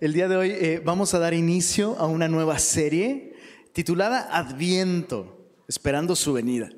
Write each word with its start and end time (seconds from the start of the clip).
El 0.00 0.12
día 0.12 0.26
de 0.26 0.36
hoy 0.36 0.50
eh, 0.50 0.82
vamos 0.84 1.14
a 1.14 1.20
dar 1.20 1.34
inicio 1.34 1.96
a 1.98 2.06
una 2.06 2.26
nueva 2.26 2.58
serie 2.58 3.32
titulada 3.72 4.28
Adviento, 4.36 5.48
esperando 5.68 6.16
su 6.16 6.32
venida. 6.32 6.68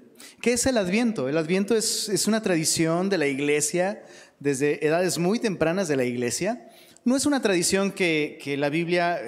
¿Qué 0.43 0.53
es 0.53 0.67
el 0.67 0.77
Adviento? 0.77 1.29
El 1.29 1.39
Adviento 1.39 1.75
es, 1.75 2.11
es 2.11 2.27
una 2.27 2.43
tradición 2.43 3.09
de 3.09 3.17
la 3.17 3.27
iglesia 3.27 4.03
desde 4.39 4.87
edades 4.87 5.17
muy 5.19 5.39
tempranas 5.39 5.89
de 5.89 5.97
la 5.97 6.05
iglesia. 6.05 6.69
No 7.05 7.17
es 7.17 7.25
una 7.25 7.41
tradición 7.41 7.91
que, 7.91 8.39
que 8.43 8.59
la 8.59 8.69
Biblia 8.69 9.19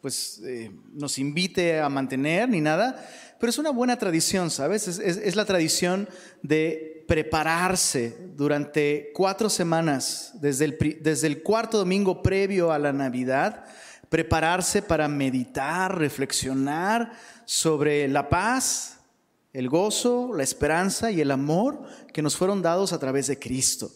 pues, 0.00 0.40
eh, 0.46 0.70
nos 0.94 1.18
invite 1.18 1.80
a 1.80 1.90
mantener 1.90 2.48
ni 2.48 2.62
nada, 2.62 3.06
pero 3.38 3.50
es 3.50 3.58
una 3.58 3.70
buena 3.70 3.98
tradición, 3.98 4.50
¿sabes? 4.50 4.88
Es, 4.88 4.98
es, 4.98 5.18
es 5.18 5.36
la 5.36 5.44
tradición 5.44 6.08
de 6.42 6.93
prepararse 7.06 8.16
durante 8.34 9.10
cuatro 9.14 9.48
semanas, 9.50 10.32
desde 10.34 10.64
el, 10.66 10.98
desde 11.00 11.26
el 11.26 11.42
cuarto 11.42 11.78
domingo 11.78 12.22
previo 12.22 12.72
a 12.72 12.78
la 12.78 12.92
Navidad, 12.92 13.64
prepararse 14.08 14.82
para 14.82 15.08
meditar, 15.08 15.98
reflexionar 15.98 17.12
sobre 17.44 18.08
la 18.08 18.28
paz, 18.28 18.98
el 19.52 19.68
gozo, 19.68 20.32
la 20.34 20.42
esperanza 20.42 21.10
y 21.10 21.20
el 21.20 21.30
amor 21.30 21.82
que 22.12 22.22
nos 22.22 22.36
fueron 22.36 22.62
dados 22.62 22.92
a 22.92 22.98
través 22.98 23.28
de 23.28 23.38
Cristo. 23.38 23.90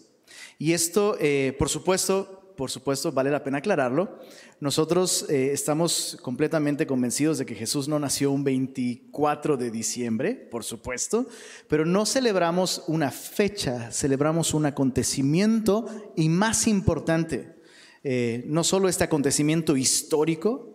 Y 0.59 0.73
esto, 0.73 1.17
eh, 1.21 1.55
por 1.59 1.69
supuesto, 1.69 2.38
por 2.59 2.73
supuesto, 2.73 3.13
vale 3.13 3.31
la 3.31 3.45
pena 3.45 3.59
aclararlo. 3.59 4.19
Nosotros 4.59 5.27
eh, 5.31 5.53
estamos 5.53 6.19
completamente 6.23 6.89
convencidos 6.89 7.39
de 7.39 7.47
que 7.47 7.55
Jesús 7.55 7.87
no 7.87 8.01
nació 8.01 8.33
un 8.33 8.43
24 8.43 9.57
de 9.57 9.71
diciembre, 9.71 10.35
por 10.35 10.65
supuesto, 10.65 11.29
pero 11.69 11.87
no 11.87 12.05
celebramos 12.05 12.83
una 12.89 13.13
fecha, 13.13 13.93
celebramos 13.93 14.55
un 14.55 14.67
acontecimiento 14.67 15.87
y 16.17 16.29
más 16.29 16.67
importante, 16.67 17.55
eh, 18.03 18.43
no 18.49 18.65
solo 18.65 18.89
este 18.89 19.05
acontecimiento 19.05 19.77
histórico, 19.77 20.75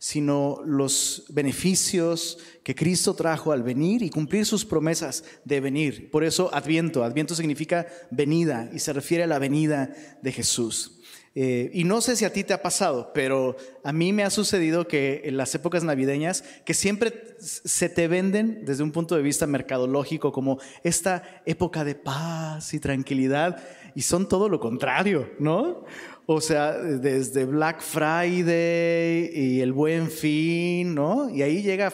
sino 0.00 0.62
los 0.64 1.26
beneficios 1.28 2.38
que 2.64 2.74
Cristo 2.74 3.14
trajo 3.14 3.52
al 3.52 3.62
venir 3.62 4.02
y 4.02 4.08
cumplir 4.08 4.46
sus 4.46 4.64
promesas 4.64 5.22
de 5.44 5.60
venir. 5.60 6.10
Por 6.10 6.24
eso 6.24 6.52
Adviento, 6.54 7.04
Adviento 7.04 7.34
significa 7.34 7.86
venida 8.10 8.68
y 8.72 8.78
se 8.78 8.94
refiere 8.94 9.24
a 9.24 9.28
la 9.28 9.38
venida 9.38 9.94
de 10.22 10.32
Jesús. 10.32 10.99
Eh, 11.36 11.70
y 11.72 11.84
no 11.84 12.00
sé 12.00 12.16
si 12.16 12.24
a 12.24 12.32
ti 12.32 12.42
te 12.42 12.52
ha 12.52 12.60
pasado, 12.60 13.12
pero 13.14 13.56
a 13.84 13.92
mí 13.92 14.12
me 14.12 14.24
ha 14.24 14.30
sucedido 14.30 14.88
que 14.88 15.22
en 15.24 15.36
las 15.36 15.54
épocas 15.54 15.84
navideñas, 15.84 16.42
que 16.64 16.74
siempre 16.74 17.36
se 17.38 17.88
te 17.88 18.08
venden 18.08 18.64
desde 18.64 18.82
un 18.82 18.90
punto 18.90 19.14
de 19.14 19.22
vista 19.22 19.46
mercadológico 19.46 20.32
como 20.32 20.58
esta 20.82 21.42
época 21.46 21.84
de 21.84 21.94
paz 21.94 22.74
y 22.74 22.80
tranquilidad, 22.80 23.62
y 23.94 24.02
son 24.02 24.28
todo 24.28 24.48
lo 24.48 24.58
contrario, 24.60 25.30
¿no? 25.38 25.84
O 26.32 26.40
sea, 26.40 26.74
desde 26.74 27.44
Black 27.44 27.82
Friday 27.82 29.32
y 29.34 29.60
el 29.62 29.72
buen 29.72 30.08
fin, 30.08 30.94
¿no? 30.94 31.28
Y 31.28 31.42
ahí 31.42 31.60
llega 31.60 31.92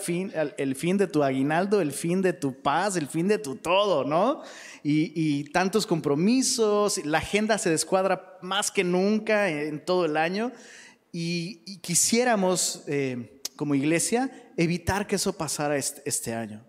el 0.59 0.77
fin 0.77 0.99
de 0.99 1.07
tu 1.07 1.23
aguinaldo, 1.23 1.81
el 1.81 1.91
fin 1.91 2.21
de 2.21 2.35
tu 2.35 2.61
paz, 2.61 2.97
el 2.97 3.07
fin 3.07 3.29
de 3.29 3.39
tu 3.39 3.57
todo, 3.57 4.05
¿no? 4.05 4.43
Y, 4.83 5.45
tantos 5.53 5.87
compromisos, 5.87 7.03
la 7.07 7.17
agenda 7.17 7.57
se 7.57 7.71
descuadra 7.71 8.37
más 8.43 8.71
que 8.71 8.85
nunca 8.85 9.49
en 9.49 9.83
todo 9.83 10.05
el 10.05 10.19
año 10.19 10.53
y, 11.13 11.79
quisiéramos 11.79 12.85
eh, 12.89 13.41
como 13.57 13.75
iglesia 13.75 14.31
evitar 14.59 15.07
que 15.07 15.17
eso 15.17 15.33
pasara 15.33 15.79
este, 15.79 16.35
año. 16.35 16.63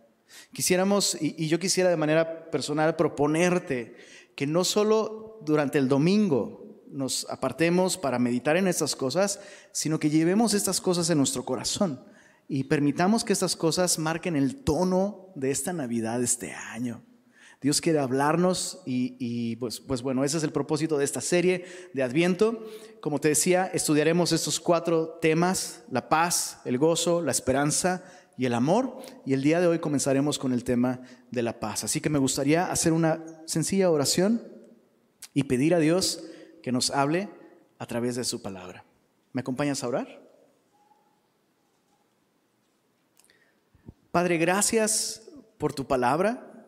Quisiéramos, 0.54 1.18
y 1.20 1.50
yo 1.50 1.60
quisiera 1.60 1.90
de 1.90 1.98
manera 1.98 2.50
personal 2.50 2.96
proponerte 2.96 3.98
que 4.38 4.48
no 4.48 4.64
solo 4.64 5.38
durante 5.42 5.80
el 5.80 5.90
domingo, 5.90 6.67
nos 6.92 7.28
apartemos 7.30 7.98
para 7.98 8.20
meditar 8.20 8.58
en 8.58 8.68
estas 8.68 8.96
cosas, 8.96 9.40
sino 9.72 10.00
que 10.00 10.10
llevemos 10.10 10.54
estas 10.54 10.82
cosas 10.82 11.10
en 11.10 11.18
nuestro 11.18 11.46
corazón 11.46 12.02
y 12.48 12.64
permitamos 12.66 13.24
que 13.24 13.34
estas 13.34 13.56
cosas 13.56 14.00
marquen 14.00 14.36
el 14.36 14.64
tono 14.64 15.32
de 15.36 15.52
esta 15.52 15.74
Navidad, 15.74 16.20
de 16.20 16.26
este 16.26 16.54
año. 16.54 17.04
Dios 17.60 17.82
quiere 17.82 17.98
hablarnos 18.00 18.82
y, 18.86 19.56
pues, 19.56 19.80
pues, 19.80 20.04
bueno, 20.04 20.24
ese 20.24 20.38
es 20.38 20.44
el 20.44 20.52
propósito 20.52 20.98
de 20.98 21.06
esta 21.06 21.22
serie 21.22 21.66
de 21.94 22.04
Adviento. 22.04 22.64
Como 23.02 23.20
te 23.20 23.30
decía, 23.30 23.66
estudiaremos 23.74 24.32
estos 24.32 24.60
cuatro 24.60 25.18
temas, 25.22 25.84
la 25.90 26.08
paz, 26.08 26.62
el 26.66 26.78
gozo, 26.78 27.24
la 27.24 27.32
esperanza 27.32 28.04
y 28.38 28.46
el 28.46 28.54
amor. 28.54 29.00
Y 29.26 29.34
el 29.34 29.42
día 29.42 29.60
de 29.60 29.66
hoy 29.66 29.80
comenzaremos 29.80 30.38
con 30.38 30.54
el 30.54 30.64
tema 30.64 31.02
de 31.32 31.42
la 31.42 31.60
paz. 31.60 31.84
Así 31.84 32.00
que 32.00 32.12
me 32.12 32.20
gustaría 32.20 32.72
hacer 32.72 32.94
una 32.94 33.24
sencilla 33.46 33.90
oración 33.90 34.44
y 35.34 35.44
pedir 35.44 35.74
a 35.74 35.80
Dios 35.80 36.24
que 36.68 36.74
nos 36.74 36.90
hable 36.90 37.30
a 37.80 37.86
través 37.86 38.18
de 38.18 38.26
su 38.26 38.42
palabra. 38.42 38.84
¿Me 39.32 39.40
acompañas 39.40 39.82
a 39.82 39.88
orar? 39.88 40.22
Padre, 44.12 44.38
gracias 44.38 45.30
por 45.58 45.72
tu 45.72 45.88
palabra 45.88 46.68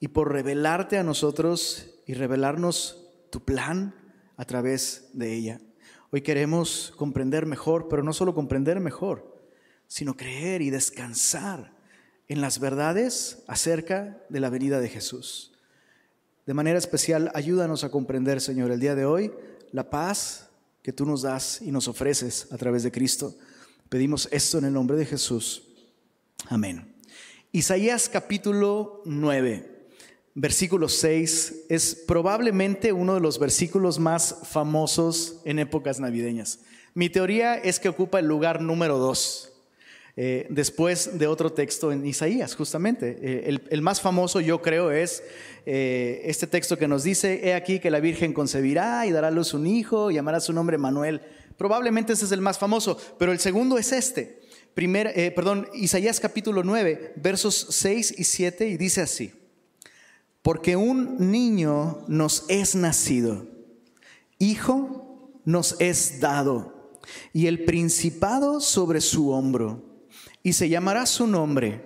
y 0.00 0.08
por 0.08 0.32
revelarte 0.32 0.96
a 0.96 1.02
nosotros 1.02 1.90
y 2.06 2.14
revelarnos 2.14 3.06
tu 3.28 3.44
plan 3.44 3.94
a 4.38 4.46
través 4.46 5.10
de 5.12 5.34
ella. 5.34 5.60
Hoy 6.10 6.22
queremos 6.22 6.94
comprender 6.96 7.44
mejor, 7.44 7.88
pero 7.88 8.02
no 8.02 8.14
solo 8.14 8.34
comprender 8.34 8.80
mejor, 8.80 9.46
sino 9.86 10.16
creer 10.16 10.62
y 10.62 10.70
descansar 10.70 11.76
en 12.28 12.40
las 12.40 12.60
verdades 12.60 13.44
acerca 13.46 14.24
de 14.30 14.40
la 14.40 14.48
venida 14.48 14.80
de 14.80 14.88
Jesús. 14.88 15.53
De 16.46 16.52
manera 16.52 16.78
especial, 16.78 17.30
ayúdanos 17.34 17.84
a 17.84 17.90
comprender, 17.90 18.40
Señor, 18.40 18.70
el 18.70 18.80
día 18.80 18.94
de 18.94 19.06
hoy, 19.06 19.32
la 19.72 19.88
paz 19.88 20.50
que 20.82 20.92
tú 20.92 21.06
nos 21.06 21.22
das 21.22 21.62
y 21.62 21.72
nos 21.72 21.88
ofreces 21.88 22.48
a 22.52 22.58
través 22.58 22.82
de 22.82 22.92
Cristo. 22.92 23.34
Pedimos 23.88 24.28
esto 24.30 24.58
en 24.58 24.66
el 24.66 24.74
nombre 24.74 24.98
de 24.98 25.06
Jesús. 25.06 25.62
Amén. 26.48 26.94
Isaías 27.50 28.10
capítulo 28.10 29.00
9, 29.06 29.86
versículo 30.34 30.90
6 30.90 31.66
es 31.70 31.94
probablemente 32.06 32.92
uno 32.92 33.14
de 33.14 33.20
los 33.20 33.38
versículos 33.38 33.98
más 33.98 34.36
famosos 34.42 35.40
en 35.46 35.58
épocas 35.60 35.98
navideñas. 35.98 36.60
Mi 36.92 37.08
teoría 37.08 37.54
es 37.54 37.80
que 37.80 37.88
ocupa 37.88 38.18
el 38.18 38.26
lugar 38.26 38.60
número 38.60 38.98
2 38.98 39.53
eh, 40.16 40.46
después 40.48 41.18
de 41.18 41.26
otro 41.26 41.52
texto 41.52 41.90
en 41.90 42.06
Isaías, 42.06 42.54
justamente. 42.54 43.18
Eh, 43.20 43.58
el, 43.68 43.82
más 43.82 44.00
famoso, 44.00 44.40
yo 44.40 44.62
creo, 44.62 44.92
es 44.92 45.24
eh, 45.66 46.22
este 46.24 46.46
texto 46.46 46.78
que 46.78 46.86
nos 46.86 47.02
dice, 47.02 47.40
he 47.48 47.54
aquí 47.54 47.80
que 47.80 47.90
la 47.90 47.98
Virgen 47.98 48.32
concebirá 48.32 49.06
y 49.06 49.10
dará 49.10 49.28
a 49.28 49.32
luz 49.32 49.54
un 49.54 49.66
hijo, 49.66 50.10
y 50.10 50.14
llamará 50.14 50.38
su 50.38 50.52
nombre 50.52 50.78
Manuel. 50.78 51.20
Probablemente 51.56 52.12
ese 52.12 52.26
es 52.26 52.32
el 52.32 52.40
más 52.40 52.58
famoso, 52.58 52.96
pero 53.18 53.32
el 53.32 53.40
segundo 53.40 53.76
es 53.76 53.92
este. 53.92 54.40
Primer, 54.74 55.34
perdón, 55.34 55.68
Isaías 55.74 56.18
capítulo 56.18 56.64
9, 56.64 57.14
versos 57.16 57.66
6 57.70 58.14
y 58.18 58.24
7, 58.24 58.68
y 58.68 58.76
dice 58.76 59.02
así, 59.02 59.32
porque 60.42 60.74
un 60.74 61.30
niño 61.30 62.04
nos 62.08 62.44
es 62.48 62.74
nacido, 62.74 63.46
hijo 64.40 65.32
nos 65.44 65.80
es 65.80 66.18
dado, 66.18 66.98
y 67.32 67.46
el 67.46 67.64
principado 67.64 68.60
sobre 68.60 69.00
su 69.00 69.30
hombro 69.30 69.93
y 70.44 70.52
se 70.52 70.68
llamará 70.68 71.06
su 71.06 71.26
nombre 71.26 71.82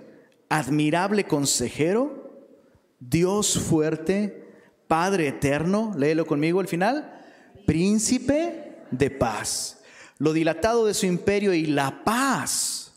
admirable 0.51 1.25
consejero, 1.25 2.51
Dios 3.01 3.59
fuerte, 3.59 4.47
Padre 4.89 5.29
eterno, 5.29 5.95
léelo 5.97 6.27
conmigo 6.27 6.61
al 6.61 6.69
final, 6.69 7.23
príncipe 7.67 8.85
de 8.91 9.11
paz. 9.11 9.81
Lo 10.19 10.33
dilatado 10.33 10.87
de 10.87 10.95
su 10.95 11.07
imperio 11.07 11.55
y 11.55 11.67
la 11.67 12.03
paz 12.03 12.95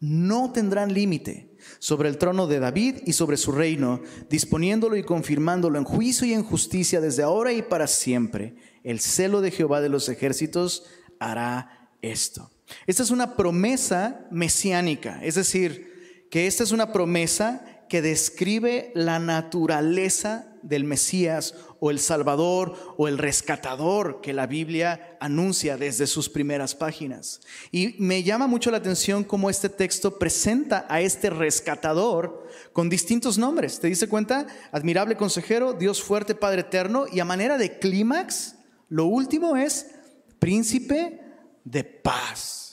no 0.00 0.52
tendrán 0.52 0.92
límite 0.92 1.54
sobre 1.78 2.08
el 2.08 2.18
trono 2.18 2.46
de 2.46 2.58
David 2.58 2.96
y 3.06 3.12
sobre 3.12 3.36
su 3.36 3.52
reino, 3.52 4.00
disponiéndolo 4.28 4.96
y 4.96 5.04
confirmándolo 5.04 5.78
en 5.78 5.84
juicio 5.84 6.26
y 6.26 6.32
en 6.32 6.42
justicia 6.42 7.00
desde 7.00 7.22
ahora 7.22 7.52
y 7.52 7.62
para 7.62 7.86
siempre. 7.86 8.56
El 8.82 8.98
celo 8.98 9.40
de 9.42 9.52
Jehová 9.52 9.80
de 9.80 9.90
los 9.90 10.08
ejércitos 10.08 10.84
hará 11.20 11.90
esto. 12.02 12.50
Esta 12.86 13.02
es 13.02 13.10
una 13.10 13.36
promesa 13.36 14.26
mesiánica, 14.30 15.20
es 15.22 15.34
decir, 15.34 16.26
que 16.30 16.46
esta 16.46 16.62
es 16.64 16.72
una 16.72 16.92
promesa 16.92 17.64
que 17.88 18.02
describe 18.02 18.90
la 18.94 19.18
naturaleza 19.18 20.54
del 20.62 20.84
Mesías 20.84 21.54
o 21.78 21.90
el 21.90 21.98
Salvador 21.98 22.94
o 22.96 23.06
el 23.06 23.18
rescatador 23.18 24.20
que 24.22 24.32
la 24.32 24.46
Biblia 24.46 25.16
anuncia 25.20 25.76
desde 25.76 26.06
sus 26.06 26.28
primeras 26.28 26.74
páginas. 26.74 27.40
Y 27.70 27.96
me 27.98 28.22
llama 28.22 28.46
mucho 28.46 28.70
la 28.70 28.78
atención 28.78 29.22
cómo 29.22 29.50
este 29.50 29.68
texto 29.68 30.18
presenta 30.18 30.86
a 30.88 31.02
este 31.02 31.28
rescatador 31.30 32.48
con 32.72 32.88
distintos 32.88 33.36
nombres. 33.36 33.78
¿Te 33.78 33.88
dice 33.88 34.08
cuenta? 34.08 34.46
Admirable 34.72 35.16
consejero, 35.16 35.74
Dios 35.74 36.02
fuerte, 36.02 36.34
Padre 36.34 36.62
eterno. 36.62 37.04
Y 37.12 37.20
a 37.20 37.24
manera 37.26 37.58
de 37.58 37.78
clímax, 37.78 38.56
lo 38.88 39.04
último 39.04 39.56
es 39.56 39.90
príncipe 40.38 41.20
de 41.64 41.84
paz. 41.84 42.63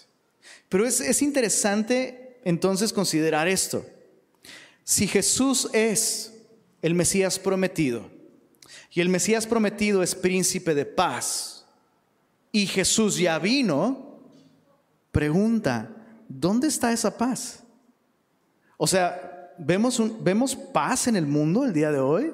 Pero 0.72 0.88
es, 0.88 1.22
interesante 1.22 2.40
entonces 2.46 2.94
considerar 2.94 3.46
esto. 3.50 3.86
Si 4.86 5.06
Jesús 5.06 5.70
es 5.74 6.32
el 6.82 6.96
Mesías 6.96 7.38
prometido, 7.38 8.10
y 8.90 9.02
el 9.02 9.10
Mesías 9.10 9.46
prometido 9.46 10.02
es 10.02 10.16
príncipe 10.16 10.74
de 10.74 10.86
paz, 10.86 11.66
y 12.54 12.68
Jesús 12.68 13.18
ya 13.18 13.38
vino, 13.38 14.22
pregunta, 15.12 15.90
¿dónde 16.30 16.70
está 16.70 16.94
esa 16.94 17.18
paz? 17.18 17.64
O 18.78 18.88
sea, 18.88 19.54
¿vemos, 19.58 20.02
¿vemos 20.24 20.56
paz 20.56 21.08
en 21.08 21.18
el 21.18 21.28
mundo 21.28 21.66
el 21.66 21.74
día 21.74 21.92
de 21.92 22.00
hoy? 22.00 22.34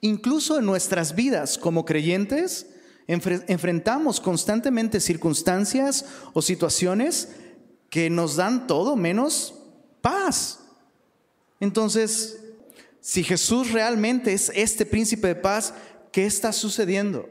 Incluso 0.00 0.58
en 0.58 0.64
nuestras 0.64 1.14
vidas 1.14 1.58
como 1.58 1.84
creyentes, 1.84 2.66
enfrentamos 3.06 4.20
constantemente 4.20 5.00
circunstancias 5.00 6.04
o 6.32 6.42
situaciones 6.42 7.28
que 7.90 8.08
nos 8.08 8.36
dan 8.36 8.66
todo 8.66 8.96
menos 8.96 9.54
paz. 10.00 10.60
Entonces, 11.60 12.40
si 13.00 13.24
Jesús 13.24 13.72
realmente 13.72 14.32
es 14.32 14.50
este 14.54 14.86
príncipe 14.86 15.28
de 15.28 15.34
paz, 15.34 15.74
¿qué 16.10 16.24
está 16.24 16.52
sucediendo? 16.52 17.28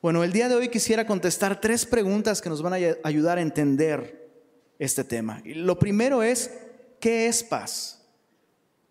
Bueno, 0.00 0.22
el 0.22 0.32
día 0.32 0.48
de 0.48 0.54
hoy 0.54 0.68
quisiera 0.68 1.06
contestar 1.06 1.60
tres 1.60 1.84
preguntas 1.84 2.40
que 2.40 2.48
nos 2.48 2.62
van 2.62 2.74
a 2.74 2.76
ayudar 3.02 3.38
a 3.38 3.42
entender 3.42 4.30
este 4.78 5.02
tema. 5.02 5.42
lo 5.44 5.78
primero 5.78 6.22
es, 6.22 6.50
¿qué 7.00 7.26
es 7.26 7.42
paz? 7.42 8.00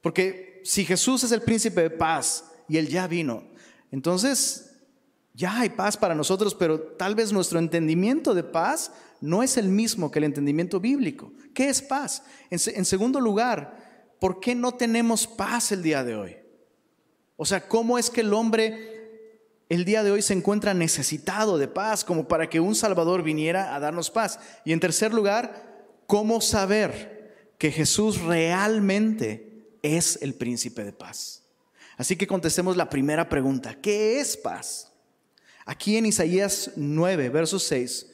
Porque 0.01 0.61
si 0.65 0.83
Jesús 0.83 1.23
es 1.23 1.31
el 1.31 1.41
príncipe 1.41 1.81
de 1.81 1.89
paz 1.89 2.43
y 2.67 2.77
Él 2.77 2.89
ya 2.89 3.07
vino, 3.07 3.43
entonces 3.91 4.66
ya 5.37 5.59
hay 5.59 5.69
paz 5.69 5.95
para 5.95 6.15
nosotros, 6.15 6.55
pero 6.55 6.81
tal 6.81 7.13
vez 7.13 7.31
nuestro 7.31 7.59
entendimiento 7.59 8.33
de 8.33 8.41
paz 8.41 8.91
no 9.21 9.43
es 9.43 9.55
el 9.57 9.67
mismo 9.67 10.09
que 10.09 10.17
el 10.17 10.25
entendimiento 10.25 10.79
bíblico. 10.79 11.31
¿Qué 11.53 11.69
es 11.69 11.79
paz? 11.79 12.23
En, 12.49 12.85
segundo 12.85 13.19
lugar, 13.19 14.15
¿por 14.19 14.39
qué 14.39 14.55
no 14.55 14.71
tenemos 14.71 15.27
paz 15.27 15.71
el 15.71 15.83
día 15.83 16.03
de 16.03 16.15
hoy? 16.15 16.37
O 17.35 17.45
sea, 17.45 17.67
¿cómo 17.67 17.99
es 17.99 18.09
que 18.09 18.21
el 18.21 18.33
hombre 18.33 18.95
el 19.69 19.85
día 19.85 20.01
de 20.01 20.09
hoy 20.09 20.23
se 20.23 20.33
encuentra 20.33 20.73
necesitado 20.73 21.59
de 21.59 21.67
paz 21.67 22.03
como 22.03 22.27
para 22.27 22.49
que 22.49 22.59
un 22.59 22.73
Salvador 22.73 23.21
viniera 23.21 23.75
a 23.75 23.79
darnos 23.79 24.09
paz? 24.09 24.39
Y 24.65 24.73
en 24.73 24.79
tercer 24.79 25.13
lugar, 25.13 25.85
¿cómo 26.07 26.41
saber 26.41 27.51
que 27.59 27.69
Jesús 27.69 28.21
realmente 28.21 29.69
es 29.83 30.17
el 30.23 30.33
príncipe 30.33 30.83
de 30.83 30.93
paz? 30.93 31.43
Así 31.95 32.15
que 32.15 32.25
contestemos 32.25 32.75
la 32.75 32.89
primera 32.89 33.29
pregunta, 33.29 33.75
¿qué 33.75 34.19
es 34.19 34.35
paz? 34.35 34.96
Aquí 35.67 35.97
en 35.97 36.05
Isaías 36.05 36.71
9, 36.77 37.27
verso 37.27 37.59
6, 37.59 38.07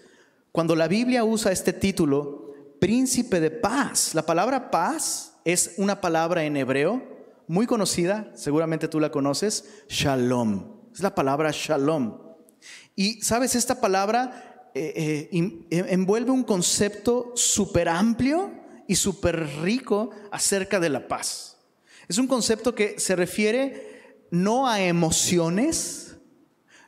cuando 0.51 0.75
la 0.75 0.87
Biblia 0.87 1.23
usa 1.23 1.51
este 1.51 1.71
título, 1.71 2.55
príncipe 2.79 3.39
de 3.39 3.51
paz, 3.51 4.15
la 4.15 4.25
palabra 4.25 4.71
paz 4.71 5.35
es 5.45 5.75
una 5.77 6.01
palabra 6.01 6.45
en 6.45 6.57
hebreo 6.57 7.03
muy 7.47 7.67
conocida, 7.67 8.31
seguramente 8.33 8.87
tú 8.87 8.99
la 8.99 9.11
conoces, 9.11 9.65
shalom. 9.87 10.65
Es 10.91 11.01
la 11.01 11.13
palabra 11.13 11.51
shalom. 11.53 12.17
Y 12.95 13.21
sabes, 13.21 13.53
esta 13.53 13.79
palabra 13.79 14.71
eh, 14.73 15.29
eh, 15.31 15.85
envuelve 15.89 16.31
un 16.31 16.43
concepto 16.43 17.33
súper 17.35 17.87
amplio 17.87 18.51
y 18.87 18.95
súper 18.95 19.61
rico 19.61 20.09
acerca 20.31 20.79
de 20.79 20.89
la 20.89 21.07
paz. 21.07 21.57
Es 22.07 22.17
un 22.17 22.25
concepto 22.25 22.73
que 22.73 22.99
se 22.99 23.15
refiere 23.15 24.25
no 24.31 24.67
a 24.67 24.81
emociones, 24.81 26.02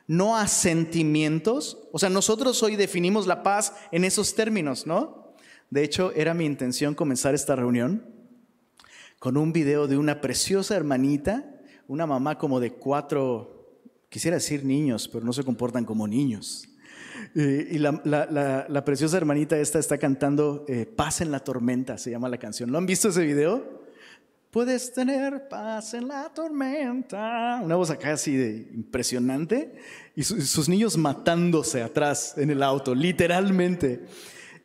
no 0.06 0.36
a 0.36 0.46
sentimientos. 0.46 1.88
O 1.92 1.98
sea, 1.98 2.08
nosotros 2.08 2.62
hoy 2.62 2.76
definimos 2.76 3.26
la 3.26 3.42
paz 3.42 3.74
en 3.92 4.04
esos 4.04 4.34
términos, 4.34 4.86
¿no? 4.86 5.34
De 5.70 5.82
hecho, 5.82 6.12
era 6.12 6.34
mi 6.34 6.44
intención 6.44 6.94
comenzar 6.94 7.34
esta 7.34 7.56
reunión 7.56 8.04
con 9.18 9.36
un 9.36 9.52
video 9.52 9.88
de 9.88 9.96
una 9.96 10.20
preciosa 10.20 10.76
hermanita, 10.76 11.44
una 11.88 12.06
mamá 12.06 12.38
como 12.38 12.60
de 12.60 12.72
cuatro, 12.72 13.80
quisiera 14.08 14.36
decir 14.36 14.64
niños, 14.64 15.08
pero 15.08 15.24
no 15.24 15.32
se 15.32 15.44
comportan 15.44 15.84
como 15.84 16.06
niños. 16.06 16.68
Y 17.34 17.78
la, 17.78 18.82
preciosa 18.84 19.16
hermanita 19.16 19.58
esta 19.58 19.78
está 19.78 19.98
cantando 19.98 20.64
eh, 20.68 20.86
Paz 20.86 21.20
en 21.20 21.30
la 21.30 21.40
tormenta, 21.40 21.98
se 21.98 22.10
llama 22.10 22.28
la 22.28 22.38
canción. 22.38 22.70
¿Lo 22.70 22.78
han 22.78 22.86
visto 22.86 23.08
ese 23.08 23.24
video? 23.24 23.75
Puedes 24.56 24.90
tener 24.90 25.48
paz 25.48 25.92
en 25.92 26.08
la 26.08 26.30
tormenta. 26.32 27.60
Una 27.62 27.76
voz 27.76 27.90
acá 27.90 28.14
así 28.14 28.34
de 28.34 28.70
impresionante. 28.72 29.74
Y 30.14 30.22
sus 30.22 30.66
niños 30.66 30.96
matándose 30.96 31.82
atrás 31.82 32.32
en 32.38 32.48
el 32.48 32.62
auto, 32.62 32.94
literalmente. 32.94 34.06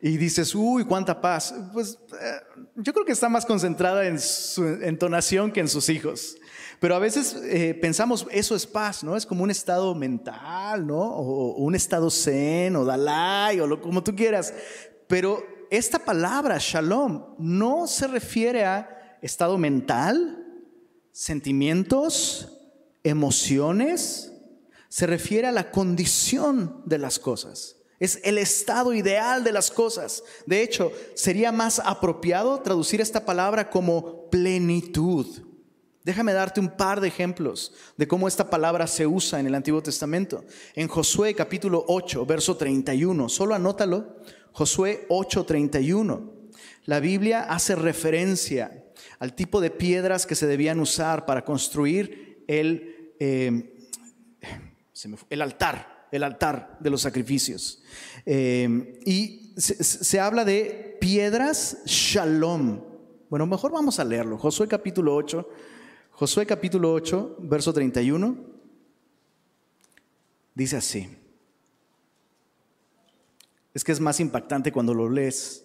Y 0.02 0.16
dices, 0.16 0.56
uy, 0.56 0.86
cuánta 0.86 1.20
paz. 1.20 1.54
Pues 1.74 2.00
eh, 2.14 2.62
yo 2.78 2.94
creo 2.94 3.06
que 3.06 3.12
está 3.12 3.28
más 3.28 3.46
concentrada 3.46 4.08
en 4.08 4.18
su 4.18 4.66
entonación 4.66 5.52
que 5.52 5.60
en 5.60 5.68
sus 5.68 5.90
hijos. 5.90 6.38
Pero 6.80 6.96
a 6.96 7.00
veces 7.00 7.36
eh, 7.44 7.74
pensamos, 7.74 8.26
eso 8.32 8.56
es 8.56 8.66
paz, 8.66 9.04
¿no? 9.04 9.18
Es 9.18 9.26
como 9.26 9.44
un 9.44 9.52
estado 9.52 9.94
mental, 9.94 10.88
¿no? 10.88 11.02
O, 11.02 11.56
un 11.58 11.76
estado 11.76 12.10
zen, 12.10 12.78
o 12.78 12.86
dalai, 12.86 13.60
o 13.60 13.68
lo, 13.68 13.82
como 13.82 14.02
tú 14.02 14.16
quieras. 14.16 14.54
Pero 15.08 15.46
esta 15.70 16.00
palabra, 16.00 16.56
shalom, 16.62 17.36
no 17.40 17.88
se 17.88 18.08
refiere 18.08 18.64
a 18.64 19.00
estado 19.22 19.58
mental, 19.58 20.46
sentimientos, 21.12 22.60
emociones, 23.04 24.34
se 24.90 25.08
refiere 25.08 25.48
a 25.48 25.52
la 25.52 25.72
condición 25.72 26.82
de 26.86 26.98
las 26.98 27.20
cosas. 27.20 27.78
Es 28.00 28.20
el 28.24 28.38
estado 28.40 28.94
ideal 28.94 29.44
de 29.44 29.52
las 29.52 29.70
cosas. 29.70 30.24
De 30.46 30.64
hecho, 30.64 30.92
sería 31.14 31.52
más 31.52 31.80
apropiado 31.80 32.60
traducir 32.62 33.00
esta 33.00 33.26
palabra 33.26 33.70
como 33.70 34.30
plenitud. 34.30 35.28
Déjame 36.04 36.34
darte 36.34 36.60
un 36.60 36.76
par 36.76 37.00
de 37.00 37.08
ejemplos 37.08 37.74
de 37.98 38.08
cómo 38.08 38.28
esta 38.28 38.50
palabra 38.50 38.88
se 38.88 39.06
usa 39.06 39.40
en 39.40 39.46
el 39.46 39.54
Antiguo 39.54 39.84
Testamento. 39.84 40.44
En 40.74 40.88
Josué 40.88 41.36
capítulo 41.36 41.86
8, 41.88 42.26
verso 42.26 42.58
31, 42.58 43.30
solo 43.30 43.54
anótalo, 43.54 44.16
Josué 44.52 45.06
8, 45.10 45.46
31. 45.46 46.34
La 46.86 47.00
Biblia 47.00 47.44
hace 47.44 47.76
referencia 47.76 48.81
al 49.22 49.36
tipo 49.36 49.62
de 49.62 49.70
piedras 49.70 50.26
que 50.26 50.34
se 50.34 50.48
debían 50.48 50.80
usar 50.80 51.28
para 51.28 51.46
construir 51.46 52.44
el, 52.48 53.14
eh, 53.20 53.78
el 55.30 55.42
altar, 55.44 56.08
el 56.12 56.24
altar 56.24 56.80
de 56.80 56.90
los 56.90 57.02
sacrificios. 57.02 57.84
Eh, 58.26 59.00
y 59.06 59.54
se, 59.58 60.20
habla 60.20 60.44
de 60.44 60.98
piedras 61.00 61.84
shalom. 61.86 62.82
Bueno, 63.30 63.46
mejor 63.46 63.72
vamos 63.72 64.00
a 64.00 64.04
leerlo. 64.04 64.40
Josué 64.40 64.68
capítulo 64.68 65.16
8, 65.16 65.48
Josué 66.10 66.48
capítulo 66.48 66.92
8, 66.92 67.38
verso 67.42 67.72
31, 67.72 68.36
dice 70.56 70.78
así. 70.78 71.16
Es 73.72 73.84
que 73.84 73.92
es 73.92 74.00
más 74.00 74.20
impactante 74.20 74.72
cuando 74.72 74.96
lo 74.96 75.08
lees. 75.08 75.64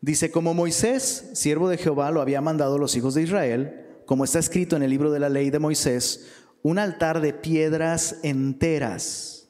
Dice, 0.00 0.30
como 0.30 0.54
Moisés, 0.54 1.30
siervo 1.34 1.68
de 1.68 1.76
Jehová, 1.76 2.10
lo 2.10 2.22
había 2.22 2.40
mandado 2.40 2.76
a 2.76 2.78
los 2.78 2.96
hijos 2.96 3.14
de 3.14 3.22
Israel, 3.22 3.86
como 4.06 4.24
está 4.24 4.38
escrito 4.38 4.76
en 4.76 4.82
el 4.82 4.90
libro 4.90 5.10
de 5.10 5.20
la 5.20 5.28
ley 5.28 5.50
de 5.50 5.58
Moisés, 5.58 6.26
un 6.62 6.78
altar 6.78 7.20
de 7.20 7.32
piedras 7.32 8.16
enteras, 8.22 9.48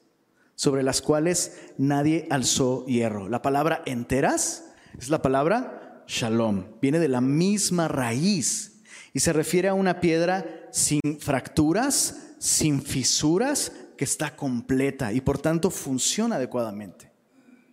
sobre 0.54 0.82
las 0.82 1.02
cuales 1.02 1.56
nadie 1.78 2.26
alzó 2.30 2.84
hierro. 2.86 3.28
La 3.28 3.42
palabra 3.42 3.82
enteras 3.86 4.64
es 4.98 5.08
la 5.08 5.22
palabra 5.22 6.04
shalom, 6.06 6.64
viene 6.82 6.98
de 6.98 7.08
la 7.08 7.20
misma 7.20 7.88
raíz 7.88 8.82
y 9.12 9.20
se 9.20 9.32
refiere 9.32 9.68
a 9.68 9.74
una 9.74 10.00
piedra 10.00 10.68
sin 10.72 11.00
fracturas, 11.20 12.34
sin 12.38 12.82
fisuras, 12.82 13.72
que 13.96 14.04
está 14.04 14.34
completa 14.34 15.12
y 15.12 15.20
por 15.20 15.38
tanto 15.38 15.70
funciona 15.70 16.36
adecuadamente. 16.36 17.09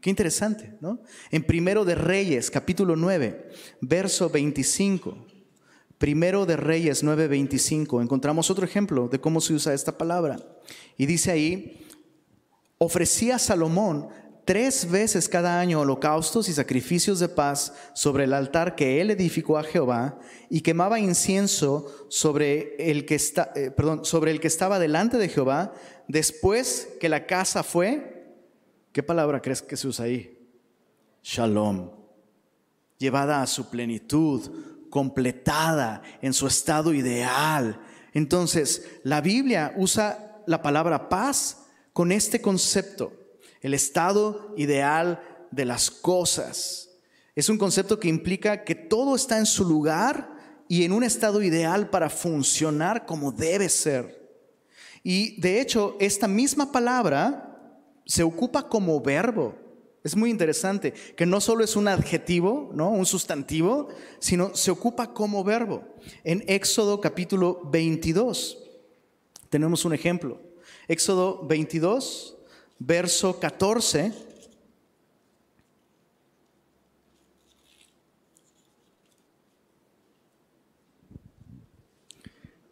Qué 0.08 0.12
interesante, 0.12 0.74
¿no? 0.80 1.02
En 1.32 1.44
Primero 1.44 1.84
de 1.84 1.94
Reyes, 1.94 2.50
capítulo 2.50 2.96
9, 2.96 3.50
verso 3.82 4.30
25. 4.30 5.18
Primero 5.98 6.46
de 6.46 6.56
Reyes 6.56 7.04
9, 7.04 7.28
25. 7.28 8.02
Encontramos 8.02 8.50
otro 8.50 8.64
ejemplo 8.64 9.10
de 9.10 9.20
cómo 9.20 9.42
se 9.42 9.54
usa 9.54 9.74
esta 9.74 9.98
palabra. 9.98 10.38
Y 10.96 11.08
dice 11.08 11.32
ahí, 11.32 11.86
ofrecía 12.78 13.38
Salomón 13.38 14.08
tres 14.46 14.90
veces 14.90 15.28
cada 15.28 15.60
año 15.60 15.82
holocaustos 15.82 16.48
y 16.48 16.54
sacrificios 16.54 17.20
de 17.20 17.28
paz 17.28 17.74
sobre 17.94 18.24
el 18.24 18.32
altar 18.32 18.76
que 18.76 19.02
él 19.02 19.12
edificó 19.12 19.58
a 19.58 19.64
Jehová 19.66 20.20
y 20.50 20.62
quemaba 20.62 21.02
incienso 21.02 22.08
sobre 22.08 22.78
el 22.78 23.06
que, 23.06 23.16
está, 23.16 23.52
eh, 23.58 23.72
perdón, 23.72 24.06
sobre 24.06 24.32
el 24.32 24.40
que 24.40 24.48
estaba 24.48 24.80
delante 24.80 25.18
de 25.18 25.28
Jehová 25.28 25.74
después 26.08 26.88
que 27.02 27.10
la 27.10 27.26
casa 27.26 27.62
fue 27.62 28.17
¿Qué 28.98 29.04
palabra 29.04 29.40
crees 29.44 29.62
que 29.62 29.78
se 29.78 29.88
usa 29.88 30.06
ahí? 30.06 30.40
Shalom. 31.22 31.92
Llevada 32.98 33.44
a 33.44 33.46
su 33.46 33.70
plenitud, 33.70 34.90
completada 34.90 36.02
en 36.20 36.34
su 36.34 36.48
estado 36.48 36.96
ideal. 36.96 37.80
Entonces, 38.16 38.90
la 39.04 39.22
Biblia 39.22 39.72
usa 39.78 40.42
la 40.48 40.64
palabra 40.64 41.10
paz 41.10 41.68
con 41.94 42.12
este 42.12 42.42
concepto, 42.42 43.14
el 43.62 43.76
estado 43.76 44.56
ideal 44.58 45.22
de 45.52 45.66
las 45.66 45.92
cosas. 45.92 46.90
Es 47.36 47.50
un 47.50 47.60
concepto 47.60 48.00
que 48.00 48.08
implica 48.08 48.64
que 48.64 48.74
todo 48.74 49.16
está 49.16 49.38
en 49.38 49.46
su 49.46 49.64
lugar 49.64 50.28
y 50.68 50.86
en 50.86 50.92
un 50.92 51.04
estado 51.04 51.44
ideal 51.44 51.92
para 51.92 52.10
funcionar 52.10 53.06
como 53.06 53.32
debe 53.32 53.70
ser. 53.70 54.28
Y 55.04 55.40
de 55.40 55.62
hecho, 55.62 55.98
esta 56.00 56.28
misma 56.28 56.72
palabra 56.72 57.47
se 58.08 58.24
ocupa 58.24 58.68
como 58.68 59.00
verbo. 59.02 59.56
Es 60.04 60.16
muy 60.16 60.30
interesante 60.30 60.94
que 61.16 61.26
no 61.26 61.42
solo 61.42 61.64
es 61.64 61.76
un 61.76 61.90
adjetivo, 61.90 62.72
¿no? 62.74 62.90
un 62.90 63.06
sustantivo, 63.06 63.90
sino 64.20 64.56
se 64.56 64.72
ocupa 64.72 65.14
como 65.14 65.44
verbo. 65.44 65.84
En 66.24 66.44
Éxodo 66.48 67.02
capítulo 67.02 67.62
22 67.66 68.58
tenemos 69.50 69.84
un 69.84 69.94
ejemplo. 69.94 70.40
Éxodo 70.88 71.46
22, 71.46 72.38
verso 72.80 73.40
14. 73.40 74.14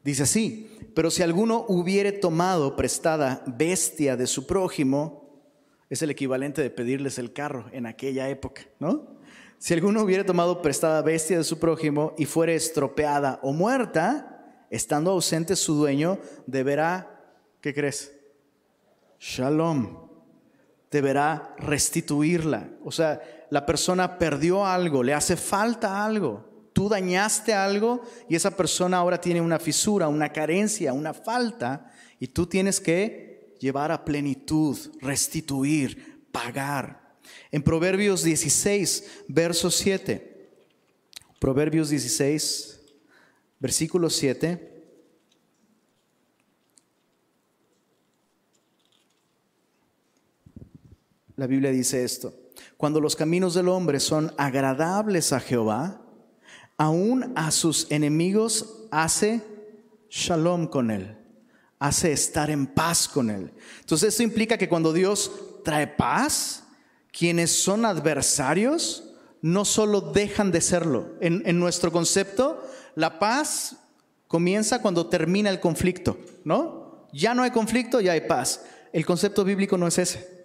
Dice 0.02 0.24
así, 0.24 0.70
pero 0.94 1.12
si 1.12 1.24
alguno 1.24 1.66
hubiere 1.68 2.14
tomado 2.14 2.78
prestada 2.78 3.44
bestia 3.48 4.16
de 4.16 4.28
su 4.28 4.46
prójimo, 4.46 5.25
es 5.90 6.02
el 6.02 6.10
equivalente 6.10 6.62
de 6.62 6.70
pedirles 6.70 7.20
el 7.20 7.34
carro 7.34 7.66
en 7.72 7.86
aquella 7.86 8.30
época, 8.30 8.64
¿no? 8.80 9.16
Si 9.58 9.74
alguno 9.74 10.02
hubiere 10.02 10.24
tomado 10.24 10.62
prestada 10.62 11.02
bestia 11.02 11.38
de 11.38 11.44
su 11.44 11.60
prójimo 11.60 12.14
y 12.18 12.26
fuere 12.26 12.56
estropeada 12.56 13.40
o 13.42 13.54
muerta, 13.54 14.66
estando 14.70 15.12
ausente 15.12 15.56
su 15.56 15.76
dueño, 15.76 16.20
deberá, 16.46 17.24
¿qué 17.62 17.74
crees? 17.74 18.14
Shalom. 19.20 20.06
Deberá 20.92 21.56
restituirla. 21.58 22.70
O 22.84 22.92
sea, 22.92 23.22
la 23.50 23.66
persona 23.66 24.18
perdió 24.18 24.66
algo, 24.66 25.04
le 25.04 25.14
hace 25.14 25.36
falta 25.36 26.06
algo 26.06 26.56
tú 26.76 26.90
dañaste 26.90 27.54
algo 27.54 28.02
y 28.28 28.36
esa 28.36 28.52
persona 28.52 28.98
ahora 28.98 29.22
tiene 29.22 29.40
una 29.40 29.60
fisura, 29.60 30.10
una 30.10 30.34
carencia, 30.34 30.92
una 30.92 31.14
falta, 31.14 31.90
y 32.20 32.28
tú 32.28 32.48
tienes 32.48 32.82
que 32.82 33.25
llevar 33.66 33.92
a 33.92 34.06
plenitud, 34.06 34.78
restituir, 35.02 36.28
pagar. 36.32 37.18
En 37.52 37.64
Proverbios 37.64 38.22
16, 38.22 39.24
verso 39.28 39.72
7, 39.72 40.52
Proverbios 41.40 41.90
16, 41.90 42.80
versículo 43.60 44.12
7. 44.12 44.72
La 51.36 51.48
Biblia 51.48 51.72
dice 51.72 52.04
esto, 52.04 52.36
cuando 52.78 53.02
los 53.02 53.16
caminos 53.16 53.56
del 53.56 53.70
hombre 53.70 54.00
son 54.00 54.32
agradables 54.38 55.34
a 55.34 55.40
Jehová, 55.40 56.06
aún 56.78 57.34
a 57.36 57.50
sus 57.50 57.92
enemigos 57.92 58.86
hace 58.92 59.42
shalom 60.12 60.68
con 60.68 60.92
él, 60.92 61.18
hace 61.80 62.12
estar 62.12 62.50
en 62.50 62.68
paz 62.68 63.08
con 63.08 63.30
él. 63.30 63.52
Entonces 63.80 64.10
esto 64.10 64.24
implica 64.24 64.58
que 64.58 64.70
cuando 64.70 64.94
Dios 64.94 65.32
trae 65.64 65.88
paz, 65.88 66.64
quienes 67.12 67.52
son 67.52 67.86
adversarios 67.86 69.04
no 69.42 69.64
solo 69.64 70.02
dejan 70.02 70.52
de 70.52 70.62
serlo. 70.62 71.14
En, 71.22 71.60
nuestro 71.60 71.92
concepto, 71.92 72.68
la 72.96 73.20
paz 73.20 73.78
comienza 74.28 74.82
cuando 74.82 75.08
termina 75.08 75.50
el 75.50 75.60
conflicto, 75.60 76.18
¿no? 76.44 77.08
Ya 77.14 77.34
no 77.34 77.44
hay 77.44 77.52
conflicto, 77.52 78.02
ya 78.02 78.14
hay 78.14 78.22
paz. 78.22 78.66
El 78.92 79.06
concepto 79.06 79.44
bíblico 79.44 79.78
no 79.78 79.88
es 79.88 79.98
ese. 79.98 80.36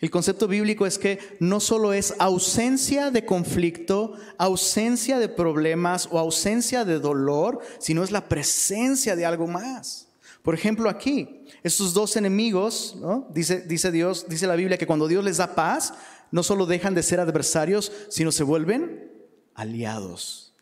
El 0.00 0.10
concepto 0.10 0.48
bíblico 0.48 0.86
es 0.86 0.98
que 0.98 1.18
no 1.40 1.60
solo 1.60 1.92
es 1.92 2.14
ausencia 2.18 3.10
de 3.10 3.24
conflicto, 3.24 4.14
ausencia 4.38 5.18
de 5.18 5.28
problemas 5.28 6.08
o 6.10 6.18
ausencia 6.18 6.84
de 6.84 6.98
dolor, 6.98 7.60
sino 7.78 8.04
es 8.04 8.10
la 8.10 8.28
presencia 8.28 9.16
de 9.16 9.26
algo 9.26 9.46
más. 9.46 10.07
Por 10.48 10.54
ejemplo, 10.54 10.88
aquí, 10.88 11.44
estos 11.62 11.92
dos 11.92 12.16
enemigos, 12.16 12.96
dice, 13.28 13.60
dice 13.60 13.92
Dios, 13.92 14.24
dice 14.30 14.46
la 14.46 14.56
Biblia 14.56 14.78
que 14.78 14.86
cuando 14.86 15.06
Dios 15.06 15.22
les 15.22 15.36
da 15.36 15.54
paz, 15.54 15.92
no 16.30 16.42
solo 16.42 16.64
dejan 16.64 16.94
de 16.94 17.02
ser 17.02 17.20
adversarios, 17.20 17.92
sino 18.08 18.32
se 18.32 18.44
vuelven 18.44 19.12
aliados. 19.52 20.54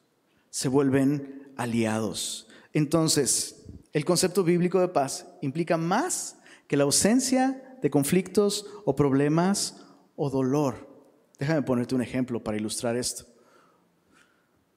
Se 0.50 0.66
vuelven 0.66 1.52
aliados. 1.56 2.48
Entonces, 2.72 3.64
el 3.92 4.04
concepto 4.04 4.42
bíblico 4.42 4.80
de 4.80 4.88
paz 4.88 5.28
implica 5.40 5.76
más 5.76 6.36
que 6.66 6.76
la 6.76 6.82
ausencia 6.82 7.78
de 7.80 7.88
conflictos 7.88 8.66
o 8.86 8.96
problemas 8.96 9.86
o 10.16 10.30
dolor. 10.30 10.98
Déjame 11.38 11.62
ponerte 11.62 11.94
un 11.94 12.02
ejemplo 12.02 12.42
para 12.42 12.56
ilustrar 12.56 12.96
esto. 12.96 13.24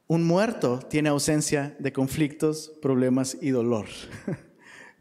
Un 0.05 0.23
muerto 0.27 0.77
tiene 0.87 1.09
ausencia 1.09 1.75
de 1.79 1.91
conflictos, 1.91 2.73
problemas 2.79 3.35
y 3.41 3.49
dolor, 3.49 3.87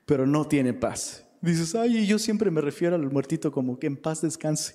pero 0.09 0.27
no 0.27 0.47
tiene 0.47 0.73
paz. 0.73 1.23
Dices, 1.43 1.75
ay, 1.75 2.07
yo 2.07 2.19
siempre 2.19 2.51
me 2.51 2.63
refiero 2.63 2.97
al 2.97 3.11
muertito 3.11 3.53
como 3.53 3.79
que 3.79 3.87
en 3.87 3.97
paz 3.99 4.23
descanse. 4.23 4.75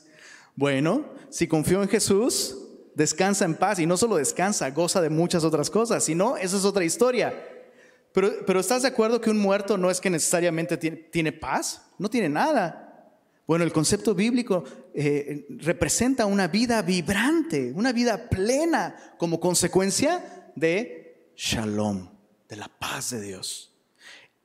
Bueno, 0.56 1.06
si 1.32 1.48
confío 1.48 1.82
en 1.82 1.90
Jesús, 1.90 2.56
descansa 2.94 3.44
en 3.44 3.56
paz 3.56 3.80
y 3.80 3.88
no 3.88 3.98
solo 3.98 4.18
descansa, 4.18 4.70
goza 4.70 5.02
de 5.02 5.10
muchas 5.10 5.44
otras 5.44 5.72
cosas, 5.72 6.04
sino 6.04 6.38
esa 6.38 6.56
es 6.56 6.66
otra 6.66 6.86
historia. 6.86 7.34
Pero, 8.14 8.32
pero 8.46 8.60
¿estás 8.60 8.84
de 8.84 8.90
acuerdo 8.90 9.20
que 9.20 9.32
un 9.32 9.40
muerto 9.40 9.76
no 9.76 9.90
es 9.90 10.00
que 10.00 10.12
necesariamente 10.12 10.78
tiene, 10.78 11.32
paz? 11.32 11.82
No 11.98 12.12
tiene 12.12 12.30
nada. 12.30 13.10
Bueno, 13.48 13.66
el 13.66 13.74
concepto 13.74 14.14
bíblico 14.14 14.64
eh, 14.94 15.48
representa 15.62 16.28
una 16.28 16.48
vida 16.48 16.80
vibrante, 16.84 17.74
una 17.76 17.92
vida 17.92 18.30
plena 18.30 19.16
como 19.18 19.40
consecuencia 19.40 20.52
de 20.56 21.34
shalom, 21.36 22.08
de 22.48 22.56
la 22.56 22.68
paz 22.68 23.10
de 23.10 23.22
Dios. 23.22 23.73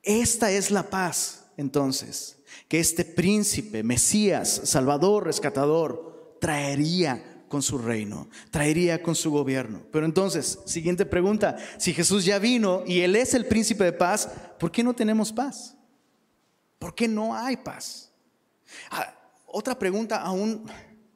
Esta 0.08 0.50
es 0.50 0.70
la 0.70 0.88
paz, 0.88 1.44
entonces, 1.58 2.38
que 2.66 2.80
este 2.80 3.04
príncipe, 3.04 3.82
Mesías, 3.82 4.62
Salvador, 4.64 5.26
rescatador, 5.26 6.38
traería 6.40 7.44
con 7.46 7.60
su 7.60 7.76
reino, 7.76 8.30
traería 8.50 9.02
con 9.02 9.14
su 9.14 9.30
gobierno. 9.30 9.82
Pero 9.92 10.06
entonces, 10.06 10.60
siguiente 10.64 11.04
pregunta, 11.04 11.58
si 11.76 11.92
Jesús 11.92 12.24
ya 12.24 12.38
vino 12.38 12.84
y 12.86 13.00
Él 13.00 13.16
es 13.16 13.34
el 13.34 13.44
príncipe 13.44 13.84
de 13.84 13.92
paz, 13.92 14.30
¿por 14.58 14.72
qué 14.72 14.82
no 14.82 14.94
tenemos 14.94 15.30
paz? 15.30 15.76
¿Por 16.78 16.94
qué 16.94 17.06
no 17.06 17.36
hay 17.36 17.58
paz? 17.58 18.10
Ah, 18.90 19.14
otra 19.44 19.78
pregunta 19.78 20.22
aún, 20.22 20.70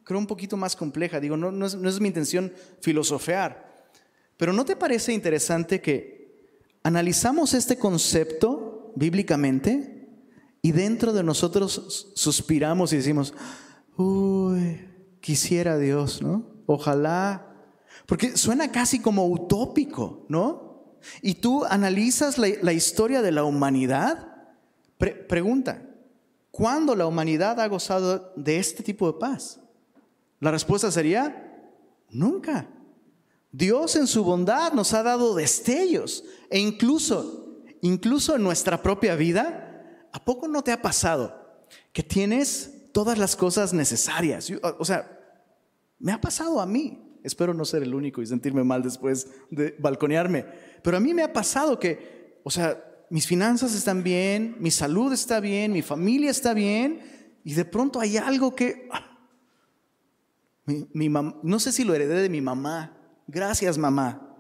creo 0.04 0.18
un 0.18 0.26
poquito 0.26 0.58
más 0.58 0.76
compleja, 0.76 1.18
digo, 1.18 1.38
no, 1.38 1.50
no, 1.50 1.64
es, 1.66 1.99
mi 1.99 2.08
intención 2.08 2.52
filosofear, 2.82 3.72
pero 4.37 4.52
¿no 4.52 4.66
te 4.66 4.76
parece 4.76 5.14
interesante 5.14 5.80
que 5.80 6.22
analizamos 6.82 7.54
este 7.54 7.78
concepto 7.78 8.62
bíblicamente 8.94 10.08
y 10.62 10.72
dentro 10.72 11.12
de 11.12 11.22
nosotros 11.22 12.12
suspiramos 12.14 12.92
y 12.92 12.96
decimos, 12.96 13.34
uy, 13.96 14.88
quisiera 15.20 15.78
Dios, 15.78 16.22
¿no? 16.22 16.46
Ojalá, 16.66 17.54
porque 18.06 18.37
suena 18.37 18.70
casi 18.70 19.00
como 19.00 19.26
utópico, 19.26 20.25
¿no? 20.28 20.96
Y 21.20 21.34
tú 21.34 21.64
analizas 21.64 22.38
la, 22.38 22.72
historia 22.72 23.22
de 23.22 23.32
la 23.32 23.44
humanidad, 23.44 24.28
pregunta, 25.28 25.82
¿Cuándo 26.52 26.94
la 26.94 27.06
humanidad 27.06 27.58
ha 27.61 27.66
gozado 27.66 28.30
de 28.37 28.58
este 28.58 28.82
tipo 28.82 29.11
de 29.11 29.18
paz? 29.18 29.58
La 30.38 30.50
respuesta 30.50 30.90
sería, 30.92 31.50
nunca. 32.11 32.68
Dios 33.50 33.96
en 33.96 34.06
su 34.06 34.22
bondad 34.22 34.72
nos 34.75 34.92
ha 34.92 35.02
dado 35.02 35.34
destellos 35.34 36.25
e 36.50 36.58
incluso, 36.58 37.41
incluso 37.82 38.34
en 38.34 38.42
nuestra 38.42 38.82
propia 38.82 39.14
vida, 39.14 40.08
¿a 40.12 40.24
poco 40.24 40.48
no 40.48 40.62
te 40.62 40.72
ha 40.72 40.80
pasado 40.80 41.66
que 41.92 42.02
tienes 42.02 42.88
todas 42.92 43.18
las 43.18 43.36
cosas 43.36 43.74
necesarias? 43.74 44.50
O 44.78 44.84
sea, 44.84 45.20
me 45.98 46.12
ha 46.12 46.20
pasado 46.20 46.60
a 46.60 46.66
mí. 46.66 47.18
Espero 47.22 47.54
no 47.54 47.64
ser 47.64 47.82
el 47.82 47.94
único 47.94 48.20
y 48.22 48.26
sentirme 48.26 48.64
mal 48.64 48.82
después 48.82 49.28
de 49.50 49.76
balconearme. 49.78 50.46
Pero 50.82 50.96
a 50.96 51.00
mí 51.00 51.14
me 51.14 51.22
ha 51.22 51.32
pasado 51.32 51.78
que, 51.78 52.40
o 52.42 52.50
sea, 52.50 52.82
mis 53.10 53.26
finanzas 53.26 53.74
están 53.74 54.02
bien, 54.02 54.56
mi 54.58 54.70
salud 54.70 55.12
está 55.12 55.38
bien, 55.38 55.72
mi 55.72 55.82
familia 55.82 56.30
está 56.30 56.54
bien, 56.54 57.00
y 57.44 57.54
de 57.54 57.64
pronto 57.64 58.00
hay 58.00 58.16
algo 58.16 58.54
que... 58.54 58.88
Ah, 58.90 59.08
mi, 60.64 61.08
no 61.08 61.58
sé 61.58 61.72
si 61.72 61.84
lo 61.84 61.94
heredé 61.94 62.22
de 62.22 62.28
mi 62.28 62.40
mamá, 62.40 62.96
gracias 63.26 63.76
mamá. 63.76 64.34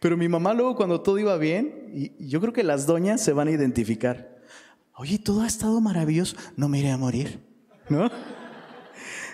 Pero 0.00 0.16
mi 0.16 0.28
mamá 0.28 0.54
luego 0.54 0.76
cuando 0.76 1.00
todo 1.00 1.18
iba 1.18 1.36
bien, 1.36 1.90
y 1.94 2.28
yo 2.28 2.40
creo 2.40 2.52
que 2.52 2.62
las 2.62 2.86
doñas 2.86 3.22
se 3.22 3.32
van 3.32 3.48
a 3.48 3.52
identificar. 3.52 4.38
Oye, 4.94 5.18
todo 5.18 5.42
ha 5.42 5.46
estado 5.46 5.80
maravilloso, 5.80 6.36
no 6.56 6.68
me 6.68 6.80
iré 6.80 6.90
a 6.90 6.96
morir, 6.96 7.40
¿no? 7.88 8.10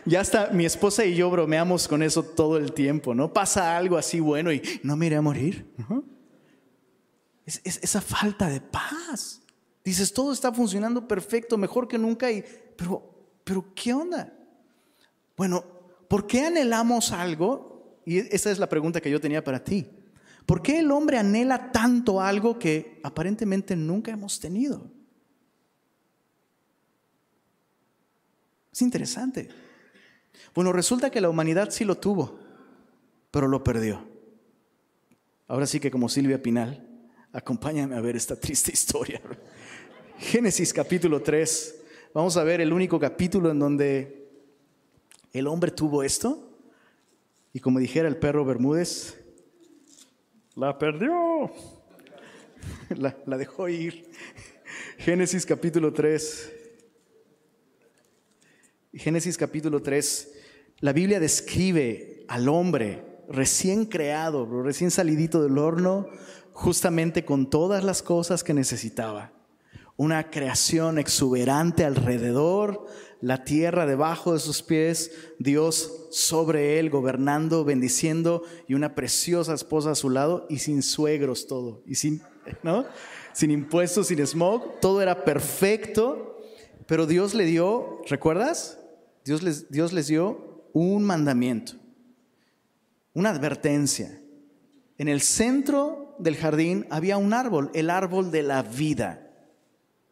Ya 0.07 0.21
hasta 0.21 0.51
mi 0.51 0.67
esposa 0.67 1.07
y 1.07 1.15
yo 1.15 1.31
bromeamos 1.31 1.89
con 1.89 2.03
eso 2.03 2.23
todo 2.23 2.59
el 2.59 2.73
tiempo, 2.73 3.15
¿no? 3.15 3.33
Pasa 3.33 3.77
algo 3.77 3.97
así 3.97 4.21
bueno 4.21 4.53
y 4.53 4.63
no 4.83 4.97
me 4.97 5.07
iré 5.07 5.17
a 5.17 5.23
morir. 5.23 5.67
Es, 7.47 7.63
esa 7.65 8.03
falta 8.03 8.49
de 8.49 8.61
paz. 8.61 9.41
Dices, 9.83 10.13
todo 10.13 10.33
está 10.33 10.53
funcionando 10.53 11.09
perfecto, 11.09 11.57
mejor 11.57 11.89
que 11.89 11.99
nunca, 11.99 12.31
y, 12.31 12.45
pero, 12.77 13.03
pero 13.45 13.73
¿qué 13.75 13.95
onda? 13.95 14.33
Bueno, 15.37 15.65
¿por 16.09 16.27
qué 16.27 16.43
anhelamos 16.47 17.13
algo? 17.13 18.01
Y 18.05 18.19
esa 18.19 18.51
es 18.51 18.59
la 18.59 18.69
pregunta 18.69 19.01
que 19.01 19.11
yo 19.11 19.21
tenía 19.21 19.43
para 19.43 19.63
ti. 19.65 19.87
¿Por 20.47 20.61
qué 20.63 20.81
el 20.81 20.91
hombre 20.91 21.19
anhela 21.19 21.73
tanto 21.73 22.21
algo 22.21 22.59
que 22.59 23.01
aparentemente 23.03 23.77
nunca 23.77 24.13
hemos 24.13 24.39
tenido? 24.41 24.91
Es 28.73 28.83
interesante. 28.83 29.49
Bueno, 30.55 30.73
resulta 30.73 31.11
que 31.11 31.21
la 31.21 31.31
humanidad 31.31 31.71
sí 31.71 31.85
lo 31.85 31.97
tuvo, 31.97 32.39
pero 33.31 33.49
lo 33.49 33.65
perdió. 33.65 34.07
Ahora 35.49 35.67
sí 35.67 35.81
que 35.81 35.91
como 35.91 36.09
Silvia 36.09 36.43
Pinal, 36.43 36.87
acompáñame 37.33 37.97
a 37.97 38.01
ver 38.01 38.17
esta 38.17 38.37
triste 38.37 38.73
historia. 38.73 39.23
Génesis 40.19 40.73
capítulo 40.73 41.23
3. 41.23 41.83
Vamos 42.13 42.37
a 42.37 42.45
ver 42.45 42.61
el 42.61 42.73
único 42.73 43.01
capítulo 43.01 43.51
en 43.51 43.59
donde 43.59 44.29
el 45.33 45.47
hombre 45.47 45.71
tuvo 45.71 46.03
esto. 46.03 46.51
Y 47.53 47.61
como 47.61 47.79
dijera 47.79 48.09
el 48.09 48.17
perro 48.17 48.45
Bermúdez, 48.45 49.24
la 50.57 50.79
perdió. 50.79 51.51
La, 52.97 53.37
dejó 53.37 53.69
ir. 53.69 54.11
Génesis 54.99 55.45
capítulo 55.45 55.93
3. 55.93 56.53
Génesis 58.95 59.37
capítulo 59.37 59.83
3. 59.83 60.33
La 60.81 60.93
Biblia 60.93 61.21
describe 61.21 62.25
al 62.29 62.49
hombre 62.49 63.03
recién 63.29 63.87
creado, 63.87 64.47
recién 64.63 64.91
salidito 64.91 65.43
del 65.43 65.59
horno, 65.59 66.09
justamente 66.53 67.25
con 67.25 67.51
todas 67.51 67.85
las 67.85 68.03
cosas 68.03 68.45
que 68.45 68.55
necesitaba. 68.55 69.33
Una 69.97 70.31
creación 70.31 70.99
exuberante 70.99 71.85
alrededor, 71.85 72.87
la 73.25 73.45
tierra 73.45 73.87
debajo 73.87 74.33
de 74.33 74.39
sus 74.39 74.63
pies, 74.63 75.11
Dios 75.39 76.09
sobre 76.11 76.79
él, 76.79 76.91
gobernando, 76.91 77.65
bendiciendo 77.65 78.43
y 78.69 78.75
una 78.75 78.95
preciosa 78.95 79.55
esposa 79.55 79.93
a 79.93 79.95
su 79.95 80.11
lado 80.11 80.47
y 80.49 80.59
sin 80.59 80.83
suegros 80.83 81.47
todo, 81.47 81.83
y 81.87 81.97
sin, 81.97 82.23
¿no? 82.63 82.85
sin 83.33 83.51
impuestos, 83.51 84.09
sin 84.09 84.25
smog, 84.27 84.81
todo 84.81 85.03
era 85.03 85.25
perfecto, 85.25 86.39
pero 86.87 87.07
Dios 87.07 87.35
le 87.35 87.45
dio, 87.45 88.03
¿recuerdas? 88.07 88.79
Dios 89.25 89.43
les, 89.43 89.71
Dios 89.71 89.93
les 89.93 90.07
dio 90.07 90.69
un 90.73 91.03
mandamiento 91.03 91.75
una 93.15 93.31
advertencia. 93.31 94.21
En 94.99 95.09
el 95.09 95.21
centro 95.21 96.15
del 96.19 96.37
jardín 96.37 96.87
había 96.91 97.17
un 97.17 97.33
árbol, 97.33 97.71
el 97.75 97.91
árbol 97.91 98.31
de 98.31 98.43
la 98.43 98.63
vida. 98.63 99.31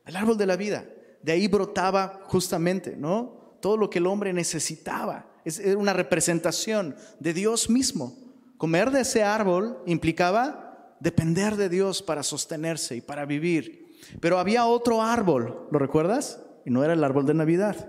El 0.07 0.17
árbol 0.17 0.39
de 0.39 0.47
la 0.47 0.57
vida. 0.57 0.87
De 1.23 1.33
ahí 1.33 1.49
brotaba 1.49 2.21
justamente, 2.25 2.97
¿no? 2.97 3.57
Todo 3.61 3.77
lo 3.77 3.91
que 3.91 3.99
el 3.99 4.07
hombre 4.07 4.33
necesitaba. 4.33 5.27
Es 5.45 5.59
una 5.77 5.93
representación 5.93 6.97
de 7.21 7.33
Dios 7.33 7.71
mismo. 7.71 8.17
Comer 8.59 8.91
de 8.91 9.01
ese 9.01 9.23
árbol 9.23 9.79
implicaba 9.87 10.97
depender 11.01 11.57
de 11.57 11.69
Dios 11.69 12.03
para 12.03 12.23
sostenerse 12.23 12.97
y 12.97 13.01
para 13.01 13.25
vivir. 13.25 13.97
Pero 14.21 14.39
había 14.39 14.67
otro 14.67 15.03
árbol, 15.03 15.67
¿lo 15.71 15.79
recuerdas? 15.79 16.41
Y 16.65 16.71
no 16.71 16.85
era 16.85 16.93
el 16.93 17.03
árbol 17.03 17.27
de 17.27 17.35
Navidad. 17.35 17.89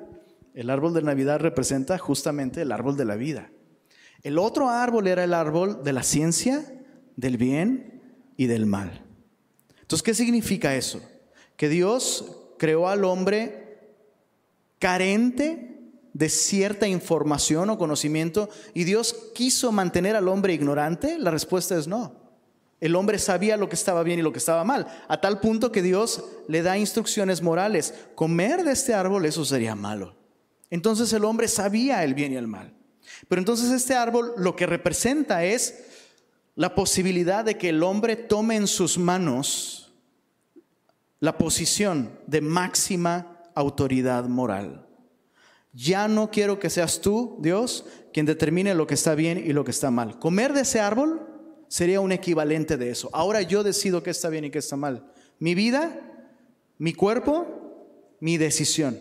El 0.53 0.69
árbol 0.69 0.93
de 0.93 1.01
Navidad 1.01 1.39
representa 1.39 1.97
justamente 1.97 2.61
el 2.61 2.71
árbol 2.71 2.97
de 2.97 3.05
la 3.05 3.15
vida. 3.15 3.51
El 4.21 4.37
otro 4.37 4.69
árbol 4.69 5.07
era 5.07 5.23
el 5.23 5.33
árbol 5.33 5.83
de 5.83 5.93
la 5.93 6.03
ciencia, 6.03 6.63
del 7.15 7.37
bien 7.37 8.01
y 8.37 8.47
del 8.47 8.65
mal. 8.65 9.05
Entonces, 9.81 10.03
¿qué 10.03 10.13
significa 10.13 10.75
eso? 10.75 11.01
Que 11.57 11.69
Dios 11.69 12.42
creó 12.63 12.87
al 12.87 13.03
hombre 13.03 13.91
carente 14.79 15.81
de 16.13 16.29
cierta 16.29 16.87
información 16.87 17.69
o 17.69 17.77
conocimiento 17.77 18.47
y 18.73 18.85
Dios 18.85 19.31
quiso 19.35 19.73
mantener 19.73 20.15
al 20.15 20.29
hombre 20.29 20.53
ignorante? 20.53 21.19
La 21.19 21.29
respuesta 21.29 21.77
es 21.77 21.89
no. 21.89 22.15
El 22.79 22.95
hombre 22.95 23.19
sabía 23.19 23.57
lo 23.57 23.67
que 23.67 23.75
estaba 23.75 24.01
bien 24.03 24.19
y 24.19 24.21
lo 24.21 24.31
que 24.31 24.37
estaba 24.39 24.63
mal, 24.63 24.87
a 25.09 25.19
tal 25.19 25.41
punto 25.41 25.73
que 25.73 25.81
Dios 25.81 26.23
le 26.47 26.61
da 26.61 26.77
instrucciones 26.77 27.41
morales. 27.41 27.93
Comer 28.15 28.63
de 28.63 28.71
este 28.71 28.93
árbol, 28.93 29.25
eso 29.25 29.43
sería 29.43 29.75
malo. 29.75 30.15
Entonces 30.69 31.11
el 31.11 31.25
hombre 31.25 31.49
sabía 31.49 32.01
el 32.05 32.13
bien 32.13 32.31
y 32.31 32.37
el 32.37 32.47
mal. 32.47 32.73
Pero 33.27 33.41
entonces 33.41 33.71
este 33.71 33.93
árbol 33.93 34.35
lo 34.37 34.55
que 34.55 34.67
representa 34.67 35.43
es 35.43 35.83
la 36.55 36.75
posibilidad 36.75 37.43
de 37.43 37.57
que 37.57 37.67
el 37.67 37.83
hombre 37.83 38.15
tome 38.15 38.55
en 38.55 38.67
sus 38.67 38.97
manos 38.97 39.82
la 41.23 41.37
posición 41.37 42.19
de 42.27 42.41
máxima 42.41 43.39
autoridad 43.55 44.25
moral. 44.25 44.85
Ya 45.71 46.09
no 46.09 46.29
quiero 46.29 46.59
que 46.59 46.69
seas 46.69 46.99
tú, 46.99 47.37
Dios, 47.39 47.85
quien 48.11 48.25
determine 48.25 48.75
lo 48.75 48.87
que 48.87 48.95
está 48.95 49.15
bien 49.15 49.37
y 49.37 49.53
lo 49.53 49.63
que 49.63 49.71
está 49.71 49.89
mal. 49.89 50.19
Comer 50.19 50.51
de 50.51 50.63
ese 50.63 50.81
árbol 50.81 51.25
sería 51.69 52.01
un 52.01 52.11
equivalente 52.11 52.75
de 52.75 52.89
eso. 52.89 53.09
Ahora 53.13 53.41
yo 53.41 53.63
decido 53.63 54.03
qué 54.03 54.09
está 54.09 54.27
bien 54.27 54.43
y 54.43 54.51
qué 54.51 54.59
está 54.59 54.75
mal. 54.75 55.13
Mi 55.39 55.55
vida, 55.55 55.97
mi 56.77 56.91
cuerpo, 56.93 57.47
mi 58.19 58.37
decisión. 58.37 58.99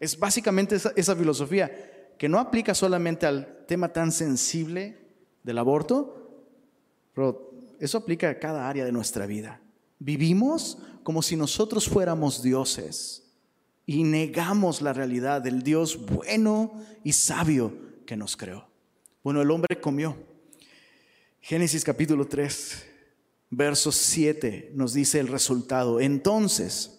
Es 0.00 0.18
básicamente 0.18 0.76
esa, 0.76 1.16
filosofía 1.16 2.14
que 2.16 2.30
no 2.30 2.38
aplica 2.38 2.74
solamente 2.74 3.26
al 3.26 3.66
tema 3.66 3.92
tan 3.92 4.10
sensible 4.10 4.96
del 5.42 5.58
aborto, 5.58 6.46
pero 7.12 7.50
eso 7.78 7.98
aplica 7.98 8.30
a 8.30 8.38
cada 8.38 8.66
área 8.66 8.86
de 8.86 8.92
nuestra 8.92 9.26
vida. 9.26 9.60
Vivimos 9.98 10.78
como 11.04 11.22
si 11.22 11.36
nosotros 11.36 11.88
fuéramos 11.88 12.42
dioses 12.42 13.22
y 13.86 14.02
negamos 14.02 14.82
la 14.82 14.92
realidad 14.92 15.42
del 15.42 15.62
Dios 15.62 16.04
bueno 16.06 16.72
y 17.04 17.12
sabio 17.12 17.72
que 18.06 18.16
nos 18.16 18.36
creó. 18.36 18.66
Bueno, 19.22 19.42
el 19.42 19.50
hombre 19.50 19.80
comió. 19.80 20.16
Génesis 21.40 21.84
capítulo 21.84 22.26
3, 22.26 22.84
verso 23.50 23.92
7 23.92 24.72
nos 24.74 24.94
dice 24.94 25.20
el 25.20 25.28
resultado. 25.28 26.00
Entonces, 26.00 26.98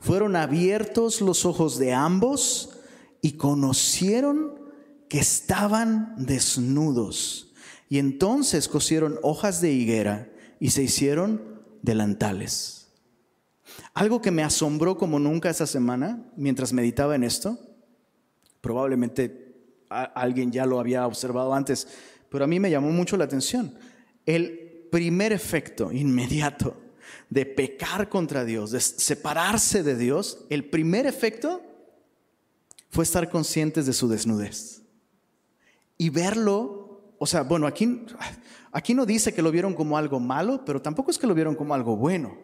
fueron 0.00 0.34
abiertos 0.34 1.20
los 1.20 1.44
ojos 1.44 1.78
de 1.78 1.92
ambos 1.92 2.78
y 3.22 3.32
conocieron 3.32 4.60
que 5.08 5.20
estaban 5.20 6.14
desnudos. 6.18 7.52
Y 7.88 7.98
entonces 7.98 8.66
cosieron 8.66 9.18
hojas 9.22 9.60
de 9.60 9.72
higuera 9.72 10.28
y 10.58 10.70
se 10.70 10.82
hicieron 10.82 11.62
delantales. 11.82 12.85
Algo 13.94 14.20
que 14.20 14.30
me 14.30 14.42
asombró 14.42 14.96
como 14.96 15.18
nunca 15.18 15.50
esa 15.50 15.66
semana, 15.66 16.24
mientras 16.36 16.72
meditaba 16.72 17.14
en 17.14 17.24
esto, 17.24 17.58
probablemente 18.60 19.54
alguien 19.88 20.50
ya 20.50 20.66
lo 20.66 20.80
había 20.80 21.06
observado 21.06 21.54
antes, 21.54 21.88
pero 22.28 22.44
a 22.44 22.48
mí 22.48 22.58
me 22.58 22.70
llamó 22.70 22.90
mucho 22.90 23.16
la 23.16 23.24
atención. 23.24 23.74
El 24.24 24.88
primer 24.90 25.32
efecto 25.32 25.92
inmediato 25.92 26.76
de 27.30 27.46
pecar 27.46 28.08
contra 28.08 28.44
Dios, 28.44 28.70
de 28.70 28.80
separarse 28.80 29.82
de 29.82 29.96
Dios, 29.96 30.44
el 30.50 30.68
primer 30.68 31.06
efecto 31.06 31.62
fue 32.90 33.04
estar 33.04 33.30
conscientes 33.30 33.86
de 33.86 33.92
su 33.92 34.08
desnudez. 34.08 34.82
Y 35.98 36.10
verlo, 36.10 37.14
o 37.18 37.26
sea, 37.26 37.42
bueno, 37.42 37.66
aquí, 37.66 38.04
aquí 38.72 38.94
no 38.94 39.06
dice 39.06 39.32
que 39.32 39.42
lo 39.42 39.50
vieron 39.50 39.74
como 39.74 39.96
algo 39.96 40.20
malo, 40.20 40.64
pero 40.64 40.82
tampoco 40.82 41.10
es 41.10 41.18
que 41.18 41.26
lo 41.26 41.34
vieron 41.34 41.54
como 41.54 41.74
algo 41.74 41.96
bueno. 41.96 42.36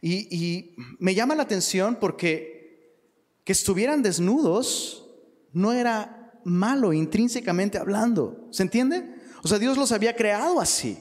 Y, 0.00 0.74
me 0.98 1.14
llama 1.14 1.34
la 1.34 1.42
atención 1.42 1.96
porque 2.00 2.58
que 3.44 3.52
estuvieran 3.52 4.02
desnudos 4.02 5.06
no 5.52 5.72
era 5.72 6.32
malo 6.44 6.92
intrínsecamente 6.92 7.78
hablando. 7.78 8.48
¿Se 8.50 8.62
entiende? 8.62 9.14
O 9.42 9.48
sea, 9.48 9.58
Dios 9.58 9.76
los 9.76 9.92
había 9.92 10.14
creado 10.14 10.60
así. 10.60 10.98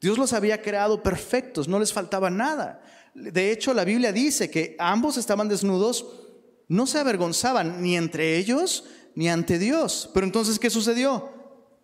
Dios 0.00 0.16
los 0.16 0.32
había 0.32 0.62
creado 0.62 1.02
perfectos, 1.02 1.66
no 1.66 1.78
les 1.80 1.92
faltaba 1.92 2.30
nada. 2.30 2.82
De 3.14 3.50
hecho, 3.50 3.74
la 3.74 3.84
Biblia 3.84 4.12
dice 4.12 4.48
que 4.48 4.76
ambos 4.78 5.16
estaban 5.16 5.48
desnudos 5.48 6.06
no 6.68 6.86
se 6.86 6.98
avergonzaban 6.98 7.82
ni 7.82 7.96
entre 7.96 8.36
ellos 8.36 8.84
ni 9.14 9.28
ante 9.28 9.58
Dios. 9.58 10.10
Pero 10.14 10.26
entonces, 10.26 10.58
¿qué 10.58 10.70
sucedió? 10.70 11.30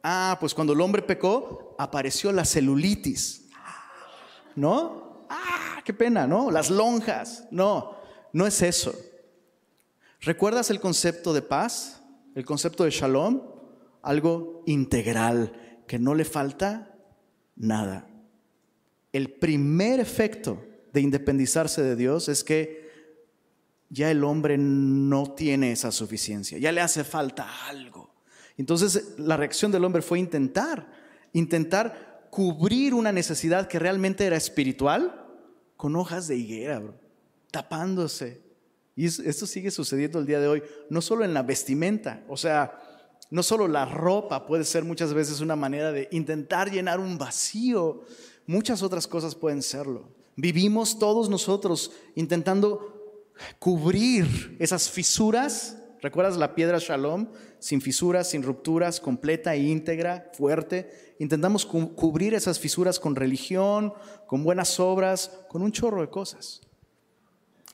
Ah, 0.02 0.36
pues 0.38 0.54
cuando 0.54 0.74
el 0.74 0.80
hombre 0.80 1.02
pecó, 1.02 1.74
apareció 1.78 2.30
la 2.30 2.44
celulitis. 2.44 3.46
¿No? 4.54 5.26
Ah, 5.28 5.63
qué 5.84 5.92
pena, 5.92 6.26
¿no? 6.26 6.50
Las 6.50 6.70
lonjas. 6.70 7.46
No, 7.50 7.96
no 8.32 8.46
es 8.46 8.62
eso. 8.62 8.94
¿Recuerdas 10.20 10.70
el 10.70 10.80
concepto 10.80 11.32
de 11.34 11.42
paz? 11.42 12.02
El 12.34 12.44
concepto 12.44 12.84
de 12.84 12.90
shalom? 12.90 13.42
Algo 14.02 14.62
integral, 14.66 15.52
que 15.86 15.98
no 15.98 16.14
le 16.14 16.24
falta 16.24 16.94
nada. 17.56 18.06
El 19.12 19.32
primer 19.34 20.00
efecto 20.00 20.64
de 20.92 21.00
independizarse 21.00 21.82
de 21.82 21.96
Dios 21.96 22.28
es 22.28 22.42
que 22.42 22.84
ya 23.90 24.10
el 24.10 24.24
hombre 24.24 24.56
no 24.58 25.34
tiene 25.34 25.72
esa 25.72 25.92
suficiencia, 25.92 26.58
ya 26.58 26.72
le 26.72 26.80
hace 26.80 27.04
falta 27.04 27.46
algo. 27.68 28.14
Entonces 28.56 29.14
la 29.18 29.36
reacción 29.36 29.70
del 29.70 29.84
hombre 29.84 30.02
fue 30.02 30.18
intentar, 30.18 30.90
intentar 31.32 32.28
cubrir 32.30 32.94
una 32.94 33.12
necesidad 33.12 33.68
que 33.68 33.78
realmente 33.78 34.24
era 34.24 34.36
espiritual 34.36 35.23
con 35.84 35.96
hojas 35.96 36.28
de 36.28 36.36
higuera, 36.38 36.82
tapándose. 37.50 38.40
Y 38.96 39.04
esto 39.04 39.46
sigue 39.46 39.70
sucediendo 39.70 40.18
el 40.18 40.24
día 40.24 40.40
de 40.40 40.48
hoy, 40.48 40.62
no 40.88 41.02
solo 41.02 41.26
en 41.26 41.34
la 41.34 41.42
vestimenta, 41.42 42.24
o 42.26 42.38
sea, 42.38 42.80
no 43.30 43.42
solo 43.42 43.68
la 43.68 43.84
ropa 43.84 44.46
puede 44.46 44.64
ser 44.64 44.82
muchas 44.82 45.12
veces 45.12 45.42
una 45.42 45.56
manera 45.56 45.92
de 45.92 46.08
intentar 46.10 46.70
llenar 46.70 47.00
un 47.00 47.18
vacío, 47.18 48.00
muchas 48.46 48.82
otras 48.82 49.06
cosas 49.06 49.34
pueden 49.34 49.60
serlo. 49.60 50.08
Vivimos 50.36 50.98
todos 50.98 51.28
nosotros 51.28 51.92
intentando 52.14 53.30
cubrir 53.58 54.56
esas 54.60 54.88
fisuras 54.88 55.76
¿Recuerdas 56.04 56.36
la 56.36 56.54
piedra 56.54 56.76
Shalom? 56.78 57.28
Sin 57.58 57.80
fisuras, 57.80 58.28
sin 58.28 58.42
rupturas, 58.42 59.00
completa 59.00 59.54
e 59.54 59.60
íntegra, 59.60 60.30
fuerte. 60.34 61.14
Intentamos 61.18 61.64
cubrir 61.64 62.34
esas 62.34 62.60
fisuras 62.60 63.00
con 63.00 63.16
religión, 63.16 63.94
con 64.26 64.44
buenas 64.44 64.78
obras, 64.78 65.30
con 65.48 65.62
un 65.62 65.72
chorro 65.72 66.02
de 66.02 66.10
cosas. 66.10 66.60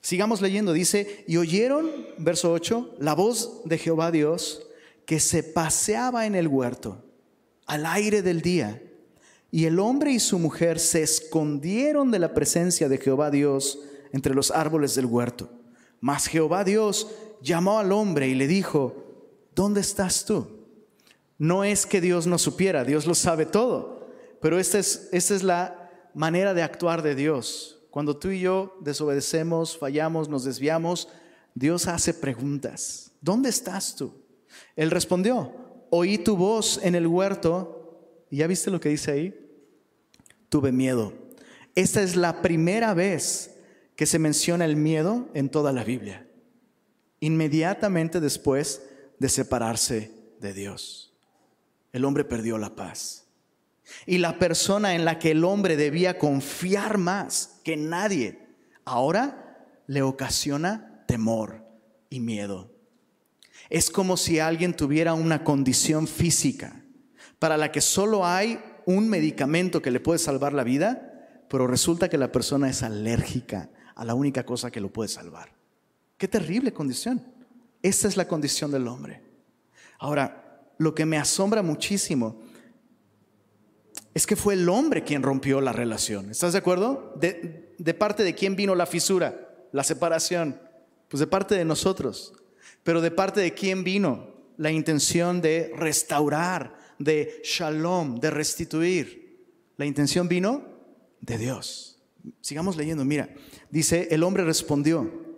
Sigamos 0.00 0.40
leyendo, 0.40 0.72
dice, 0.72 1.24
y 1.26 1.38
oyeron, 1.38 1.90
verso 2.18 2.52
8, 2.52 2.98
la 3.00 3.16
voz 3.16 3.62
de 3.64 3.78
Jehová 3.78 4.12
Dios 4.12 4.64
que 5.06 5.18
se 5.18 5.42
paseaba 5.42 6.24
en 6.24 6.36
el 6.36 6.46
huerto 6.46 7.04
al 7.66 7.84
aire 7.84 8.22
del 8.22 8.42
día. 8.42 8.80
Y 9.50 9.64
el 9.64 9.80
hombre 9.80 10.12
y 10.12 10.20
su 10.20 10.38
mujer 10.38 10.78
se 10.78 11.02
escondieron 11.02 12.12
de 12.12 12.20
la 12.20 12.32
presencia 12.32 12.88
de 12.88 12.98
Jehová 12.98 13.32
Dios 13.32 13.80
entre 14.12 14.36
los 14.36 14.52
árboles 14.52 14.94
del 14.94 15.06
huerto. 15.06 15.50
Mas 16.00 16.28
Jehová 16.28 16.62
Dios 16.62 17.08
llamó 17.42 17.78
al 17.78 17.92
hombre 17.92 18.28
y 18.28 18.34
le 18.34 18.46
dijo, 18.46 18.94
¿dónde 19.54 19.80
estás 19.80 20.24
tú? 20.24 20.46
No 21.38 21.64
es 21.64 21.86
que 21.86 22.00
Dios 22.00 22.26
no 22.26 22.38
supiera, 22.38 22.84
Dios 22.84 23.06
lo 23.06 23.14
sabe 23.14 23.46
todo, 23.46 24.08
pero 24.40 24.58
esta 24.58 24.78
es, 24.78 25.08
esta 25.12 25.34
es 25.34 25.42
la 25.42 25.90
manera 26.14 26.54
de 26.54 26.62
actuar 26.62 27.02
de 27.02 27.14
Dios. 27.14 27.82
Cuando 27.90 28.16
tú 28.16 28.30
y 28.30 28.40
yo 28.40 28.76
desobedecemos, 28.80 29.76
fallamos, 29.76 30.28
nos 30.28 30.44
desviamos, 30.44 31.08
Dios 31.54 31.88
hace 31.88 32.14
preguntas. 32.14 33.12
¿Dónde 33.20 33.48
estás 33.48 33.96
tú? 33.96 34.12
Él 34.76 34.90
respondió, 34.90 35.52
oí 35.90 36.18
tu 36.18 36.36
voz 36.36 36.78
en 36.82 36.94
el 36.94 37.06
huerto, 37.06 38.26
y 38.30 38.38
ya 38.38 38.46
viste 38.46 38.70
lo 38.70 38.80
que 38.80 38.90
dice 38.90 39.10
ahí, 39.10 39.50
tuve 40.48 40.72
miedo. 40.72 41.12
Esta 41.74 42.02
es 42.02 42.16
la 42.16 42.42
primera 42.42 42.94
vez 42.94 43.56
que 43.96 44.06
se 44.06 44.18
menciona 44.18 44.64
el 44.64 44.76
miedo 44.76 45.28
en 45.34 45.48
toda 45.48 45.72
la 45.72 45.84
Biblia 45.84 46.29
inmediatamente 47.20 48.20
después 48.20 48.82
de 49.18 49.28
separarse 49.28 50.10
de 50.40 50.54
Dios. 50.54 51.12
El 51.92 52.04
hombre 52.04 52.24
perdió 52.24 52.58
la 52.58 52.74
paz. 52.74 53.26
Y 54.06 54.18
la 54.18 54.38
persona 54.38 54.94
en 54.94 55.04
la 55.04 55.18
que 55.18 55.32
el 55.32 55.44
hombre 55.44 55.76
debía 55.76 56.18
confiar 56.18 56.98
más 56.98 57.60
que 57.64 57.76
nadie, 57.76 58.38
ahora 58.84 59.66
le 59.86 60.02
ocasiona 60.02 61.04
temor 61.06 61.64
y 62.08 62.20
miedo. 62.20 62.72
Es 63.68 63.90
como 63.90 64.16
si 64.16 64.38
alguien 64.38 64.74
tuviera 64.74 65.14
una 65.14 65.44
condición 65.44 66.06
física 66.06 66.82
para 67.38 67.56
la 67.56 67.72
que 67.72 67.80
solo 67.80 68.24
hay 68.24 68.60
un 68.86 69.08
medicamento 69.08 69.82
que 69.82 69.90
le 69.90 70.00
puede 70.00 70.18
salvar 70.18 70.52
la 70.52 70.64
vida, 70.64 71.44
pero 71.48 71.66
resulta 71.66 72.08
que 72.08 72.18
la 72.18 72.32
persona 72.32 72.68
es 72.70 72.82
alérgica 72.82 73.70
a 73.94 74.04
la 74.04 74.14
única 74.14 74.46
cosa 74.46 74.70
que 74.70 74.80
lo 74.80 74.92
puede 74.92 75.08
salvar. 75.08 75.59
Qué 76.20 76.28
terrible 76.28 76.70
condición. 76.74 77.24
Esta 77.80 78.06
es 78.06 78.18
la 78.18 78.28
condición 78.28 78.70
del 78.70 78.86
hombre. 78.88 79.22
Ahora, 79.98 80.68
lo 80.76 80.94
que 80.94 81.06
me 81.06 81.16
asombra 81.16 81.62
muchísimo 81.62 82.42
es 84.12 84.26
que 84.26 84.36
fue 84.36 84.52
el 84.52 84.68
hombre 84.68 85.02
quien 85.02 85.22
rompió 85.22 85.62
la 85.62 85.72
relación. 85.72 86.30
¿Estás 86.30 86.52
de 86.52 86.58
acuerdo? 86.58 87.14
De, 87.18 87.74
de, 87.78 87.94
parte 87.94 88.22
de 88.22 88.34
quién 88.34 88.54
vino 88.54 88.74
la 88.74 88.84
fisura, 88.84 89.64
la 89.72 89.82
separación. 89.82 90.60
Pues 91.08 91.20
de 91.20 91.26
parte 91.26 91.54
de 91.54 91.64
nosotros. 91.64 92.34
Pero 92.82 93.00
de 93.00 93.12
parte 93.12 93.40
de 93.40 93.54
quién 93.54 93.82
vino 93.82 94.28
la 94.58 94.70
intención 94.70 95.40
de 95.40 95.72
restaurar, 95.74 96.76
de 96.98 97.40
shalom, 97.42 98.20
de 98.20 98.30
restituir. 98.30 99.46
La 99.78 99.86
intención 99.86 100.28
vino 100.28 100.66
de 101.22 101.38
Dios. 101.38 101.98
Sigamos 102.42 102.76
leyendo. 102.76 103.06
Mira, 103.06 103.30
dice, 103.70 104.08
el 104.10 104.22
hombre 104.22 104.44
respondió 104.44 105.29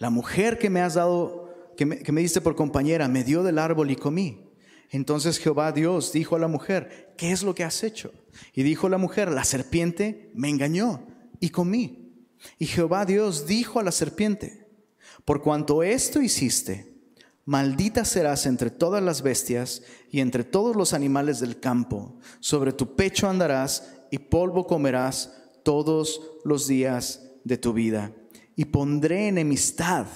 la 0.00 0.08
mujer 0.08 0.58
que 0.58 0.70
me 0.70 0.80
has 0.80 0.94
dado, 0.94 1.54
que 1.76 1.84
me, 1.84 1.98
que 1.98 2.10
me 2.10 2.22
diste 2.22 2.40
por 2.40 2.56
compañera, 2.56 3.06
me 3.06 3.22
dio 3.22 3.42
del 3.42 3.58
árbol 3.58 3.90
y 3.90 3.96
comí. 3.96 4.50
Entonces 4.88 5.38
Jehová 5.38 5.72
Dios 5.72 6.10
dijo 6.10 6.34
a 6.34 6.38
la 6.38 6.48
mujer, 6.48 7.12
¿qué 7.18 7.30
es 7.30 7.42
lo 7.42 7.54
que 7.54 7.64
has 7.64 7.84
hecho? 7.84 8.10
Y 8.54 8.62
dijo 8.62 8.88
la 8.88 8.96
mujer, 8.96 9.30
la 9.30 9.44
serpiente 9.44 10.32
me 10.34 10.48
engañó 10.48 11.06
y 11.38 11.50
comí. 11.50 12.24
Y 12.58 12.64
Jehová 12.64 13.04
Dios 13.04 13.46
dijo 13.46 13.78
a 13.78 13.82
la 13.84 13.92
serpiente, 13.92 14.66
por 15.26 15.42
cuanto 15.42 15.82
esto 15.82 16.22
hiciste, 16.22 16.94
maldita 17.44 18.06
serás 18.06 18.46
entre 18.46 18.70
todas 18.70 19.02
las 19.02 19.20
bestias 19.20 19.82
y 20.10 20.20
entre 20.20 20.44
todos 20.44 20.74
los 20.76 20.94
animales 20.94 21.40
del 21.40 21.60
campo. 21.60 22.18
Sobre 22.40 22.72
tu 22.72 22.96
pecho 22.96 23.28
andarás 23.28 23.92
y 24.10 24.16
polvo 24.16 24.66
comerás 24.66 25.34
todos 25.62 26.22
los 26.42 26.66
días 26.66 27.30
de 27.44 27.58
tu 27.58 27.74
vida 27.74 28.14
y 28.60 28.66
pondré 28.66 29.28
enemistad. 29.28 30.06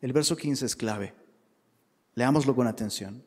El 0.00 0.12
verso 0.12 0.36
15 0.36 0.66
es 0.66 0.74
clave. 0.74 1.14
Leámoslo 2.16 2.52
con 2.52 2.66
atención. 2.66 3.22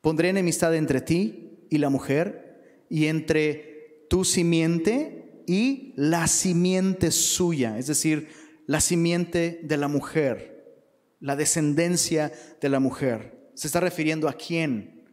Pondré 0.00 0.30
enemistad 0.30 0.74
entre 0.74 1.02
ti 1.02 1.66
y 1.68 1.76
la 1.76 1.90
mujer 1.90 2.86
y 2.88 3.08
entre 3.08 4.06
tu 4.08 4.24
simiente 4.24 5.42
y 5.46 5.92
la 5.96 6.28
simiente 6.28 7.10
suya, 7.10 7.78
es 7.78 7.88
decir, 7.88 8.30
la 8.64 8.80
simiente 8.80 9.60
de 9.62 9.76
la 9.76 9.86
mujer, 9.86 10.80
la 11.20 11.36
descendencia 11.36 12.32
de 12.58 12.70
la 12.70 12.80
mujer. 12.80 13.50
Se 13.52 13.66
está 13.66 13.80
refiriendo 13.80 14.30
a 14.30 14.32
quién? 14.32 15.04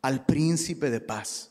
Al 0.00 0.24
príncipe 0.24 0.88
de 0.88 1.02
paz. 1.02 1.50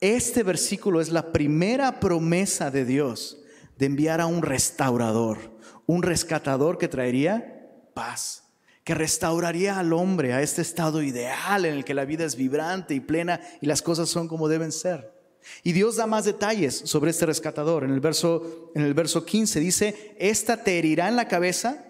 Este 0.00 0.42
versículo 0.42 1.00
es 1.00 1.10
la 1.10 1.30
primera 1.30 2.00
promesa 2.00 2.72
de 2.72 2.84
Dios 2.84 3.40
de 3.78 3.86
enviar 3.86 4.20
a 4.20 4.26
un 4.26 4.42
restaurador 4.42 5.55
un 5.86 6.02
rescatador 6.02 6.78
que 6.78 6.88
traería 6.88 7.70
paz, 7.94 8.44
que 8.84 8.94
restauraría 8.94 9.78
al 9.78 9.92
hombre 9.92 10.32
a 10.32 10.42
este 10.42 10.62
estado 10.62 11.02
ideal 11.02 11.64
en 11.64 11.74
el 11.74 11.84
que 11.84 11.94
la 11.94 12.04
vida 12.04 12.24
es 12.24 12.36
vibrante 12.36 12.94
y 12.94 13.00
plena 13.00 13.40
y 13.60 13.66
las 13.66 13.82
cosas 13.82 14.08
son 14.08 14.28
como 14.28 14.48
deben 14.48 14.72
ser. 14.72 15.14
Y 15.62 15.72
Dios 15.72 15.96
da 15.96 16.06
más 16.06 16.24
detalles 16.24 16.82
sobre 16.84 17.10
este 17.10 17.26
rescatador. 17.26 17.84
En 17.84 17.90
el 17.90 18.00
verso, 18.00 18.72
en 18.74 18.82
el 18.82 18.94
verso 18.94 19.24
15 19.24 19.60
dice, 19.60 20.16
esta 20.18 20.62
te 20.62 20.78
herirá 20.78 21.08
en 21.08 21.16
la 21.16 21.28
cabeza, 21.28 21.84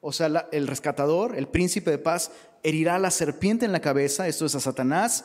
o 0.00 0.12
sea, 0.12 0.48
el 0.52 0.66
rescatador, 0.66 1.36
el 1.36 1.48
príncipe 1.48 1.90
de 1.90 1.98
paz, 1.98 2.30
herirá 2.62 2.96
a 2.96 3.00
la 3.00 3.10
serpiente 3.10 3.66
en 3.66 3.72
la 3.72 3.80
cabeza, 3.80 4.28
esto 4.28 4.46
es 4.46 4.54
a 4.54 4.60
Satanás, 4.60 5.24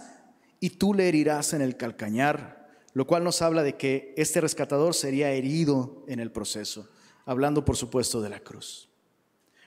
y 0.59 0.71
tú 0.71 0.93
le 0.93 1.07
herirás 1.07 1.53
en 1.53 1.61
el 1.61 1.77
calcañar, 1.77 2.67
lo 2.93 3.05
cual 3.05 3.23
nos 3.23 3.41
habla 3.41 3.61
de 3.61 3.77
que 3.77 4.13
este 4.17 4.41
rescatador 4.41 4.95
sería 4.95 5.31
herido 5.31 6.03
en 6.07 6.19
el 6.19 6.31
proceso 6.31 6.89
hablando 7.29 7.63
por 7.63 7.77
supuesto 7.77 8.21
de 8.21 8.29
la 8.29 8.39
cruz. 8.39 8.89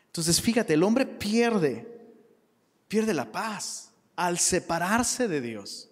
Entonces, 0.07 0.40
fíjate, 0.40 0.75
el 0.75 0.83
hombre 0.83 1.07
pierde, 1.07 1.87
pierde 2.88 3.14
la 3.14 3.31
paz 3.31 3.92
al 4.16 4.40
separarse 4.40 5.29
de 5.29 5.40
Dios. 5.40 5.88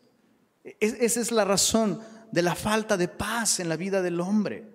esa 0.81 1.21
es 1.21 1.31
la 1.31 1.45
razón 1.45 2.01
de 2.33 2.43
la 2.43 2.57
falta 2.57 2.97
de 2.97 3.07
paz 3.07 3.61
en 3.61 3.69
la 3.69 3.77
vida 3.77 4.03
del 4.03 4.21
hombre. 4.21 4.69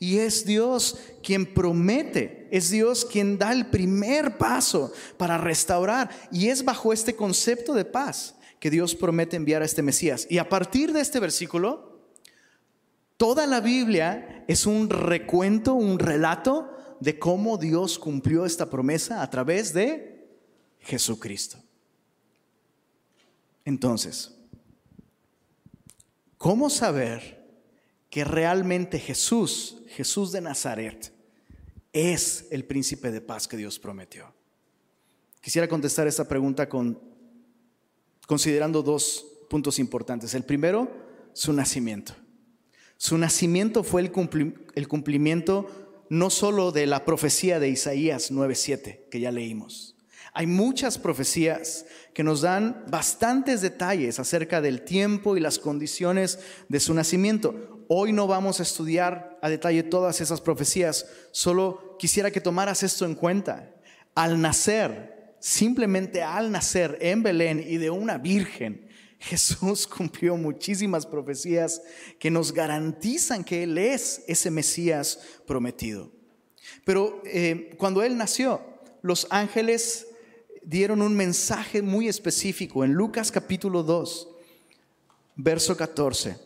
Y 0.00 0.18
es 0.18 0.44
Dios 0.44 0.98
quien 1.22 1.54
promete, 1.54 2.48
es 2.50 2.70
Dios 2.70 3.04
quien 3.04 3.38
da 3.38 3.52
el 3.52 3.66
primer 3.66 4.36
paso 4.36 4.92
para 5.16 5.38
restaurar. 5.38 6.10
Y 6.32 6.48
es 6.48 6.64
bajo 6.64 6.92
este 6.92 7.14
concepto 7.14 7.72
de 7.72 7.84
paz 7.84 8.34
que 8.58 8.68
Dios 8.68 8.96
promete 8.96 9.36
enviar 9.36 9.62
a 9.62 9.66
este 9.66 9.80
Mesías. 9.80 10.26
Y 10.28 10.38
a 10.38 10.48
partir 10.48 10.92
de 10.92 11.02
este 11.02 11.20
versículo, 11.20 11.95
Toda 13.16 13.46
la 13.46 13.60
Biblia 13.60 14.44
es 14.46 14.66
un 14.66 14.90
recuento, 14.90 15.74
un 15.74 15.98
relato 15.98 16.70
de 17.00 17.18
cómo 17.18 17.56
Dios 17.56 17.98
cumplió 17.98 18.44
esta 18.44 18.68
promesa 18.68 19.22
a 19.22 19.30
través 19.30 19.72
de 19.72 20.28
Jesucristo. 20.80 21.58
Entonces, 23.64 24.32
¿cómo 26.36 26.70
saber 26.70 27.44
que 28.10 28.24
realmente 28.24 28.98
Jesús, 28.98 29.82
Jesús 29.88 30.30
de 30.32 30.40
Nazaret, 30.40 31.12
es 31.92 32.46
el 32.50 32.64
príncipe 32.64 33.10
de 33.10 33.20
paz 33.20 33.48
que 33.48 33.56
Dios 33.56 33.78
prometió? 33.78 34.32
Quisiera 35.40 35.68
contestar 35.68 36.06
esta 36.06 36.28
pregunta 36.28 36.68
con, 36.68 37.00
considerando 38.26 38.82
dos 38.82 39.26
puntos 39.48 39.78
importantes. 39.78 40.34
El 40.34 40.44
primero, 40.44 40.90
su 41.32 41.52
nacimiento. 41.52 42.14
Su 42.98 43.18
nacimiento 43.18 43.84
fue 43.84 44.00
el, 44.00 44.10
cumplimiento 44.88 46.04
no 46.08 46.30
solo 46.30 46.72
de 46.72 46.86
la 46.86 47.04
profecía 47.04 47.60
de 47.60 47.68
Isaías 47.68 48.30
9:7, 48.30 49.08
que 49.10 49.20
ya 49.20 49.30
leímos. 49.30 49.96
Hay 50.32 50.46
muchas 50.46 50.98
profecías 50.98 51.86
que 52.14 52.22
nos 52.22 52.42
dan 52.42 52.84
bastantes 52.88 53.60
detalles 53.60 54.18
acerca 54.18 54.60
del 54.60 54.82
tiempo 54.82 55.36
y 55.36 55.40
las 55.40 55.58
condiciones 55.58 56.38
de 56.68 56.80
su 56.80 56.94
nacimiento. 56.94 57.84
Hoy 57.88 58.12
no 58.12 58.26
vamos 58.26 58.60
a 58.60 58.62
estudiar 58.62 59.38
a 59.42 59.48
detalle 59.48 59.82
todas 59.82 60.20
esas 60.20 60.40
profecías, 60.40 61.06
solo 61.32 61.96
quisiera 61.98 62.30
que 62.30 62.40
tomaras 62.40 62.82
esto 62.82 63.04
en 63.04 63.14
cuenta. 63.14 63.74
Al 64.14 64.40
nacer, 64.40 65.36
simplemente 65.38 66.22
al 66.22 66.50
nacer 66.50 66.98
en 67.00 67.22
Belén 67.22 67.64
y 67.66 67.76
de 67.76 67.90
una 67.90 68.18
virgen, 68.18 68.85
Jesús 69.18 69.86
cumplió 69.96 70.36
muchísimas 70.36 71.06
profecías 71.06 71.82
que 72.18 72.30
nos 72.30 72.52
garantizan 72.52 73.44
que 73.44 73.62
Él 73.62 73.78
es 73.78 74.24
ese 74.26 74.50
Mesías 74.50 75.20
prometido. 75.46 76.10
Pero 76.84 77.22
eh, 77.24 77.74
cuando 77.78 78.02
Él 78.02 78.16
nació, 78.16 78.60
los 79.02 79.26
ángeles 79.30 80.06
dieron 80.62 81.00
un 81.00 81.14
mensaje 81.14 81.80
muy 81.82 82.08
específico 82.08 82.84
en 82.84 82.92
Lucas 82.92 83.30
capítulo 83.30 83.82
2, 83.82 84.28
verso 85.36 85.76
14. 85.76 86.38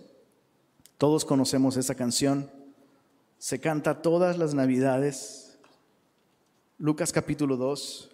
Todos 0.98 1.24
conocemos 1.24 1.78
esa 1.78 1.94
canción. 1.94 2.50
Se 3.38 3.59
canta 3.59 4.02
todas 4.02 4.37
las 4.37 4.52
navidades. 4.52 5.59
Lucas 6.76 7.11
capítulo 7.12 7.56
2. 7.56 8.10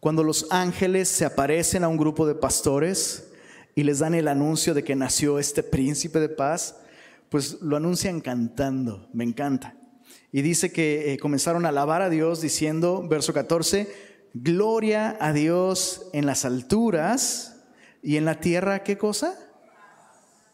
Cuando 0.00 0.22
los 0.22 0.46
ángeles 0.50 1.08
se 1.08 1.24
aparecen 1.24 1.82
a 1.82 1.88
un 1.88 1.96
grupo 1.96 2.26
de 2.26 2.36
pastores 2.36 3.32
y 3.74 3.82
les 3.82 3.98
dan 3.98 4.14
el 4.14 4.28
anuncio 4.28 4.72
de 4.74 4.84
que 4.84 4.94
nació 4.94 5.38
este 5.38 5.62
príncipe 5.62 6.20
de 6.20 6.28
paz, 6.28 6.76
pues 7.28 7.60
lo 7.60 7.76
anuncian 7.76 8.20
cantando, 8.20 9.08
me 9.12 9.24
encanta. 9.24 9.76
Y 10.30 10.42
dice 10.42 10.72
que 10.72 11.12
eh, 11.12 11.18
comenzaron 11.18 11.66
a 11.66 11.70
alabar 11.70 12.02
a 12.02 12.10
Dios 12.10 12.40
diciendo, 12.40 13.06
verso 13.08 13.32
14, 13.32 13.88
gloria 14.34 15.16
a 15.20 15.32
Dios 15.32 16.06
en 16.12 16.26
las 16.26 16.44
alturas 16.44 17.56
y 18.02 18.16
en 18.16 18.24
la 18.24 18.38
tierra, 18.40 18.84
¿qué 18.84 18.98
cosa? 18.98 19.36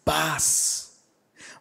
Paz, 0.05 1.05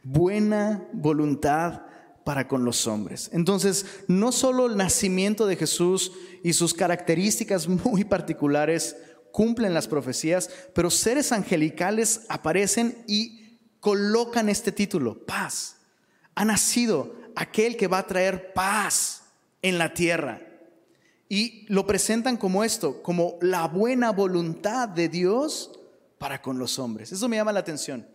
buena 0.04 0.88
voluntad 0.94 1.82
para 2.24 2.48
con 2.48 2.64
los 2.64 2.88
hombres. 2.88 3.30
Entonces, 3.34 3.86
no 4.08 4.32
solo 4.32 4.68
el 4.68 4.78
nacimiento 4.78 5.46
de 5.46 5.56
Jesús 5.56 6.14
y 6.44 6.54
sus 6.54 6.74
características 6.74 7.68
muy 7.68 8.04
particulares 8.04 8.98
cumplen 9.32 9.74
las 9.74 9.88
profecías, 9.88 10.50
pero 10.76 10.92
seres 10.92 11.32
angelicales 11.32 12.22
aparecen 12.30 13.04
y 13.08 13.60
colocan 13.80 14.50
este 14.50 14.72
título, 14.72 15.26
paz. 15.26 15.78
Ha 16.36 16.46
nacido 16.46 17.16
aquel 17.36 17.76
que 17.78 17.88
va 17.88 18.00
a 18.00 18.08
traer 18.08 18.54
paz 18.54 19.24
en 19.62 19.78
la 19.78 19.94
tierra. 19.94 20.42
Y 21.30 21.66
lo 21.68 21.88
presentan 21.88 22.38
como 22.38 22.64
esto, 22.64 23.02
como 23.02 23.40
la 23.42 23.68
buena 23.68 24.12
voluntad 24.12 24.88
de 24.88 25.10
Dios 25.10 25.80
para 26.20 26.42
con 26.42 26.60
los 26.60 26.78
hombres. 26.78 27.12
Eso 27.12 27.28
me 27.28 27.38
llama 27.38 27.54
la 27.54 27.62
atención. 27.62 28.08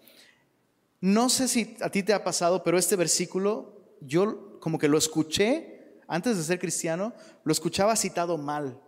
No 1.01 1.29
sé 1.29 1.49
si 1.49 1.77
a 1.81 1.91
ti 1.91 2.03
te 2.03 2.13
ha 2.13 2.23
pasado, 2.23 2.63
pero 2.63 2.79
este 2.79 2.95
versículo 2.95 3.97
yo 4.01 4.61
como 4.61 4.79
que 4.79 4.89
lo 4.89 4.99
escuché 4.99 5.78
antes 6.09 6.39
de 6.39 6.43
ser 6.43 6.59
cristiano, 6.59 7.13
lo 7.45 7.53
escuchaba 7.53 7.95
citado 7.95 8.39
mal. 8.39 8.81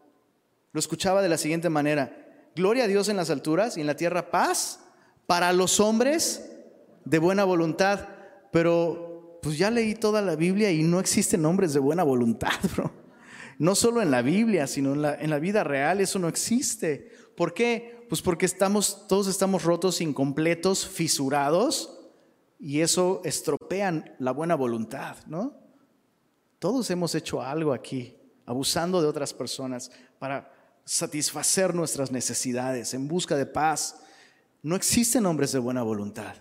Lo 0.72 0.80
escuchaba 0.80 1.20
de 1.20 1.28
la 1.28 1.36
siguiente 1.36 1.68
manera. 1.68 2.48
Gloria 2.56 2.84
a 2.84 2.88
Dios 2.88 3.08
en 3.10 3.16
las 3.16 3.28
alturas 3.28 3.76
y 3.76 3.82
en 3.82 3.86
la 3.86 3.96
tierra 3.96 4.30
paz 4.30 4.80
para 5.26 5.52
los 5.52 5.80
hombres 5.80 6.50
de 7.04 7.18
buena 7.18 7.44
voluntad. 7.44 8.08
Pero 8.50 9.38
pues 9.42 9.58
ya 9.58 9.70
leí 9.70 9.94
toda 9.94 10.22
la 10.22 10.34
Biblia 10.34 10.72
y 10.72 10.82
no 10.82 10.98
existen 10.98 11.44
hombres 11.44 11.74
de 11.74 11.80
buena 11.80 12.02
voluntad, 12.02 12.52
bro. 12.74 12.90
No 13.58 13.74
solo 13.74 14.00
en 14.00 14.10
la 14.10 14.22
Biblia, 14.22 14.66
sino 14.66 14.94
en 14.94 15.30
la, 15.30 15.38
vida 15.38 15.62
real 15.62 16.00
eso 16.00 16.18
no 16.18 16.28
existe. 16.28 17.12
¿Por 17.36 17.52
qué? 17.52 18.06
Pues 18.08 18.22
porque 18.22 18.48
todos 18.48 19.28
estamos 19.28 19.64
rotos, 19.64 20.00
incompletos, 20.00 20.86
fisurados 20.86 22.00
y 22.58 22.80
eso 22.80 23.20
estropean 23.24 24.14
la 24.18 24.30
buena 24.30 24.54
voluntad, 24.54 25.16
¿no? 25.26 25.59
Todos 26.60 26.88
hemos 26.90 27.16
hecho 27.16 27.42
algo 27.42 27.72
aquí, 27.72 28.16
abusando 28.46 29.02
de 29.02 29.08
otras 29.08 29.34
personas 29.34 29.90
para 30.20 30.52
satisfacer 30.84 31.74
nuestras 31.74 32.12
necesidades 32.12 32.94
en 32.94 33.08
busca 33.08 33.36
de 33.36 33.46
paz. 33.46 33.96
No 34.62 34.76
existen 34.76 35.26
hombres 35.26 35.50
de 35.50 35.58
buena 35.58 35.82
voluntad, 35.82 36.36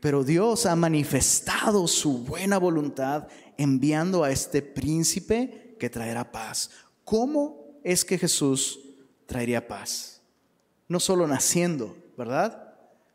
pero 0.00 0.24
Dios 0.24 0.66
ha 0.66 0.76
manifestado 0.76 1.88
su 1.88 2.18
buena 2.18 2.58
voluntad 2.58 3.28
enviando 3.56 4.24
a 4.24 4.30
este 4.30 4.60
príncipe 4.60 5.76
que 5.78 5.88
traerá 5.88 6.30
paz. 6.30 6.70
¿Cómo 7.02 7.80
es 7.82 8.04
que 8.04 8.18
Jesús 8.18 8.80
traería 9.24 9.66
paz? 9.66 10.20
No 10.86 11.00
solo 11.00 11.26
naciendo, 11.26 11.96
¿verdad? 12.18 12.68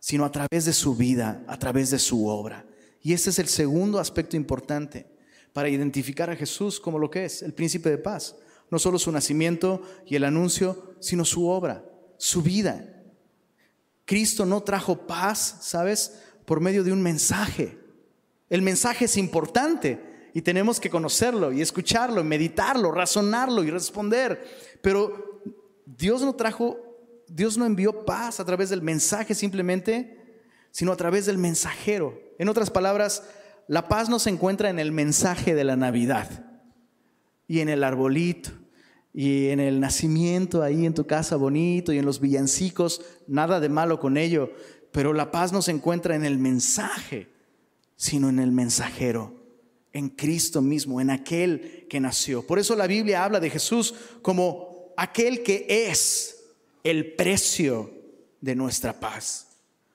sino 0.04 0.26
a 0.26 0.32
través 0.34 0.66
de 0.66 0.74
su 0.74 0.98
vida, 0.98 1.46
a 1.48 1.58
través 1.58 1.90
de 1.90 1.98
su 1.98 2.28
obra. 2.28 2.66
Y 3.02 3.14
ese 3.14 3.30
es 3.30 3.40
el 3.40 3.48
segundo 3.48 4.00
aspecto 4.00 4.36
importante 4.36 5.13
para 5.54 5.70
identificar 5.70 6.30
a 6.30 6.36
Jesús 6.36 6.80
como 6.80 7.00
lo 7.00 7.10
que 7.10 7.26
es, 7.26 7.42
el 7.42 7.54
príncipe 7.54 7.90
de 7.90 7.98
paz. 7.98 8.36
No 8.70 8.80
solo 8.80 9.00
su 9.00 9.12
nacimiento 9.12 9.82
y 10.06 10.16
el 10.16 10.24
anuncio, 10.24 10.96
sino 11.00 11.24
su 11.26 11.48
obra, 11.48 11.86
su 12.18 12.42
vida. 12.42 13.04
Cristo 14.06 14.46
no 14.46 14.62
trajo 14.62 15.08
paz, 15.08 15.60
¿sabes? 15.62 16.20
Por 16.46 16.60
medio 16.60 16.84
de 16.84 16.92
un 16.92 17.02
mensaje. 17.02 17.78
El 18.50 18.62
mensaje 18.62 19.06
es 19.06 19.16
importante 19.16 20.30
y 20.34 20.42
tenemos 20.42 20.80
que 20.80 20.90
conocerlo 20.90 21.54
y 21.54 21.62
escucharlo, 21.62 22.24
meditarlo, 22.24 22.92
razonarlo 22.92 23.64
y 23.64 23.70
responder. 23.70 24.44
Pero 24.82 25.42
Dios 25.86 26.22
no 26.22 26.36
trajo 26.36 26.94
Dios 27.34 27.58
no 27.58 27.66
envió 27.66 28.06
paz 28.06 28.40
a 28.40 28.46
través 28.46 28.70
del 28.70 28.84
mensaje 28.84 29.34
simplemente, 29.34 30.46
sino 30.72 30.92
a 30.92 30.98
través 30.98 31.26
del 31.26 31.40
mensajero. 31.40 32.20
En 32.38 32.48
otras 32.48 32.70
palabras, 32.70 33.24
la 33.68 33.88
paz 33.88 34.10
no 34.10 34.20
se 34.20 34.30
encuentra 34.30 34.70
en 34.70 34.80
el 34.80 34.92
mensaje 34.92 35.56
de 35.56 35.64
la 35.64 35.76
Navidad 35.76 36.46
y 37.48 37.60
en 37.60 37.70
el 37.70 37.84
arbolito 37.84 38.52
y 39.14 39.50
en 39.50 39.60
el 39.60 39.80
nacimiento 39.80 40.64
ahí 40.64 40.86
en 40.86 40.94
tu 40.94 41.06
casa 41.06 41.36
bonito 41.36 41.94
y 41.94 42.00
en 42.00 42.06
los 42.06 42.20
villancicos, 42.20 43.02
nada 43.28 43.60
de 43.60 43.70
malo 43.70 44.00
con 44.00 44.18
ello, 44.18 44.52
pero 44.92 45.14
la 45.14 45.32
paz 45.32 45.52
no 45.54 45.62
se 45.62 45.72
encuentra 45.72 46.16
en 46.16 46.26
el 46.26 46.40
mensaje, 46.40 47.30
sino 47.96 48.30
en 48.30 48.40
el 48.40 48.52
mensajero, 48.52 49.44
en 49.92 50.10
Cristo 50.10 50.62
mismo, 50.62 51.00
en 51.00 51.12
aquel 51.12 51.86
que 51.90 52.00
nació. 52.00 52.46
Por 52.46 52.58
eso 52.58 52.76
la 52.76 52.88
Biblia 52.88 53.24
habla 53.24 53.40
de 53.40 53.52
Jesús 53.52 53.94
como 54.22 54.94
aquel 54.98 55.44
que 55.44 55.66
es 55.90 56.44
el 56.84 57.14
precio 57.14 57.92
de 58.42 58.56
nuestra 58.56 59.00
paz. 59.00 59.53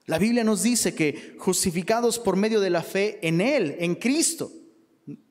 La 0.08 0.16
Biblia 0.16 0.42
nos 0.42 0.62
dice 0.62 0.94
que 0.94 1.36
justificados 1.38 2.18
por 2.18 2.34
medio 2.34 2.60
de 2.60 2.70
la 2.70 2.82
fe 2.82 3.18
en 3.20 3.42
Él, 3.42 3.76
en 3.78 3.94
Cristo, 3.94 4.50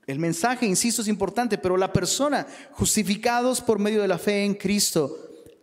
el 0.05 0.19
mensaje, 0.19 0.67
insisto, 0.67 1.01
es 1.01 1.07
importante, 1.07 1.57
pero 1.57 1.77
la 1.77 1.91
persona, 1.91 2.45
justificados 2.73 3.59
por 3.59 3.79
medio 3.79 4.03
de 4.03 4.07
la 4.07 4.19
fe 4.19 4.45
en 4.45 4.53
Cristo, 4.53 5.17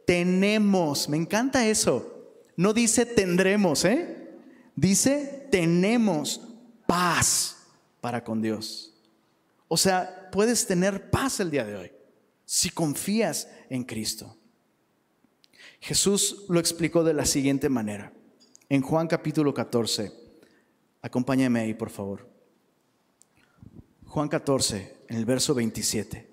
tenemos, 0.05 1.09
me 1.09 1.17
encanta 1.17 1.65
eso, 1.65 2.43
no 2.57 2.73
dice 2.73 3.07
tendremos, 3.07 3.85
¿eh? 3.85 4.33
dice 4.75 5.47
tenemos 5.49 6.41
paz 6.85 7.57
para 8.01 8.25
con 8.25 8.43
Dios. 8.43 8.95
O 9.69 9.77
sea, 9.77 10.29
puedes 10.33 10.67
tener 10.67 11.09
paz 11.11 11.39
el 11.39 11.53
día 11.53 11.65
de 11.65 11.77
hoy 11.77 11.93
si 12.45 12.69
confías 12.69 13.49
en 13.71 13.85
Cristo. 13.85 14.37
Jesús 15.79 16.47
lo 16.49 16.59
explicó 16.59 17.05
de 17.05 17.15
la 17.15 17.27
siguiente 17.27 17.69
manera. 17.69 18.13
En 18.69 18.83
Juan 18.83 19.07
capítulo 19.07 19.53
14, 19.53 20.13
acompáñame 21.03 21.61
ahí 21.61 21.75
por 21.75 21.91
favor. 21.91 22.29
Juan 24.07 24.29
14, 24.29 24.97
en 25.09 25.17
el 25.17 25.25
verso 25.25 25.55
27. 25.55 26.29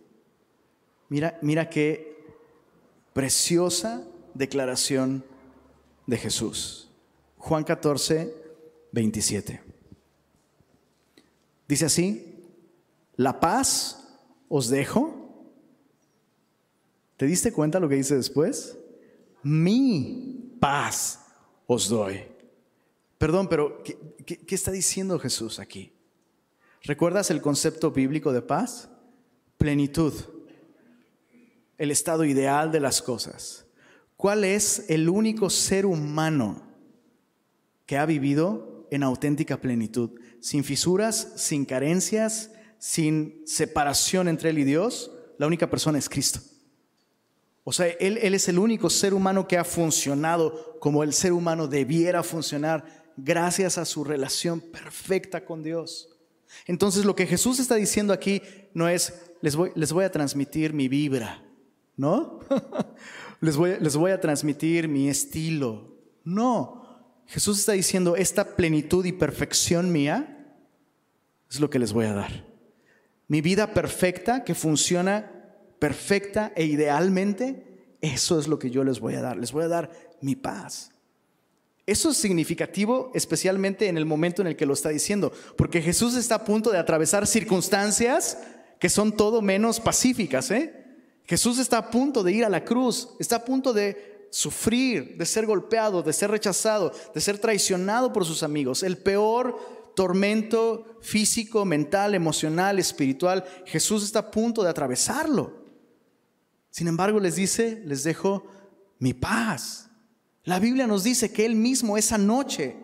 Mira, 1.10 1.38
mira 1.42 1.70
qué 1.70 2.26
preciosa 3.14 4.08
declaración 4.34 5.26
de 6.08 6.18
Jesús. 6.18 6.90
Juan 7.38 7.64
14, 7.64 8.34
27. 8.92 9.62
Dice 11.68 11.86
así, 11.86 12.44
la 13.16 13.40
paz 13.40 14.20
os 14.48 14.70
dejo. 14.70 15.18
¿Te 17.18 17.26
diste 17.26 17.52
cuenta 17.52 17.80
lo 17.80 17.90
que 17.90 17.96
dice 17.96 18.16
después? 18.16 18.78
mi 19.44 20.58
paz 20.60 21.21
os 21.74 21.88
doy. 21.88 22.22
Perdón, 23.18 23.48
pero 23.48 23.82
¿qué, 23.84 24.56
está 24.56 24.72
diciendo 24.72 25.18
Jesús 25.20 25.58
aquí? 25.58 25.94
¿Recuerdas 26.84 27.32
el 27.32 27.42
concepto 27.42 27.92
bíblico 27.92 28.34
de 28.34 28.42
paz? 28.42 28.90
Plenitud, 29.58 30.14
el 31.78 31.92
estado 31.92 32.26
ideal 32.26 32.74
de 32.74 32.82
las 32.82 33.02
cosas. 33.02 33.66
¿Cuál 34.18 34.44
es 34.44 34.90
el 34.90 35.08
único 35.08 35.50
ser 35.50 35.86
humano 35.86 36.62
que 37.86 37.98
ha 37.98 38.06
vivido 38.06 38.88
en 38.92 39.04
auténtica 39.04 39.62
plenitud? 39.62 40.20
Sin 40.42 40.66
fisuras, 40.66 41.34
sin 41.38 41.64
carencias, 41.64 42.52
sin 42.80 43.44
separación 43.46 44.28
entre 44.28 44.50
él 44.50 44.60
y 44.60 44.66
Dios. 44.66 45.12
La 45.38 45.48
única 45.48 45.70
persona 45.70 46.00
es 46.00 46.10
Cristo. 46.10 46.42
O 47.64 47.72
sea, 47.72 47.88
él, 47.88 48.18
es 48.18 48.48
el 48.48 48.58
único 48.58 48.90
ser 48.90 49.14
humano 49.14 49.48
que 49.48 49.58
ha 49.58 49.64
funcionado 49.64 50.78
como 50.80 51.04
el 51.04 51.14
ser 51.14 51.32
humano 51.32 51.68
debiera 51.68 52.24
funcionar 52.24 52.86
gracias 53.18 53.78
a 53.78 53.86
su 53.86 54.04
relación 54.04 54.60
perfecta 54.60 55.46
con 55.46 55.62
Dios. 55.62 56.10
Entonces 56.66 57.06
lo 57.06 57.16
que 57.16 57.28
Jesús 57.28 57.60
está 57.60 57.76
diciendo 57.76 58.14
aquí 58.14 58.42
no 58.74 58.90
es, 58.90 59.14
les 59.42 59.56
voy, 59.56 59.72
les 59.76 59.94
voy 59.94 60.06
a 60.06 60.12
transmitir 60.12 60.74
mi 60.74 60.88
vibra, 60.88 61.44
¿no? 61.96 62.40
les, 63.42 63.56
voy, 63.56 63.76
les 63.80 63.96
voy 63.96 64.12
a 64.12 64.20
transmitir 64.20 64.88
mi 64.88 65.08
estilo. 65.08 65.96
No, 66.24 66.82
Jesús 67.28 67.60
está 67.60 67.74
diciendo, 67.74 68.16
esta 68.16 68.56
plenitud 68.56 69.06
y 69.06 69.12
perfección 69.12 69.92
mía 69.92 70.56
es 71.50 71.60
lo 71.60 71.70
que 71.70 71.80
les 71.80 71.94
voy 71.94 72.06
a 72.06 72.14
dar. 72.14 72.46
mi 73.28 73.40
vida 73.40 73.74
perfecta, 73.74 74.44
que 74.44 74.56
funciona 74.56 75.41
perfecta 75.82 76.54
e 76.56 76.64
idealmente, 76.64 77.96
eso 78.02 78.40
es 78.40 78.48
lo 78.48 78.60
que 78.60 78.70
yo 78.70 78.84
les 78.84 79.00
voy 79.00 79.16
a 79.16 79.22
dar. 79.22 79.38
Les 79.38 79.52
voy 79.52 79.64
a 79.64 79.68
dar 79.68 79.90
mi 80.22 80.36
paz. 80.36 80.92
Eso 81.88 82.12
es 82.12 82.18
significativo 82.18 83.10
especialmente 83.16 83.88
en 83.88 83.98
el 83.98 84.06
momento 84.06 84.44
en 84.44 84.50
el 84.50 84.56
que 84.56 84.68
lo 84.68 84.76
está 84.76 84.90
diciendo, 84.90 85.34
porque 85.58 85.82
Jesús 85.82 86.16
está 86.16 86.36
a 86.36 86.46
punto 86.46 86.70
de 86.70 86.78
atravesar 86.78 87.26
circunstancias 87.26 88.38
que 88.80 88.90
son 88.90 89.18
todo 89.18 89.42
menos 89.42 89.80
pacíficas. 89.80 90.52
¿eh? 90.52 90.72
Jesús 91.26 91.58
está 91.58 91.80
a 91.80 91.90
punto 91.90 92.22
de 92.22 92.32
ir 92.32 92.46
a 92.46 92.50
la 92.50 92.64
cruz, 92.64 93.10
está 93.20 93.38
a 93.38 93.46
punto 93.46 93.74
de 93.74 94.28
sufrir, 94.30 95.18
de 95.18 95.26
ser 95.26 95.48
golpeado, 95.48 96.04
de 96.04 96.14
ser 96.14 96.30
rechazado, 96.30 96.92
de 97.12 97.22
ser 97.22 97.40
traicionado 97.40 98.14
por 98.14 98.24
sus 98.24 98.44
amigos. 98.44 98.84
El 98.84 99.00
peor 99.00 99.58
tormento 99.96 101.00
físico, 101.02 101.66
mental, 101.66 102.14
emocional, 102.14 102.78
espiritual, 102.78 103.44
Jesús 103.66 104.04
está 104.04 104.20
a 104.20 104.30
punto 104.30 104.62
de 104.62 104.70
atravesarlo. 104.70 105.61
Sin 106.72 106.88
embargo, 106.88 107.20
les 107.20 107.36
dice, 107.36 107.84
les 107.86 108.04
dejo 108.04 108.48
mi 108.98 109.14
paz. 109.14 109.90
La 110.44 110.58
Biblia 110.58 110.88
nos 110.88 111.04
dice 111.04 111.32
que 111.32 111.46
Él 111.46 111.56
mismo 111.56 111.98
esa 111.98 112.18
noche, 112.18 112.76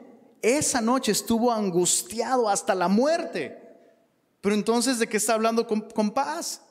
esa 0.41 0.81
noche 0.81 1.11
estuvo 1.11 1.51
angustiado 1.51 2.49
hasta 2.49 2.75
la 2.75 2.89
muerte. 2.89 3.57
Pero 4.41 4.53
entonces, 4.53 4.99
¿de 4.99 5.07
qué 5.07 5.17
está 5.17 5.33
hablando 5.33 5.65
con, 5.65 6.11
paz? 6.11 6.61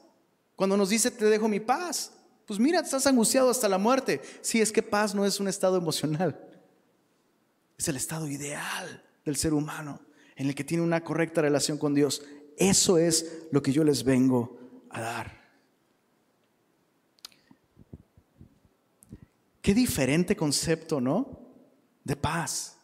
Cuando 0.55 0.77
nos 0.77 0.91
dice, 0.91 1.11
te 1.11 1.25
dejo 1.25 1.49
mi 1.49 1.59
paz. 1.61 2.13
Pues 2.47 2.61
mira, 2.61 2.81
estás 2.81 3.07
angustiado 3.07 3.51
hasta 3.51 3.69
la 3.69 3.79
muerte. 3.79 4.21
Sí, 4.43 4.61
es 4.61 4.71
que 4.71 4.83
paz 4.83 5.15
no 5.15 5.27
es 5.27 5.41
un 5.41 5.49
estado 5.49 5.77
emocional. 5.77 6.41
Es 7.77 7.89
el 7.89 7.97
estado 7.97 8.29
ideal 8.29 9.03
del 9.25 9.37
ser 9.37 9.53
humano 9.53 10.01
en 10.37 10.49
el 10.49 10.55
que 10.55 10.65
tiene 10.65 10.85
una 10.85 11.03
correcta 11.03 11.41
relación 11.43 11.79
con 11.79 11.95
Dios. 11.95 12.23
Eso 12.57 12.99
es 12.99 13.47
lo 13.51 13.63
que 13.63 13.73
yo 13.73 13.85
les 13.85 14.05
vengo 14.05 14.59
a 14.91 15.01
dar. 15.01 15.46
Qué 19.67 19.75
diferente 19.75 20.37
concepto, 20.37 21.01
¿no? 21.01 21.41
De 22.05 22.15
paz. 22.15 22.79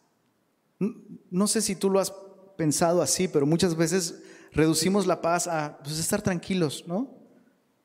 No 1.31 1.47
sé 1.47 1.61
si 1.61 1.77
tú 1.77 1.89
lo 1.89 1.97
has 1.97 2.11
pensado 2.57 3.01
así, 3.01 3.29
pero 3.29 3.45
muchas 3.45 3.73
veces 3.77 4.21
reducimos 4.51 5.07
la 5.07 5.21
paz 5.21 5.47
a 5.47 5.77
pues, 5.81 5.97
estar 5.97 6.21
tranquilos, 6.21 6.83
¿no? 6.85 7.09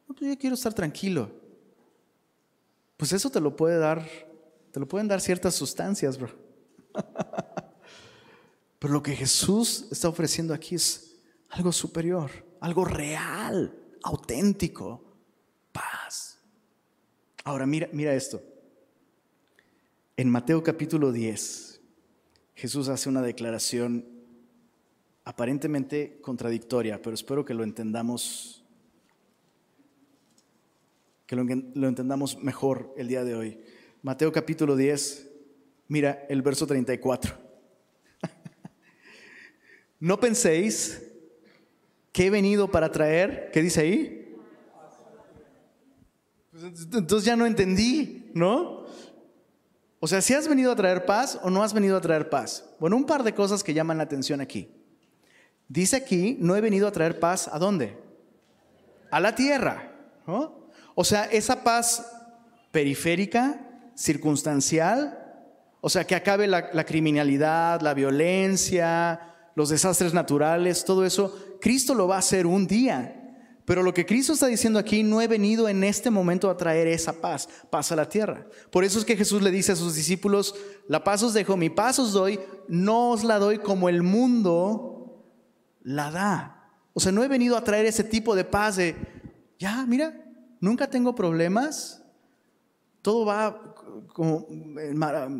pues 0.09 0.23
yo 0.23 0.37
quiero 0.37 0.55
estar 0.55 0.75
tranquilo. 0.75 1.31
Pues 2.97 3.13
eso 3.13 3.31
te 3.31 3.39
lo 3.39 3.55
puede 3.55 3.79
dar, 3.79 4.05
te 4.73 4.81
lo 4.81 4.89
pueden 4.89 5.07
dar 5.07 5.21
ciertas 5.21 5.55
sustancias, 5.55 6.19
bro. 6.19 6.35
Pero 8.81 8.95
lo 8.95 9.01
que 9.01 9.15
Jesús 9.15 9.87
está 9.93 10.09
ofreciendo 10.09 10.53
aquí 10.53 10.75
es 10.75 11.21
algo 11.51 11.71
superior, 11.71 12.33
algo 12.59 12.85
real, 12.85 13.73
auténtico, 14.03 15.05
paz. 15.71 16.41
Ahora 17.45 17.65
mira, 17.65 17.89
mira 17.93 18.13
esto. 18.13 18.43
En 20.19 20.29
Mateo 20.31 20.65
capítulo 20.65 21.13
10, 21.13 21.81
Jesús 22.57 22.89
hace 22.89 23.09
una 23.09 23.23
declaración 23.23 24.05
aparentemente 25.25 26.19
contradictoria, 26.21 27.01
pero 27.01 27.15
espero 27.15 27.45
que 27.45 27.55
lo 27.55 27.63
entendamos 27.63 28.65
que 31.25 31.37
lo, 31.37 31.89
entendamos 31.89 32.37
mejor 32.43 32.93
el 32.97 33.07
día 33.07 33.23
de 33.23 33.37
hoy. 33.37 33.61
Mateo 34.03 34.33
capítulo 34.33 34.75
10, 34.75 35.31
mira 35.87 36.27
el 36.29 36.43
verso 36.43 36.67
34. 36.67 37.37
no 40.01 40.19
penséis 40.19 41.01
que 42.11 42.27
he 42.27 42.31
venido 42.31 42.73
para 42.73 42.91
traer, 42.91 43.51
¿qué 43.53 43.63
dice 43.63 43.83
ahí? 43.83 44.37
Pues 46.51 46.89
entonces 46.93 47.25
ya 47.25 47.37
no 47.37 47.47
entendí, 47.47 48.33
¿no? 48.35 48.88
O 50.01 50.07
sea, 50.07 50.21
si 50.21 50.35
has 50.35 50.47
venido 50.47 50.71
a 50.71 50.77
traer 50.77 51.05
paz 51.07 51.39
o 51.43 51.51
no 51.51 51.63
has 51.63 51.73
venido 51.73 51.97
a 51.97 52.01
traer 52.01 52.31
paz. 52.31 52.65
Bueno, 52.79 52.97
un 52.97 53.05
par 53.05 53.25
de 53.25 53.35
cosas 53.35 53.65
que 53.65 53.75
llaman 53.75 53.99
la 53.99 54.05
atención 54.05 54.41
aquí. 54.41 54.71
Dice 55.69 55.97
aquí, 55.97 56.37
no 56.41 56.57
he 56.57 56.61
venido 56.61 56.87
a 56.87 56.93
traer 56.93 57.19
paz, 57.19 57.49
¿a 57.53 57.59
dónde? 57.59 57.99
A 59.11 59.21
la 59.21 59.35
tierra. 59.35 59.93
O 60.95 61.05
sea, 61.05 61.25
esa 61.25 61.65
paz 61.65 62.11
periférica, 62.71 63.61
circunstancial, 63.95 65.19
o 65.81 65.89
sea, 65.89 66.05
que 66.05 66.15
acabe 66.15 66.47
la 66.47 66.85
criminalidad, 66.85 67.81
la 67.81 67.95
violencia, 67.95 69.21
los 69.59 69.71
desastres 69.71 70.15
naturales, 70.15 70.85
todo 70.85 71.05
eso, 71.05 71.37
Cristo 71.61 71.93
lo 71.93 72.07
va 72.07 72.15
a 72.15 72.21
hacer 72.21 72.47
un 72.47 72.69
día. 72.69 73.18
Pero 73.69 73.83
lo 73.83 73.93
que 73.93 74.07
Cristo 74.07 74.33
está 74.33 74.47
diciendo 74.47 74.79
aquí, 74.79 75.03
no 75.03 75.21
he 75.21 75.29
venido 75.29 75.69
en 75.69 75.85
este 75.85 76.11
momento 76.11 76.49
a 76.49 76.57
traer 76.57 76.87
esa 76.87 77.21
paz, 77.21 77.47
paz 77.69 77.93
a 77.93 77.97
la 77.97 78.09
tierra. 78.09 78.47
Por 78.71 78.83
eso 78.83 78.99
es 78.99 79.05
que 79.05 79.15
Jesús 79.15 79.43
le 79.43 79.51
dice 79.51 79.73
a 79.73 79.77
sus 79.77 79.95
discípulos, 79.95 80.55
la 80.87 81.05
paz 81.05 81.23
os 81.23 81.35
dejo, 81.35 81.55
mi 81.59 81.69
paz 81.69 81.99
os 81.99 82.15
doy, 82.15 82.41
no 82.67 83.11
os 83.11 83.25
la 83.25 83.39
doy 83.39 83.59
como 83.59 83.91
el 83.91 84.03
mundo 84.03 85.23
la 85.83 86.11
da. 86.11 86.71
O 86.95 87.01
sea, 87.01 87.13
no 87.13 87.23
he 87.23 87.29
venido 87.29 87.59
a 87.59 87.63
traer 87.63 87.85
ese 87.85 88.05
tipo 88.05 88.35
de 88.35 88.45
paz 88.47 88.77
de, 88.77 88.97
ya, 89.59 89.85
mira, 89.85 90.19
nunca 90.63 90.89
tengo 90.89 91.15
problemas, 91.15 92.03
todo 93.03 93.27
va 93.27 93.75
como, 94.15 94.47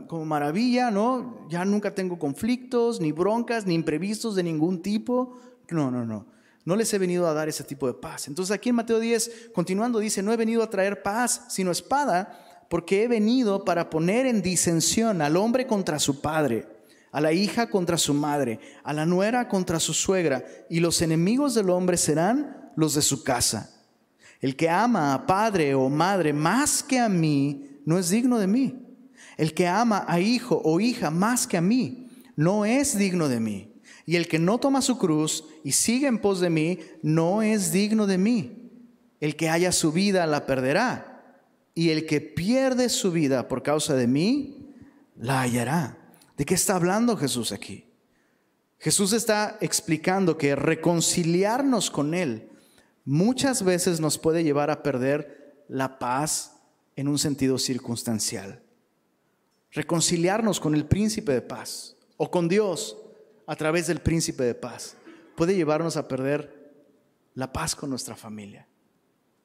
como 0.07 0.27
maravilla, 0.27 0.91
¿no? 0.91 1.49
Ya 1.49 1.65
nunca 1.65 1.95
tengo 1.95 2.19
conflictos, 2.19 3.01
ni 3.01 3.11
broncas, 3.11 3.65
ni 3.65 3.73
imprevistos 3.73 4.35
de 4.35 4.43
ningún 4.43 4.83
tipo. 4.83 5.39
No, 5.71 5.91
no, 5.91 6.05
no. 6.05 6.38
No 6.69 6.77
les 6.77 6.93
he 6.93 6.99
venido 6.99 7.27
a 7.27 7.33
dar 7.33 7.49
ese 7.49 7.65
tipo 7.65 7.87
de 7.87 7.95
paz. 7.95 8.29
Entonces 8.29 8.55
aquí 8.55 8.69
en 8.69 8.75
Mateo 8.75 9.01
10, 9.01 9.53
continuando, 9.55 10.01
dice, 10.01 10.23
no 10.23 10.35
he 10.35 10.37
venido 10.37 10.63
a 10.63 10.69
traer 10.69 11.03
paz, 11.03 11.47
sino 11.49 11.71
espada, 11.71 12.67
porque 12.69 13.03
he 13.05 13.09
venido 13.09 13.65
para 13.65 13.89
poner 13.89 14.27
en 14.27 14.43
disensión 14.43 15.23
al 15.23 15.39
hombre 15.39 15.67
contra 15.67 15.99
su 15.99 16.21
padre, 16.21 16.69
a 17.11 17.23
la 17.23 17.33
hija 17.33 17.71
contra 17.71 17.97
su 17.97 18.13
madre, 18.13 18.61
a 18.85 18.93
la 18.93 19.07
nuera 19.07 19.49
contra 19.49 19.81
su 19.81 19.95
suegra, 19.95 20.45
y 20.69 20.81
los 20.81 21.01
enemigos 21.01 21.55
del 21.55 21.71
hombre 21.71 21.97
serán 21.97 22.71
los 22.77 22.93
de 22.93 23.01
su 23.01 23.25
casa. 23.25 23.75
El 24.43 24.55
que 24.55 24.69
ama 24.69 25.15
a 25.15 25.27
padre 25.27 25.75
o 25.75 25.89
madre 25.89 26.35
más 26.35 26.83
que 26.83 27.01
a 27.01 27.09
mí, 27.09 27.81
no 27.87 27.99
es 27.99 28.11
digno 28.11 28.39
de 28.39 28.47
mí. 28.47 28.87
El 29.39 29.55
que 29.55 29.67
ama 29.67 30.05
a 30.07 30.21
hijo 30.21 30.61
o 30.63 30.81
hija 30.81 31.11
más 31.11 31.47
que 31.47 31.57
a 31.57 31.63
mí, 31.63 32.11
no 32.37 32.67
es 32.67 32.99
digno 32.99 33.27
de 33.27 33.41
mí. 33.41 33.68
Y 34.09 34.17
el 34.17 34.27
que 34.27 34.39
no 34.39 34.57
toma 34.57 34.81
su 34.81 34.97
cruz 34.97 35.45
y 35.63 35.73
sigue 35.73 36.07
en 36.07 36.19
pos 36.19 36.41
de 36.41 36.49
mí, 36.49 36.79
no 37.03 37.43
es 37.43 37.73
digno 37.73 38.07
de 38.07 38.17
mí. 38.17 38.71
El 39.21 39.37
que 39.37 39.51
haya 39.51 39.71
su 39.71 39.93
vida 39.93 40.27
la 40.27 40.47
perderá. 40.47 41.43
Y 41.75 41.91
el 41.91 42.07
que 42.07 42.23
pierde 42.23 42.89
su 42.89 43.13
vida 43.13 43.49
por 43.49 43.63
causa 43.63 43.95
de 43.95 44.07
mí, 44.07 44.73
la 45.15 45.43
hallará. 45.43 45.99
¿De 46.39 46.47
qué 46.47 46.55
está 46.55 46.77
hablando 46.77 47.19
Jesús 47.19 47.53
aquí? 47.53 47.85
Jesús 48.79 49.13
está 49.13 49.59
explicando 49.61 50.39
que 50.39 50.57
reconciliarnos 50.57 51.91
con 51.91 52.15
Él 52.15 52.49
muchas 53.05 53.63
veces 53.63 54.01
nos 54.01 54.17
puede 54.17 54.43
llevar 54.43 54.71
a 54.71 54.83
perder 54.83 55.67
la 55.69 55.99
paz 55.99 56.57
en 56.97 57.09
un 57.09 57.19
sentido 57.19 57.59
circunstancial. 57.59 58.63
Reconciliarnos 59.71 60.61
con 60.61 60.75
el 60.75 60.87
príncipe 60.87 61.33
de 61.33 61.43
paz 61.43 61.95
o 62.17 62.31
con 62.31 62.49
Dios 62.49 62.97
a 63.49 63.57
través 63.57 63.87
del 63.87 64.01
príncipe 64.01 64.45
de 64.45 64.55
paz 64.55 64.95
puede 65.35 65.57
llevarnos 65.57 65.97
a 65.97 66.07
perder 66.07 66.71
la 67.35 67.51
paz 67.51 67.75
con 67.75 67.89
nuestra 67.89 68.15
familia. 68.15 68.69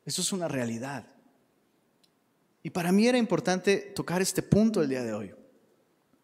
Eso 0.06 0.22
es 0.22 0.34
una 0.34 0.50
realidad. 0.50 1.06
Y 2.62 2.70
para 2.70 2.92
mí 2.92 3.08
era 3.08 3.18
importante 3.18 3.78
tocar 3.96 4.22
este 4.22 4.44
punto 4.44 4.82
el 4.82 4.89
día 4.89 5.04
de 5.04 5.13
hoy, 5.13 5.34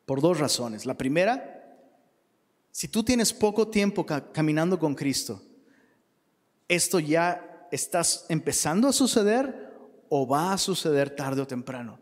por 0.06 0.20
dos 0.20 0.39
razones. 0.39 0.86
La 0.86 0.97
primera, 0.97 1.78
si 2.70 2.89
tú 2.89 3.01
tienes 3.01 3.32
poco 3.32 3.70
tiempo 3.70 4.06
caminando 4.06 4.78
con 4.78 4.93
Cristo, 4.93 5.41
esto 6.68 6.99
ya 6.99 7.68
estás 7.72 8.26
empezando 8.28 8.89
a 8.89 8.93
suceder 8.93 9.72
o 10.10 10.28
va 10.28 10.51
a 10.51 10.58
suceder 10.58 11.16
tarde 11.16 11.41
o 11.41 11.47
temprano. 11.47 11.97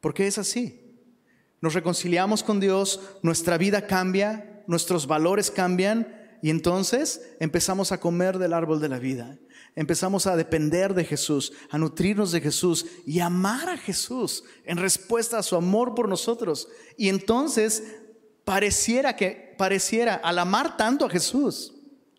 Porque 0.00 0.26
es 0.26 0.38
así. 0.38 0.80
Nos 1.60 1.74
reconciliamos 1.74 2.42
con 2.42 2.58
Dios, 2.58 3.00
nuestra 3.22 3.56
vida 3.56 3.86
cambia, 3.86 4.51
nuestros 4.66 5.06
valores 5.06 5.50
cambian 5.50 6.38
y 6.42 6.50
entonces 6.50 7.34
empezamos 7.38 7.92
a 7.92 8.00
comer 8.00 8.38
del 8.38 8.52
árbol 8.52 8.80
de 8.80 8.88
la 8.88 8.98
vida. 8.98 9.38
Empezamos 9.74 10.26
a 10.26 10.36
depender 10.36 10.92
de 10.92 11.04
Jesús, 11.04 11.52
a 11.70 11.78
nutrirnos 11.78 12.32
de 12.32 12.40
Jesús 12.40 12.84
y 13.06 13.20
amar 13.20 13.68
a 13.70 13.78
Jesús 13.78 14.44
en 14.64 14.76
respuesta 14.76 15.38
a 15.38 15.42
su 15.42 15.56
amor 15.56 15.94
por 15.94 16.08
nosotros. 16.08 16.68
Y 16.98 17.08
entonces 17.08 17.82
pareciera 18.44 19.16
que, 19.16 19.54
pareciera, 19.56 20.14
al 20.16 20.38
amar 20.38 20.76
tanto 20.76 21.06
a 21.06 21.10
Jesús 21.10 21.74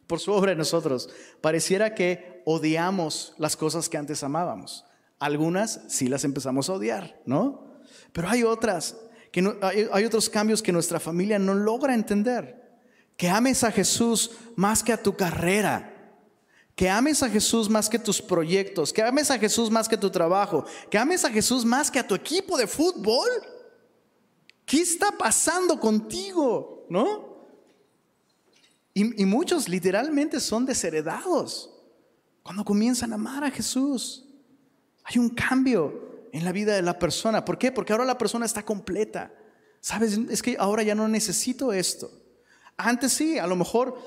por 0.07 0.19
su 0.19 0.31
obra 0.31 0.53
en 0.53 0.57
nosotros, 0.57 1.09
pareciera 1.41 1.93
que 1.93 2.41
odiamos 2.45 3.33
las 3.37 3.55
cosas 3.55 3.89
que 3.89 3.97
antes 3.97 4.23
amábamos. 4.23 4.85
Algunas 5.19 5.81
sí 5.89 6.07
las 6.07 6.23
empezamos 6.23 6.69
a 6.69 6.73
odiar, 6.73 7.21
¿no? 7.25 7.81
Pero 8.13 8.29
hay 8.29 8.43
otras 8.43 8.97
que 9.33 9.57
hay, 9.63 10.05
otros 10.05 10.29
cambios 10.29 10.61
que 10.61 10.71
nuestra 10.71 10.99
familia 10.99 11.39
no 11.39 11.55
logra 11.55 11.95
entender. 11.95 12.61
Que 13.17 13.27
ames 13.27 13.63
a 13.63 13.71
Jesús 13.71 14.29
más 14.55 14.83
que 14.83 14.93
a 14.93 15.01
tu 15.01 15.17
carrera, 15.17 15.89
Que 16.75 16.87
ames 16.87 17.23
a 17.23 17.29
Jesús 17.29 17.67
más 17.67 17.89
que 17.89 17.97
tus 17.97 18.21
proyectos, 18.21 18.93
que 18.93 19.01
ames 19.01 19.31
a 19.31 19.39
Jesús 19.39 19.71
más 19.71 19.89
que 19.89 19.97
tu 19.97 20.11
trabajo, 20.11 20.65
que 20.89 20.99
ames 20.99 21.25
a 21.25 21.31
Jesús 21.31 21.65
más 21.65 21.89
que 21.89 21.97
a 21.97 22.07
tu 22.07 22.13
equipo 22.13 22.57
de 22.57 22.67
fútbol. 22.67 23.29
¿Qué 24.67 24.81
está 24.81 25.11
pasando 25.11 25.79
contigo? 25.79 26.85
¿No? 26.89 27.47
Y, 28.93 29.23
y 29.23 29.25
muchos 29.25 29.67
literalmente 29.67 30.39
son 30.39 30.63
desheredados 30.63 31.71
cuando 32.43 32.63
comienzan 32.63 33.11
a 33.11 33.15
amar 33.15 33.43
a 33.43 33.49
Jesús. 33.49 34.25
Hay 35.03 35.17
un 35.17 35.29
cambio 35.29 36.12
en 36.33 36.43
la 36.43 36.51
vida 36.51 36.75
de 36.75 36.81
la 36.81 36.99
persona. 36.99 37.45
¿Por 37.45 37.57
qué? 37.57 37.71
Porque 37.71 37.93
ahora 37.93 38.03
la 38.03 38.17
persona 38.17 38.45
está 38.45 38.65
completa. 38.65 39.31
¿Sabes? 39.79 40.19
Es 40.29 40.41
que 40.41 40.57
ahora 40.59 40.83
ya 40.83 40.95
no 40.95 41.07
necesito 41.07 41.71
esto. 41.71 42.11
Antes 42.75 43.13
sí, 43.13 43.37
a 43.37 43.47
lo 43.47 43.55
mejor 43.55 43.97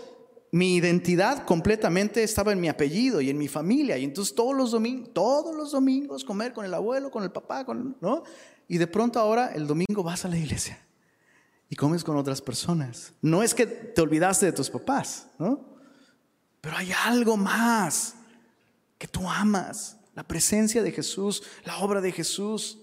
mi 0.50 0.76
identidad 0.76 1.44
completamente 1.44 2.22
estaba 2.22 2.52
en 2.52 2.60
mi 2.60 2.68
apellido 2.68 3.20
y 3.20 3.30
en 3.30 3.38
mi 3.38 3.46
familia. 3.46 3.96
Y 3.96 4.04
entonces 4.04 4.34
todos 4.34 4.56
los 4.56 4.72
domingos, 4.72 5.12
todos 5.12 5.54
los 5.54 5.70
domingos 5.70 6.24
comer 6.24 6.52
con 6.52 6.64
el 6.64 6.74
abuelo, 6.74 7.10
con 7.10 7.22
el 7.22 7.30
papá, 7.30 7.64
con, 7.64 7.96
¿no? 8.00 8.24
Y 8.66 8.78
de 8.78 8.86
pronto 8.88 9.20
ahora 9.20 9.52
el 9.54 9.66
domingo 9.66 10.02
vas 10.02 10.24
a 10.24 10.28
la 10.28 10.36
iglesia 10.36 10.78
y 11.68 11.76
comes 11.76 12.02
con 12.02 12.16
otras 12.16 12.42
personas. 12.42 13.12
No 13.22 13.42
es 13.42 13.54
que 13.54 13.66
te 13.66 14.00
olvidaste 14.00 14.46
de 14.46 14.52
tus 14.52 14.68
papás, 14.68 15.28
¿no? 15.38 15.60
Pero 16.60 16.76
hay 16.76 16.90
algo 17.04 17.36
más 17.36 18.14
que 18.98 19.06
tú 19.06 19.28
amas. 19.28 19.95
La 20.16 20.26
presencia 20.26 20.82
de 20.82 20.92
Jesús, 20.92 21.42
la 21.64 21.78
obra 21.78 22.00
de 22.00 22.10
Jesús 22.10 22.78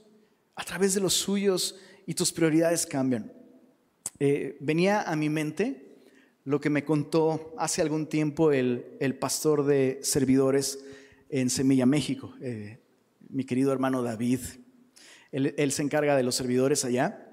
a 0.56 0.64
través 0.64 0.94
de 0.94 1.02
los 1.02 1.16
suyos 1.16 1.76
y 2.06 2.14
tus 2.14 2.32
prioridades 2.32 2.86
cambian. 2.86 3.34
Eh, 4.20 4.56
venía 4.62 5.02
a 5.02 5.16
mi 5.16 5.30
mente 5.30 6.04
lo 6.44 6.62
que 6.62 6.70
me 6.70 6.86
contó 6.86 7.56
hace 7.58 7.82
algún 7.82 8.06
tiempo 8.06 8.52
el, 8.52 8.98
el 9.00 9.18
pastor 9.18 9.66
de 9.66 10.00
servidores 10.04 10.86
en 11.30 11.50
Semilla, 11.50 11.88
México, 11.88 12.36
eh, 12.40 12.84
mi 13.30 13.46
querido 13.46 13.74
hermano 13.74 14.04
David. 14.04 14.40
Él, 15.32 15.56
él, 15.58 15.72
se 15.72 15.82
encarga 15.82 16.16
de 16.16 16.22
los 16.22 16.36
servidores 16.36 16.86
allá. 16.86 17.32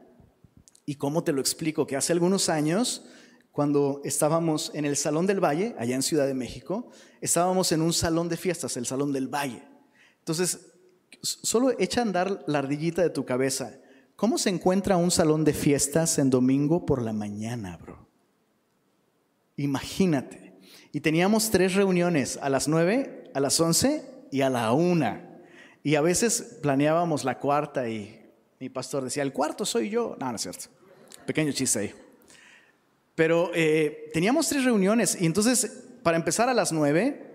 ¿Y 0.86 0.94
cómo 0.94 1.24
te 1.24 1.32
lo 1.32 1.42
explico? 1.42 1.86
Que 1.86 1.96
hace 1.96 2.14
algunos 2.14 2.48
años, 2.48 3.05
cuando 3.53 4.01
estábamos 4.03 4.70
en 4.74 4.86
el 4.86 4.96
Salón 4.96 5.26
del 5.26 5.44
Valle, 5.44 5.74
allá 5.78 5.94
en 5.94 6.03
Ciudad 6.03 6.26
de 6.26 6.32
México, 6.32 6.90
estábamos 7.20 7.70
en 7.72 7.82
un 7.82 7.92
salón 7.92 8.30
de 8.30 8.38
fiestas, 8.38 8.78
el 8.78 8.86
Salón 8.86 9.12
del 9.12 9.28
Valle. 9.28 9.69
Entonces, 10.20 10.72
solo 11.22 11.70
echa 11.78 12.00
a 12.00 12.04
andar 12.04 12.44
la 12.46 12.60
ardillita 12.60 13.02
de 13.02 13.10
tu 13.10 13.24
cabeza. 13.24 13.78
¿Cómo 14.16 14.38
se 14.38 14.50
encuentra 14.50 14.96
un 14.96 15.10
salón 15.10 15.44
de 15.44 15.54
fiestas 15.54 16.18
en 16.18 16.30
domingo 16.30 16.84
por 16.84 17.02
la 17.02 17.12
mañana, 17.12 17.76
bro? 17.76 18.06
Imagínate. 19.56 20.54
Y 20.92 21.00
teníamos 21.00 21.50
tres 21.50 21.74
reuniones, 21.74 22.38
a 22.42 22.48
las 22.48 22.68
nueve, 22.68 23.30
a 23.34 23.40
las 23.40 23.58
once 23.60 24.04
y 24.30 24.42
a 24.42 24.50
la 24.50 24.72
una. 24.72 25.40
Y 25.82 25.94
a 25.94 26.00
veces 26.00 26.58
planeábamos 26.62 27.24
la 27.24 27.38
cuarta 27.38 27.88
y 27.88 28.20
mi 28.58 28.68
pastor 28.68 29.04
decía, 29.04 29.22
el 29.22 29.32
cuarto 29.32 29.64
soy 29.64 29.88
yo. 29.88 30.16
No, 30.20 30.30
no 30.30 30.36
es 30.36 30.42
cierto. 30.42 30.66
Pequeño 31.26 31.52
chiste 31.52 31.78
ahí. 31.78 31.94
Pero 33.14 33.50
eh, 33.54 34.10
teníamos 34.12 34.48
tres 34.48 34.64
reuniones 34.64 35.20
y 35.20 35.26
entonces 35.26 35.84
para 36.02 36.16
empezar 36.16 36.48
a 36.48 36.54
las 36.54 36.72
nueve, 36.72 37.29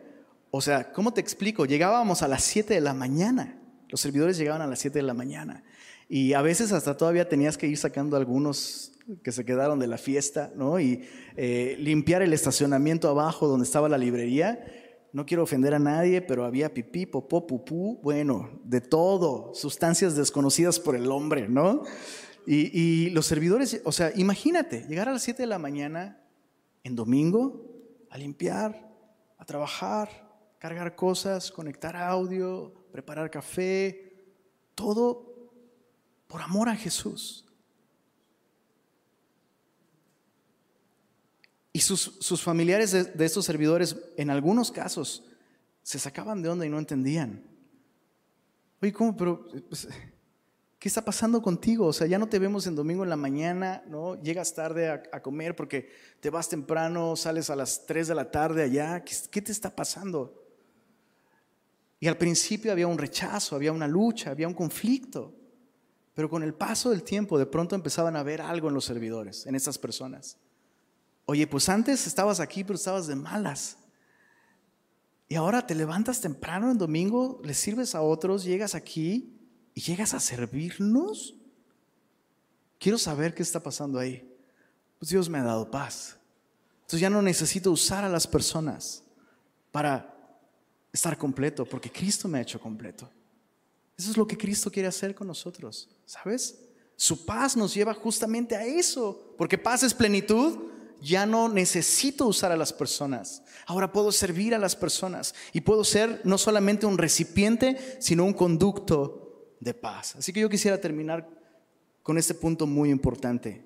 o 0.57 0.61
sea, 0.61 0.93
¿cómo 0.93 1.13
te 1.13 1.19
explico? 1.19 1.65
Llegábamos 1.65 2.21
a 2.21 2.29
las 2.29 2.41
siete 2.41 2.75
de 2.75 2.79
la 2.79 2.93
mañana. 2.93 3.59
Los 3.89 3.99
servidores 3.99 4.37
llegaban 4.37 4.61
a 4.61 4.67
las 4.67 4.79
siete 4.79 4.99
de 4.99 5.03
la 5.03 5.13
mañana. 5.13 5.65
Y 6.07 6.31
a 6.31 6.41
veces 6.41 6.71
hasta 6.71 6.95
todavía 6.95 7.27
tenías 7.27 7.57
que 7.57 7.67
ir 7.67 7.77
sacando 7.77 8.15
algunos 8.15 8.93
que 9.21 9.33
se 9.33 9.43
quedaron 9.43 9.79
de 9.79 9.87
la 9.87 9.97
fiesta, 9.97 10.53
¿no? 10.55 10.79
Y 10.79 11.03
eh, 11.35 11.75
limpiar 11.77 12.21
el 12.21 12.31
estacionamiento 12.31 13.09
abajo 13.09 13.49
donde 13.49 13.65
estaba 13.65 13.89
la 13.89 13.97
librería. 13.97 14.63
No 15.11 15.25
quiero 15.25 15.43
ofender 15.43 15.73
a 15.73 15.79
nadie, 15.79 16.21
pero 16.21 16.45
había 16.45 16.73
pipí, 16.73 17.05
popó, 17.05 17.45
pupú, 17.45 17.99
bueno, 18.01 18.61
de 18.63 18.79
todo, 18.79 19.53
sustancias 19.55 20.15
desconocidas 20.15 20.79
por 20.79 20.95
el 20.95 21.11
hombre, 21.11 21.49
¿no? 21.49 21.83
Y, 22.47 22.79
y 22.79 23.09
los 23.09 23.25
servidores, 23.25 23.81
o 23.83 23.91
sea, 23.91 24.13
imagínate, 24.15 24.85
llegar 24.87 25.09
a 25.09 25.11
las 25.11 25.23
7 25.23 25.43
de 25.43 25.47
la 25.47 25.59
mañana 25.59 26.21
en 26.85 26.95
domingo 26.95 27.61
a 28.09 28.17
limpiar, 28.17 28.89
a 29.37 29.43
trabajar, 29.43 30.24
cargar 30.65 30.95
cosas, 30.95 31.51
conectar 31.51 31.95
audio, 31.95 32.73
preparar 32.91 33.29
café, 33.29 34.15
todo 34.73 35.51
por 36.25 36.41
amor 36.41 36.69
a 36.69 36.75
Jesús. 36.75 37.45
Y 41.71 41.81
sus, 41.81 42.41
familiares 42.41 42.93
de, 42.93 43.25
estos 43.25 43.45
servidores, 43.45 43.95
en 44.17 44.31
algunos 44.31 44.71
casos, 44.71 45.23
se 45.83 45.99
sacaban 45.99 46.41
de 46.41 46.49
onda 46.49 46.65
y 46.65 46.69
no 46.69 46.79
entendían. 46.79 47.43
Oye, 48.81 48.91
¿cómo? 48.91 49.15
Pero, 49.15 49.47
pues, 49.69 49.87
¿qué 50.79 50.87
está 50.87 51.05
pasando 51.05 51.43
contigo? 51.43 51.85
O 51.85 51.93
sea, 51.93 52.07
ya 52.07 52.17
no 52.17 52.27
te 52.27 52.39
vemos 52.39 52.65
en 52.65 52.73
domingo 52.73 53.03
en 53.03 53.11
la 53.11 53.17
mañana, 53.17 53.83
¿no? 53.87 54.19
Llegas 54.19 54.55
tarde 54.55 54.89
a, 54.89 55.21
comer 55.21 55.55
porque 55.55 55.91
te 56.21 56.31
vas 56.31 56.49
temprano, 56.49 57.15
sales 57.15 57.51
a 57.51 57.55
las 57.55 57.85
3 57.85 58.07
de 58.07 58.15
la 58.15 58.31
tarde 58.31 58.63
allá. 58.63 59.03
¿Qué, 59.03 59.15
¿Qué 59.29 59.43
te 59.43 59.51
está 59.51 59.75
pasando? 59.75 60.44
Y 62.05 62.07
al 62.07 62.17
principio 62.17 62.71
había 62.71 62.85
un 62.85 62.99
rechazo, 62.99 63.55
había 63.55 63.71
una 63.71 63.87
lucha, 63.87 64.29
había 64.29 64.47
un 64.47 64.53
conflicto. 64.53 65.33
Pero 66.13 66.29
con 66.29 66.43
el 66.43 66.53
paso 66.53 66.91
del 66.91 67.01
tiempo, 67.01 67.39
de 67.39 67.47
pronto 67.47 67.73
empezaban 67.73 68.15
a 68.15 68.21
ver 68.21 68.41
algo 68.41 68.67
en 68.67 68.75
los 68.75 68.85
servidores, 68.85 69.47
en 69.47 69.55
estas 69.55 69.79
personas. 69.79 70.37
Oye, 71.25 71.47
pues 71.47 71.67
antes 71.67 72.05
estabas 72.05 72.39
aquí, 72.39 72.63
pero 72.63 72.75
estabas 72.75 73.07
de 73.07 73.15
malas. 73.15 73.77
Y 75.27 75.33
ahora 75.33 75.65
te 75.65 75.73
levantas 75.73 76.21
temprano 76.21 76.69
en 76.69 76.77
domingo, 76.77 77.41
le 77.43 77.55
sirves 77.55 77.95
a 77.95 78.03
otros, 78.03 78.43
llegas 78.43 78.75
aquí 78.75 79.35
y 79.73 79.81
llegas 79.81 80.13
a 80.13 80.19
servirnos. 80.19 81.33
Quiero 82.77 82.99
saber 82.99 83.33
qué 83.33 83.41
está 83.41 83.63
pasando 83.63 83.97
ahí. 83.97 84.31
Pues 84.99 85.09
Dios 85.09 85.27
me 85.27 85.39
ha 85.39 85.43
dado 85.43 85.71
paz. 85.71 86.19
Entonces 86.81 86.99
ya 86.99 87.09
no 87.09 87.23
necesito 87.23 87.71
usar 87.71 88.03
a 88.03 88.09
las 88.09 88.27
personas 88.27 89.01
para 89.71 90.14
estar 90.95 91.17
completo, 91.17 91.65
porque 91.65 91.91
Cristo 91.91 92.27
me 92.27 92.39
ha 92.39 92.41
hecho 92.41 92.59
completo. 92.59 93.09
Eso 93.97 94.11
es 94.11 94.17
lo 94.17 94.25
que 94.25 94.37
Cristo 94.37 94.71
quiere 94.71 94.87
hacer 94.87 95.13
con 95.13 95.27
nosotros, 95.27 95.89
¿sabes? 96.05 96.57
Su 96.95 97.25
paz 97.25 97.55
nos 97.55 97.73
lleva 97.73 97.93
justamente 97.93 98.55
a 98.55 98.65
eso, 98.65 99.35
porque 99.37 99.57
paz 99.57 99.83
es 99.83 99.93
plenitud, 99.93 100.57
ya 101.01 101.25
no 101.25 101.49
necesito 101.49 102.25
usar 102.25 102.51
a 102.51 102.57
las 102.57 102.71
personas. 102.71 103.43
Ahora 103.67 103.91
puedo 103.91 104.11
servir 104.11 104.55
a 104.55 104.59
las 104.59 104.75
personas 104.75 105.35
y 105.51 105.61
puedo 105.61 105.83
ser 105.83 106.21
no 106.23 106.37
solamente 106.37 106.85
un 106.85 106.97
recipiente, 106.97 107.97
sino 107.99 108.23
un 108.23 108.33
conducto 108.33 109.55
de 109.59 109.73
paz. 109.73 110.15
Así 110.15 110.31
que 110.31 110.39
yo 110.39 110.49
quisiera 110.49 110.79
terminar 110.79 111.29
con 112.01 112.17
este 112.17 112.33
punto 112.33 112.65
muy 112.65 112.89
importante. 112.89 113.65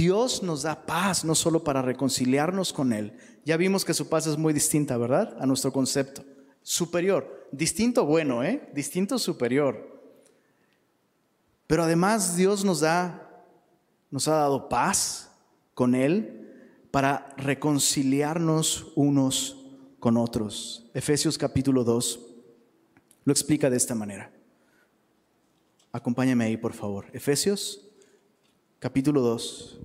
Dios 0.00 0.42
nos 0.42 0.62
da 0.62 0.86
paz 0.86 1.26
no 1.26 1.34
solo 1.34 1.62
para 1.62 1.82
reconciliarnos 1.82 2.72
con 2.72 2.94
Él. 2.94 3.12
Ya 3.44 3.58
vimos 3.58 3.84
que 3.84 3.92
su 3.92 4.08
paz 4.08 4.26
es 4.26 4.38
muy 4.38 4.54
distinta, 4.54 4.96
¿verdad? 4.96 5.36
A 5.38 5.44
nuestro 5.44 5.74
concepto. 5.74 6.24
Superior. 6.62 7.48
Distinto 7.52 8.06
bueno, 8.06 8.42
¿eh? 8.42 8.66
Distinto 8.72 9.18
superior. 9.18 10.00
Pero 11.66 11.82
además 11.82 12.34
Dios 12.34 12.64
nos 12.64 12.80
da 12.80 13.44
nos 14.10 14.26
ha 14.26 14.36
dado 14.36 14.70
paz 14.70 15.32
con 15.74 15.94
Él 15.94 16.50
para 16.90 17.34
reconciliarnos 17.36 18.92
unos 18.96 19.66
con 19.98 20.16
otros. 20.16 20.90
Efesios 20.94 21.36
capítulo 21.36 21.84
2 21.84 22.20
lo 23.24 23.32
explica 23.34 23.68
de 23.68 23.76
esta 23.76 23.94
manera. 23.94 24.32
Acompáñame 25.92 26.46
ahí, 26.46 26.56
por 26.56 26.72
favor. 26.72 27.04
Efesios 27.12 27.86
capítulo 28.78 29.20
2, 29.20 29.79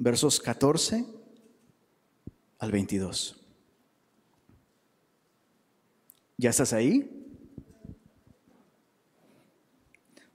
versos 0.00 0.40
14 0.40 1.04
al 2.58 2.72
22. 2.72 3.36
¿Ya 6.38 6.50
estás 6.50 6.72
ahí? 6.72 7.28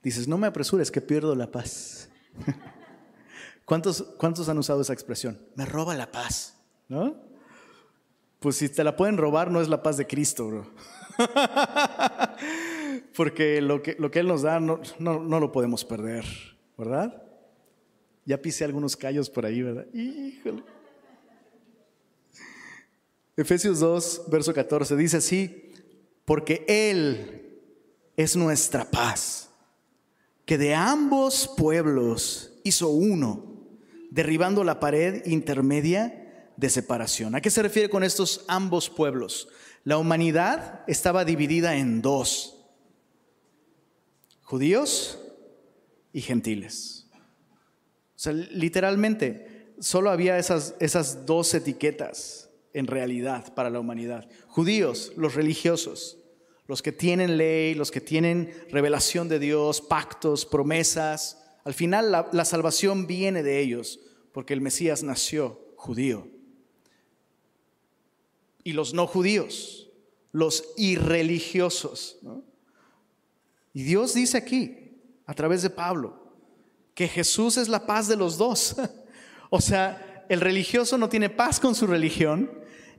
Dices, 0.04 0.28
no 0.28 0.38
me 0.38 0.46
apresures 0.46 0.92
que 0.92 1.00
pierdo 1.00 1.34
la 1.34 1.50
paz. 1.50 2.08
¿Cuántos, 3.64 4.02
¿Cuántos 4.16 4.48
han 4.48 4.56
usado 4.56 4.82
esa 4.82 4.92
expresión? 4.92 5.40
Me 5.56 5.66
roba 5.66 5.96
la 5.96 6.12
paz, 6.12 6.56
¿no? 6.88 7.16
Pues 8.38 8.56
si 8.56 8.68
te 8.68 8.84
la 8.84 8.94
pueden 8.94 9.16
robar, 9.16 9.50
no 9.50 9.60
es 9.60 9.68
la 9.68 9.82
paz 9.82 9.96
de 9.96 10.06
Cristo, 10.06 10.46
bro. 10.46 10.70
Porque 13.16 13.60
lo 13.60 13.82
que, 13.82 13.96
lo 13.98 14.12
que 14.12 14.20
Él 14.20 14.28
nos 14.28 14.42
da 14.42 14.60
no, 14.60 14.80
no, 15.00 15.40
lo 15.40 15.50
podemos 15.50 15.84
perder, 15.84 16.24
¿verdad? 16.78 17.25
Ya 18.26 18.36
pisé 18.42 18.64
algunos 18.64 18.96
callos 18.96 19.30
por 19.30 19.46
ahí, 19.46 19.62
¿verdad? 19.62 19.86
Híjole. 19.94 20.62
Efesios 23.36 23.80
2, 23.80 24.24
verso 24.28 24.52
14, 24.52 24.96
dice 24.96 25.18
así, 25.18 25.72
porque 26.24 26.64
Él 26.66 27.60
es 28.16 28.34
nuestra 28.34 28.90
paz 28.90 29.50
que 30.44 30.58
de 30.58 30.74
ambos 30.74 31.50
pueblos 31.56 32.52
hizo 32.64 32.88
uno, 32.88 33.44
derribando 34.10 34.64
la 34.64 34.80
pared 34.80 35.26
intermedia 35.26 36.50
de 36.56 36.70
separación. 36.70 37.34
¿A 37.34 37.40
qué 37.40 37.50
se 37.50 37.62
refiere 37.62 37.90
con 37.90 38.04
estos 38.04 38.44
ambos 38.48 38.88
pueblos? 38.88 39.48
La 39.84 39.98
humanidad 39.98 40.82
estaba 40.86 41.24
dividida 41.24 41.76
en 41.76 42.00
dos, 42.00 42.56
judíos 44.42 45.18
y 46.12 46.22
gentiles. 46.22 47.05
O 48.16 48.18
sea, 48.18 48.32
literalmente, 48.32 49.74
solo 49.78 50.10
había 50.10 50.38
esas, 50.38 50.74
esas 50.80 51.26
dos 51.26 51.52
etiquetas 51.54 52.50
en 52.72 52.86
realidad 52.86 53.54
para 53.54 53.70
la 53.70 53.78
humanidad. 53.78 54.28
Judíos, 54.48 55.12
los 55.16 55.34
religiosos, 55.34 56.18
los 56.66 56.82
que 56.82 56.92
tienen 56.92 57.36
ley, 57.36 57.74
los 57.74 57.90
que 57.90 58.00
tienen 58.00 58.52
revelación 58.70 59.28
de 59.28 59.38
Dios, 59.38 59.80
pactos, 59.80 60.44
promesas. 60.46 61.42
Al 61.64 61.74
final 61.74 62.10
la, 62.10 62.28
la 62.32 62.44
salvación 62.44 63.06
viene 63.06 63.42
de 63.42 63.60
ellos, 63.60 64.00
porque 64.32 64.54
el 64.54 64.60
Mesías 64.60 65.02
nació 65.02 65.72
judío 65.76 66.28
y 68.66 68.72
los 68.72 68.94
no 68.94 69.06
judíos, 69.06 69.92
los 70.32 70.72
irreligiosos. 70.76 72.18
Y 73.72 73.84
Dios 73.84 74.12
dice 74.12 74.38
aquí, 74.38 74.98
a 75.24 75.34
través 75.34 75.62
de 75.62 75.70
Pablo, 75.70 76.25
que 76.96 77.08
Jesús 77.08 77.58
es 77.58 77.68
la 77.68 77.86
paz 77.86 78.08
de 78.08 78.16
los 78.16 78.38
dos. 78.38 78.74
o 79.50 79.60
sea, 79.60 80.24
el 80.30 80.40
religioso 80.40 80.96
no 80.96 81.10
tiene 81.10 81.28
paz 81.28 81.60
con 81.60 81.74
su 81.74 81.86
religión 81.86 82.50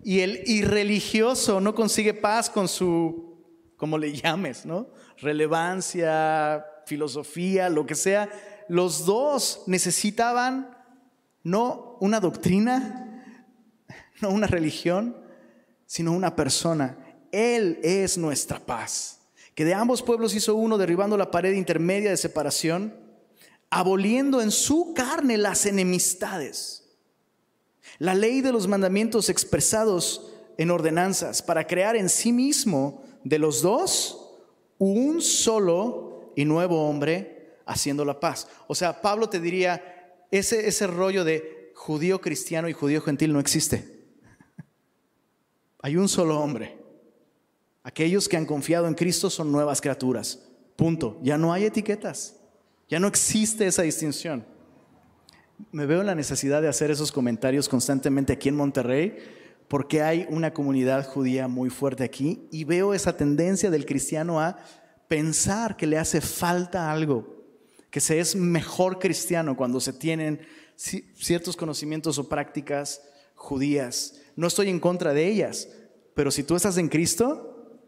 y 0.04 0.20
el 0.20 0.43
irreligioso 0.45 1.60
no 1.60 1.74
consigue 1.74 2.14
paz 2.14 2.48
con 2.48 2.68
su, 2.68 3.43
como 3.76 3.98
le 3.98 4.14
llames, 4.14 4.68
¿no? 4.68 4.88
Relevancia, 5.18 6.64
filosofía, 6.86 7.70
lo 7.70 7.88
que 7.88 7.95
sea. 7.95 8.30
Los 8.70 9.04
dos 9.08 9.64
necesitaban 9.66 10.78
no 11.41 11.98
una 12.00 12.20
doctrina, 12.20 13.26
no 14.22 14.30
una 14.30 14.45
religión, 14.45 15.18
sino 15.88 16.12
una 16.12 16.36
persona. 16.36 17.00
Él 17.32 17.80
es 17.82 18.16
nuestra 18.16 18.60
paz. 18.60 19.22
Que 19.56 19.66
de 19.66 19.74
ambos 19.74 20.04
pueblos 20.04 20.36
hizo 20.36 20.54
uno 20.54 20.78
derribando 20.78 21.18
la 21.18 21.32
pared 21.32 21.54
intermedia 21.54 22.12
de 22.12 22.18
separación, 22.18 23.07
aboliendo 23.70 24.41
en 24.41 24.51
su 24.51 24.93
carne 24.93 25.38
las 25.38 25.65
enemistades. 25.65 26.84
La 27.99 28.15
ley 28.15 28.41
de 28.41 28.51
los 28.51 28.68
mandamientos 28.68 29.30
expresados 29.30 30.32
en 30.57 30.72
ordenanzas 30.72 31.41
para 31.41 31.68
crear 31.68 31.95
en 31.95 32.09
sí 32.09 32.32
mismo 32.32 33.03
de 33.24 33.39
los 33.39 33.61
dos 33.61 34.36
un 34.78 35.22
solo 35.22 36.32
y 36.36 36.45
nuevo 36.45 36.88
hombre 36.88 37.57
haciendo 37.65 38.05
la 38.05 38.20
paz. 38.20 38.47
O 38.68 38.76
sea, 38.76 39.01
Pablo 39.01 39.30
te 39.30 39.39
diría, 39.39 40.26
ese, 40.32 40.68
ese 40.68 40.88
rollo 40.88 41.24
de 41.24 41.72
judío 41.76 42.22
cristiano 42.22 42.70
y 42.70 42.74
judío 42.74 43.01
gentil 43.01 43.34
no 43.34 43.39
existe. 43.39 43.97
Hay 45.82 45.95
un 45.95 46.09
solo 46.09 46.39
hombre. 46.39 46.78
Aquellos 47.84 48.28
que 48.28 48.38
han 48.38 48.45
confiado 48.45 48.88
en 48.88 48.93
Cristo 48.93 49.30
son 49.30 49.51
nuevas 49.51 49.80
criaturas. 49.80 50.39
Punto. 50.76 51.18
Ya 51.22 51.38
no 51.38 51.53
hay 51.53 51.65
etiquetas. 51.65 52.37
Ya 52.90 53.00
no 53.00 53.08
existe 53.08 53.68
esa 53.68 53.82
distinción. 53.82 54.46
Me 55.72 55.86
veo 55.86 56.04
la 56.04 56.16
necesidad 56.16 56.62
de 56.62 56.68
hacer 56.68 56.92
esos 56.92 57.12
comentarios 57.12 57.68
constantemente 57.68 58.34
aquí 58.34 58.50
en 58.50 58.56
Monterrey 58.56 59.18
porque 59.68 60.02
hay 60.02 60.26
una 60.30 60.54
comunidad 60.54 61.06
judía 61.06 61.48
muy 61.48 61.70
fuerte 61.70 62.04
aquí 62.04 62.48
y 62.52 62.64
veo 62.64 62.94
esa 62.94 63.18
tendencia 63.18 63.70
del 63.70 63.86
cristiano 63.86 64.40
a 64.40 64.58
pensar 65.08 65.76
que 65.76 65.88
le 65.88 65.98
hace 65.98 66.22
falta 66.22 66.92
algo, 66.92 67.44
que 67.90 68.00
se 68.00 68.20
es 68.20 68.36
mejor 68.36 69.00
cristiano 69.00 69.58
cuando 69.58 69.80
se 69.80 69.94
tienen 69.94 70.42
ciertos 70.76 71.58
conocimientos 71.58 72.18
o 72.18 72.30
prácticas 72.30 73.02
judías. 73.36 74.22
No 74.36 74.48
estoy 74.48 74.70
en 74.70 74.80
contra 74.80 75.14
de 75.14 75.28
ellas, 75.28 75.68
pero 76.14 76.32
si 76.32 76.44
tú 76.44 76.56
estás 76.56 76.78
en 76.78 76.88
Cristo, 76.88 77.82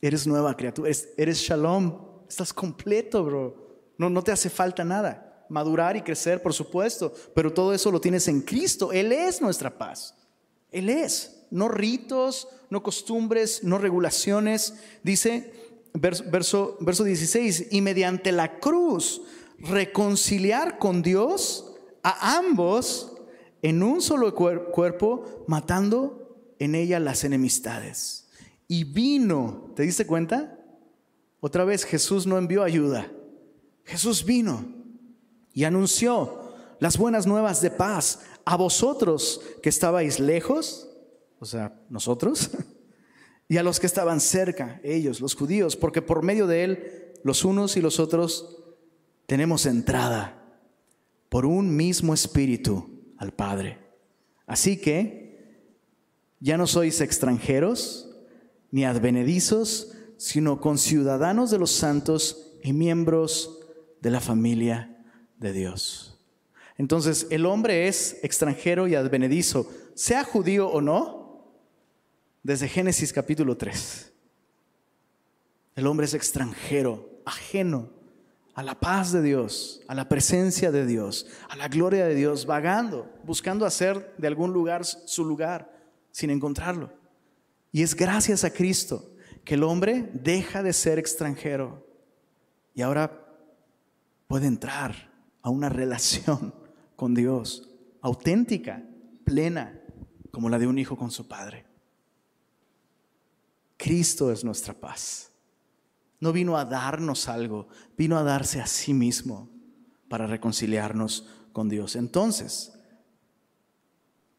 eres 0.00 0.26
nueva 0.26 0.56
criatura, 0.56 0.90
eres, 1.16 1.38
shalom, 1.38 2.24
estás 2.28 2.52
completo, 2.52 3.24
bro. 3.24 3.69
No, 4.00 4.08
no 4.08 4.24
te 4.24 4.32
hace 4.32 4.48
falta 4.48 4.82
nada. 4.82 5.44
Madurar 5.50 5.94
y 5.94 6.00
crecer, 6.00 6.40
por 6.40 6.54
supuesto, 6.54 7.12
pero 7.34 7.52
todo 7.52 7.74
eso 7.74 7.90
lo 7.90 8.00
tienes 8.00 8.28
en 8.28 8.40
Cristo. 8.40 8.92
Él 8.92 9.12
es 9.12 9.42
nuestra 9.42 9.76
paz. 9.76 10.14
Él 10.70 10.88
es. 10.88 11.44
No 11.50 11.68
ritos, 11.68 12.48
no 12.70 12.82
costumbres, 12.82 13.62
no 13.62 13.76
regulaciones. 13.76 14.72
Dice, 15.02 15.52
verso, 15.92 16.78
verso 16.80 17.04
16, 17.04 17.66
y 17.72 17.82
mediante 17.82 18.32
la 18.32 18.58
cruz 18.58 19.20
reconciliar 19.58 20.78
con 20.78 21.02
Dios 21.02 21.74
a 22.02 22.38
ambos 22.38 23.18
en 23.60 23.82
un 23.82 24.00
solo 24.00 24.34
cuerpo, 24.34 25.44
matando 25.46 26.54
en 26.58 26.74
ella 26.74 27.00
las 27.00 27.22
enemistades. 27.24 28.30
Y 28.66 28.84
vino, 28.84 29.74
¿te 29.76 29.82
diste 29.82 30.06
cuenta? 30.06 30.58
Otra 31.40 31.66
vez 31.66 31.84
Jesús 31.84 32.26
no 32.26 32.38
envió 32.38 32.62
ayuda. 32.62 33.12
Jesús 33.84 34.24
vino 34.24 34.64
y 35.52 35.64
anunció 35.64 36.52
las 36.78 36.96
buenas 36.96 37.26
nuevas 37.26 37.60
de 37.60 37.70
paz 37.70 38.20
a 38.44 38.56
vosotros 38.56 39.40
que 39.62 39.68
estabais 39.68 40.18
lejos, 40.18 40.88
o 41.38 41.44
sea, 41.44 41.80
nosotros, 41.88 42.50
y 43.48 43.56
a 43.58 43.62
los 43.62 43.80
que 43.80 43.86
estaban 43.86 44.20
cerca, 44.20 44.80
ellos, 44.82 45.20
los 45.20 45.34
judíos, 45.34 45.76
porque 45.76 46.02
por 46.02 46.22
medio 46.22 46.46
de 46.46 46.64
él, 46.64 47.12
los 47.22 47.44
unos 47.44 47.76
y 47.76 47.80
los 47.80 48.00
otros, 48.00 48.62
tenemos 49.26 49.66
entrada 49.66 50.42
por 51.28 51.46
un 51.46 51.76
mismo 51.76 52.14
espíritu 52.14 52.88
al 53.18 53.32
Padre. 53.32 53.78
Así 54.46 54.78
que 54.78 55.30
ya 56.40 56.56
no 56.56 56.66
sois 56.66 57.00
extranjeros 57.00 58.10
ni 58.70 58.84
advenedizos, 58.84 59.92
sino 60.16 60.60
conciudadanos 60.60 61.50
de 61.50 61.58
los 61.58 61.70
santos 61.70 62.56
y 62.62 62.72
miembros 62.72 63.59
de 64.00 64.10
la 64.10 64.20
familia 64.20 64.96
de 65.38 65.52
Dios. 65.52 66.18
Entonces, 66.76 67.26
el 67.30 67.46
hombre 67.46 67.88
es 67.88 68.18
extranjero 68.22 68.88
y 68.88 68.94
advenedizo, 68.94 69.70
sea 69.94 70.24
judío 70.24 70.68
o 70.68 70.80
no, 70.80 71.54
desde 72.42 72.68
Génesis 72.68 73.12
capítulo 73.12 73.56
3. 73.56 74.12
El 75.76 75.86
hombre 75.86 76.06
es 76.06 76.14
extranjero, 76.14 77.20
ajeno 77.24 77.90
a 78.54 78.62
la 78.62 78.78
paz 78.78 79.12
de 79.12 79.22
Dios, 79.22 79.82
a 79.88 79.94
la 79.94 80.08
presencia 80.08 80.70
de 80.70 80.86
Dios, 80.86 81.26
a 81.48 81.56
la 81.56 81.68
gloria 81.68 82.06
de 82.06 82.14
Dios, 82.14 82.46
vagando, 82.46 83.10
buscando 83.24 83.64
hacer 83.64 84.14
de 84.18 84.26
algún 84.26 84.52
lugar 84.52 84.84
su 84.84 85.24
lugar 85.24 85.72
sin 86.10 86.30
encontrarlo. 86.30 86.92
Y 87.72 87.82
es 87.82 87.94
gracias 87.94 88.44
a 88.44 88.52
Cristo 88.52 89.14
que 89.44 89.54
el 89.54 89.62
hombre 89.62 90.10
deja 90.12 90.62
de 90.62 90.72
ser 90.72 90.98
extranjero 90.98 91.86
y 92.74 92.82
ahora 92.82 93.29
puede 94.30 94.46
entrar 94.46 94.94
a 95.42 95.50
una 95.50 95.68
relación 95.68 96.54
con 96.94 97.16
Dios 97.16 97.68
auténtica, 98.00 98.80
plena, 99.24 99.82
como 100.30 100.48
la 100.48 100.56
de 100.56 100.68
un 100.68 100.78
hijo 100.78 100.96
con 100.96 101.10
su 101.10 101.26
padre. 101.26 101.66
Cristo 103.76 104.30
es 104.30 104.44
nuestra 104.44 104.72
paz. 104.72 105.32
No 106.20 106.32
vino 106.32 106.56
a 106.56 106.64
darnos 106.64 107.26
algo, 107.26 107.66
vino 107.98 108.16
a 108.16 108.22
darse 108.22 108.60
a 108.60 108.68
sí 108.68 108.94
mismo 108.94 109.50
para 110.08 110.28
reconciliarnos 110.28 111.28
con 111.52 111.68
Dios. 111.68 111.96
Entonces, 111.96 112.78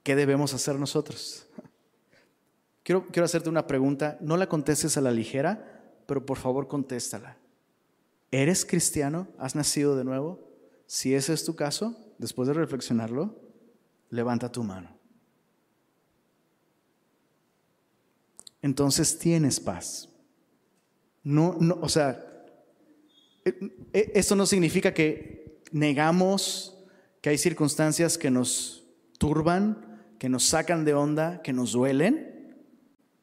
¿qué 0.04 0.16
debemos 0.16 0.54
hacer 0.54 0.80
nosotros? 0.80 1.50
Quiero, 2.84 3.26
hacerte 3.26 3.50
una 3.50 3.68
pregunta, 3.68 4.18
no 4.22 4.38
la 4.38 4.48
contestes 4.48 4.96
a 4.96 5.02
la 5.02 5.12
ligera, 5.12 6.02
pero 6.06 6.26
por 6.26 6.38
favor 6.38 6.70
contéstala. 6.70 7.41
¿Eres 8.32 8.66
cristiano? 8.66 9.28
¿Has 9.38 9.56
nacido 9.56 9.98
de 9.98 10.06
nuevo? 10.06 10.40
Si 10.88 11.14
ese 11.14 11.34
es 11.34 11.44
tu 11.44 11.56
caso, 11.56 11.98
después 12.18 12.48
de 12.48 12.54
reflexionarlo, 12.54 13.38
levanta 14.10 14.52
tu 14.52 14.64
mano. 14.64 14.98
Entonces 18.62 19.20
tienes 19.20 19.60
paz. 19.60 20.10
No, 21.24 21.58
no, 21.60 21.78
o 21.82 21.90
sea, 21.90 22.26
eh, 23.44 23.58
eh, 23.94 24.12
esto 24.16 24.36
no 24.36 24.46
significa 24.46 24.94
que 24.94 25.62
negamos 25.72 26.78
que 27.22 27.30
hay 27.30 27.38
circunstancias 27.38 28.18
que 28.18 28.32
nos 28.32 28.88
turban, 29.18 30.14
que 30.18 30.30
nos 30.30 30.46
sacan 30.46 30.86
de 30.86 30.94
onda, 30.94 31.42
que 31.42 31.54
nos 31.54 31.74
duelen. 31.74 32.58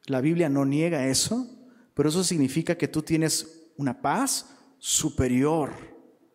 La 0.06 0.20
Biblia 0.20 0.48
no 0.48 0.64
niega 0.64 1.06
eso, 1.06 1.48
pero 1.94 2.08
eso 2.08 2.22
significa 2.24 2.76
que 2.76 2.88
tú 2.88 3.02
tienes 3.02 3.70
una 3.76 4.00
paz 4.00 4.57
superior 4.78 5.72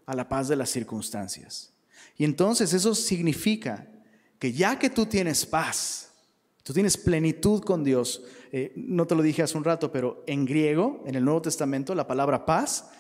a 0.06 0.16
la 0.16 0.28
paz 0.28 0.48
de 0.48 0.56
las 0.56 0.70
circunstancias. 0.70 1.74
Y 2.18 2.26
entonces 2.26 2.74
eso 2.74 2.94
significa 2.94 3.88
que 4.40 4.52
ya 4.52 4.78
que 4.78 4.90
tú 4.90 5.06
tienes 5.06 5.46
paz, 5.46 6.12
tú 6.64 6.74
tienes 6.74 6.98
plenitud 6.98 7.62
con 7.62 7.84
Dios, 7.84 8.24
eh, 8.52 8.74
no 8.76 9.08
te 9.08 9.16
lo 9.16 9.24
dije 9.24 9.42
hace 9.42 9.58
un 9.58 9.64
rato, 9.64 9.92
pero 9.92 10.24
en 10.28 10.46
griego, 10.46 11.04
en 11.08 11.16
el 11.16 11.26
Nuevo 11.26 11.42
Testamento, 11.42 11.96
la 11.96 12.08
palabra 12.08 12.46
paz 12.46 12.92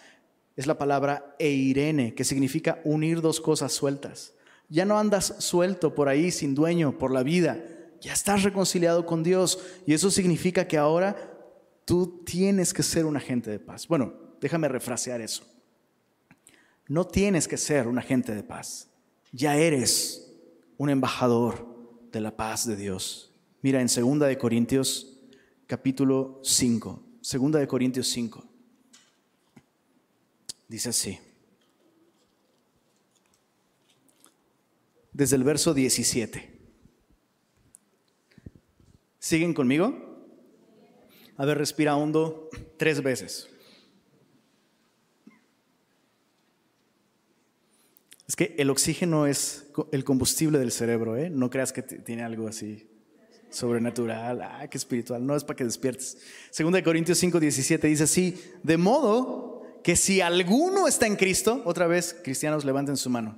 es 0.55 0.67
la 0.67 0.77
palabra 0.77 1.35
eirene, 1.39 2.13
que 2.13 2.23
significa 2.23 2.79
unir 2.83 3.21
dos 3.21 3.41
cosas 3.41 3.73
sueltas. 3.73 4.33
Ya 4.69 4.85
no 4.85 4.97
andas 4.97 5.35
suelto 5.39 5.93
por 5.93 6.09
ahí 6.09 6.31
sin 6.31 6.55
dueño 6.55 6.97
por 6.97 7.11
la 7.11 7.23
vida, 7.23 7.63
Ya 8.01 8.11
estás 8.11 8.43
reconciliado 8.43 9.05
con 9.05 9.23
Dios 9.23 9.59
y 9.85 9.93
eso 9.93 10.11
significa 10.11 10.67
que 10.67 10.77
ahora 10.77 11.15
tú 11.85 12.21
tienes 12.25 12.73
que 12.73 12.83
ser 12.83 13.05
un 13.05 13.15
agente 13.15 13.49
de 13.49 13.59
paz. 13.59 13.87
Bueno, 13.87 14.22
déjame 14.43 14.67
refrasear 14.67 15.21
eso. 15.21 15.45
No 16.89 17.07
tienes 17.07 17.47
que 17.47 17.55
ser 17.55 17.87
un 17.87 17.97
agente 17.97 18.35
de 18.35 18.43
paz. 18.43 18.89
Ya 19.31 19.55
eres 19.55 20.33
un 20.77 20.89
embajador 20.89 21.65
de 22.11 22.19
la 22.19 22.35
paz 22.35 22.67
de 22.67 22.75
Dios. 22.75 23.33
Mira 23.61 23.79
en 23.79 23.87
2 23.87 24.19
de 24.27 24.37
Corintios 24.37 25.17
capítulo 25.65 26.41
5. 26.43 27.03
2 27.21 27.51
de 27.53 27.67
Corintios 27.67 28.09
5. 28.09 28.43
Dice 30.67 30.89
así. 30.89 31.17
Desde 35.13 35.37
el 35.37 35.45
verso 35.45 35.73
17. 35.73 36.51
¿Siguen 39.19 39.53
conmigo? 39.53 40.27
A 41.37 41.45
ver, 41.45 41.57
respira 41.57 41.95
hondo 41.95 42.49
tres 42.77 43.01
veces. 43.01 43.52
Es 48.33 48.35
que 48.35 48.55
el 48.57 48.71
oxígeno 48.71 49.27
es 49.27 49.67
el 49.91 50.03
combustible 50.03 50.57
del 50.57 50.71
cerebro, 50.71 51.15
¿eh? 51.15 51.29
No 51.29 51.51
creas 51.51 51.71
que 51.71 51.83
tiene 51.83 52.23
algo 52.23 52.47
así 52.47 52.89
sobrenatural, 53.51 54.41
ah, 54.41 54.67
qué 54.71 54.79
espiritual, 54.79 55.23
no 55.23 55.35
es 55.35 55.43
para 55.43 55.57
que 55.57 55.63
despiertes. 55.63 56.17
Segunda 56.49 56.77
de 56.77 56.83
Corintios 56.83 57.19
5, 57.19 57.39
17 57.39 57.87
dice 57.87 58.05
así, 58.05 58.43
de 58.63 58.77
modo 58.77 59.61
que 59.83 59.95
si 59.95 60.19
alguno 60.19 60.87
está 60.87 61.05
en 61.05 61.15
Cristo, 61.15 61.61
otra 61.63 61.85
vez, 61.85 62.15
cristianos 62.23 62.65
levanten 62.65 62.97
su 62.97 63.07
mano. 63.11 63.37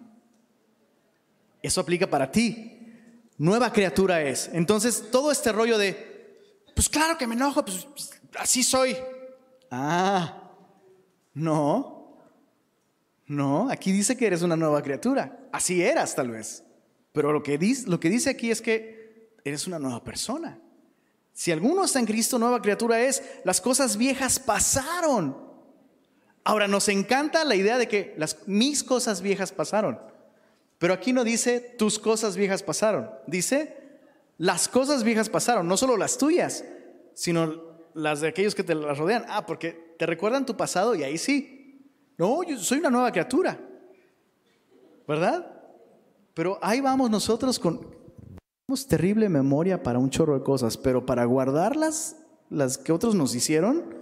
Eso 1.62 1.82
aplica 1.82 2.10
para 2.10 2.32
ti. 2.32 2.80
Nueva 3.38 3.74
criatura 3.74 4.22
es. 4.22 4.50
Entonces, 4.54 5.10
todo 5.12 5.30
este 5.30 5.52
rollo 5.52 5.78
de, 5.78 6.64
pues 6.74 6.88
claro 6.88 7.18
que 7.18 7.28
me 7.28 7.36
enojo, 7.36 7.66
pues 7.66 7.86
así 8.40 8.64
soy. 8.64 8.96
Ah, 9.70 10.54
no, 11.34 11.95
no, 13.28 13.70
aquí 13.70 13.92
dice 13.92 14.16
que 14.16 14.28
eres 14.28 14.42
una 14.42 14.56
nueva 14.56 14.82
criatura. 14.82 15.48
Así 15.52 15.82
eras 15.82 16.16
tal 16.16 16.30
vez. 16.30 16.64
Pero 17.12 17.32
lo 17.32 17.42
que 17.44 17.58
dice, 17.58 18.30
aquí 18.30 18.52
es 18.52 18.62
que 18.62 19.32
eres 19.44 19.68
una 19.68 19.80
nueva 19.80 20.04
persona. 20.04 20.60
Si 21.34 21.52
alguno 21.52 21.84
está 21.84 22.00
en 22.00 22.06
Cristo, 22.06 22.38
nueva 22.38 22.62
criatura 22.62 23.00
es, 23.02 23.24
las 23.44 23.62
cosas 23.62 23.98
viejas 23.98 24.40
pasaron. 24.40 25.38
Ahora, 26.44 26.68
nos 26.68 26.88
encanta 26.90 27.44
la 27.44 27.56
idea 27.56 27.78
de 27.78 27.88
que 27.88 28.14
las, 28.18 28.48
mis 28.48 28.84
cosas 28.84 29.22
viejas 29.22 29.52
pasaron. 29.52 30.00
Pero 30.78 30.94
aquí 30.94 31.14
no 31.14 31.24
dice 31.24 31.60
tus 31.60 31.98
cosas 32.00 32.36
viejas 32.38 32.62
pasaron. 32.62 33.10
Dice 33.28 33.86
las 34.38 34.68
cosas 34.68 35.04
viejas 35.04 35.30
pasaron, 35.30 35.68
no 35.68 35.78
solo 35.78 35.96
las 35.96 36.18
tuyas, 36.18 36.66
sino 37.14 37.64
las 37.94 38.20
de 38.20 38.28
aquellos 38.28 38.54
que 38.54 38.64
te 38.64 38.76
las 38.76 38.98
rodean. 38.98 39.26
Ah, 39.30 39.46
porque 39.46 39.96
te 39.98 40.06
recuerdan 40.06 40.46
tu 40.46 40.58
pasado 40.58 40.96
y 40.96 41.04
ahí 41.04 41.18
sí. 41.18 41.65
No, 42.18 42.44
yo 42.44 42.58
soy 42.58 42.80
una 42.80 42.90
nueva 42.90 43.12
criatura. 43.12 43.60
¿Verdad? 45.08 45.52
Pero 46.34 46.58
ahí 46.62 46.82
vamos 46.82 47.10
nosotros 47.10 47.60
con 47.60 47.96
tenemos 48.68 48.88
terrible 48.88 49.30
memoria 49.30 49.84
para 49.84 50.00
un 50.00 50.10
chorro 50.10 50.34
de 50.34 50.44
cosas, 50.44 50.76
pero 50.76 51.06
para 51.06 51.24
guardarlas, 51.26 52.16
las 52.50 52.80
que 52.80 52.92
otros 52.92 53.14
nos 53.14 53.36
hicieron, 53.36 53.94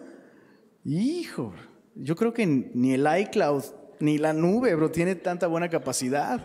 hijo, 0.85 1.53
yo 1.95 2.15
creo 2.15 2.33
que 2.33 2.45
ni 2.45 2.93
el 2.93 3.05
iCloud 3.23 3.63
ni 3.99 4.17
la 4.17 4.31
nube, 4.31 4.73
bro, 4.75 4.89
tiene 4.89 5.15
tanta 5.15 5.47
buena 5.47 5.69
capacidad. 5.69 6.41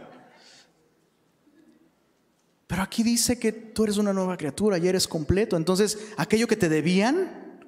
Pero 2.66 2.82
aquí 2.82 3.04
dice 3.04 3.38
que 3.38 3.52
tú 3.52 3.84
eres 3.84 3.98
una 3.98 4.12
nueva 4.12 4.36
criatura 4.36 4.78
y 4.78 4.88
eres 4.88 5.06
completo. 5.06 5.56
Entonces, 5.56 6.12
aquello 6.16 6.48
que 6.48 6.56
te 6.56 6.68
debían, 6.68 7.60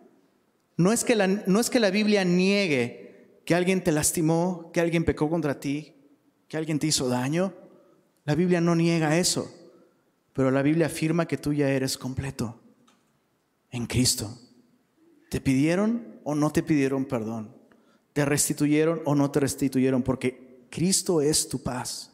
no 0.77 0.93
es 0.93 1.05
que 1.05 1.15
la, 1.15 1.29
no 1.29 1.61
es 1.61 1.71
que 1.71 1.79
la 1.79 1.91
Biblia 1.91 2.25
niegue 2.25 3.10
que 3.45 3.55
alguien 3.55 3.83
te 3.83 3.93
lastimó, 3.93 4.71
que 4.73 4.81
alguien 4.81 5.05
pecó 5.05 5.29
contra 5.29 5.59
ti, 5.59 5.95
que 6.49 6.57
alguien 6.57 6.79
te 6.79 6.87
hizo 6.87 7.09
daño. 7.09 7.55
La 8.25 8.35
Biblia 8.35 8.61
no 8.61 8.75
niega 8.75 9.17
eso. 9.17 9.53
Pero 10.33 10.51
la 10.51 10.63
Biblia 10.63 10.87
afirma 10.87 11.27
que 11.27 11.37
tú 11.37 11.53
ya 11.53 11.69
eres 11.69 11.99
completo 11.99 12.61
en 13.71 13.87
Cristo. 13.87 14.39
¿Te 15.31 15.41
pidieron 15.41 16.21
o 16.25 16.35
no 16.35 16.51
te 16.51 16.63
pidieron 16.63 17.05
perdón? 17.05 17.55
¿Te 18.13 18.25
restituyeron 18.25 19.03
o 19.05 19.15
no 19.15 19.31
te 19.31 19.41
restituyeron? 19.41 20.03
Porque 20.03 20.67
Cristo 20.71 21.21
es 21.21 21.49
tu 21.49 21.63
paz. 21.63 22.13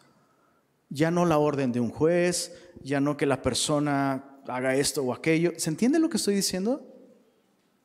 Ya 0.88 1.10
no 1.10 1.24
la 1.24 1.38
orden 1.38 1.72
de 1.72 1.80
un 1.80 1.90
juez, 1.90 2.52
ya 2.82 3.00
no 3.00 3.16
que 3.16 3.26
la 3.26 3.42
persona 3.42 4.40
haga 4.46 4.76
esto 4.76 5.02
o 5.02 5.12
aquello. 5.12 5.52
¿Se 5.56 5.70
entiende 5.70 5.98
lo 5.98 6.08
que 6.08 6.16
estoy 6.16 6.34
diciendo? 6.34 6.86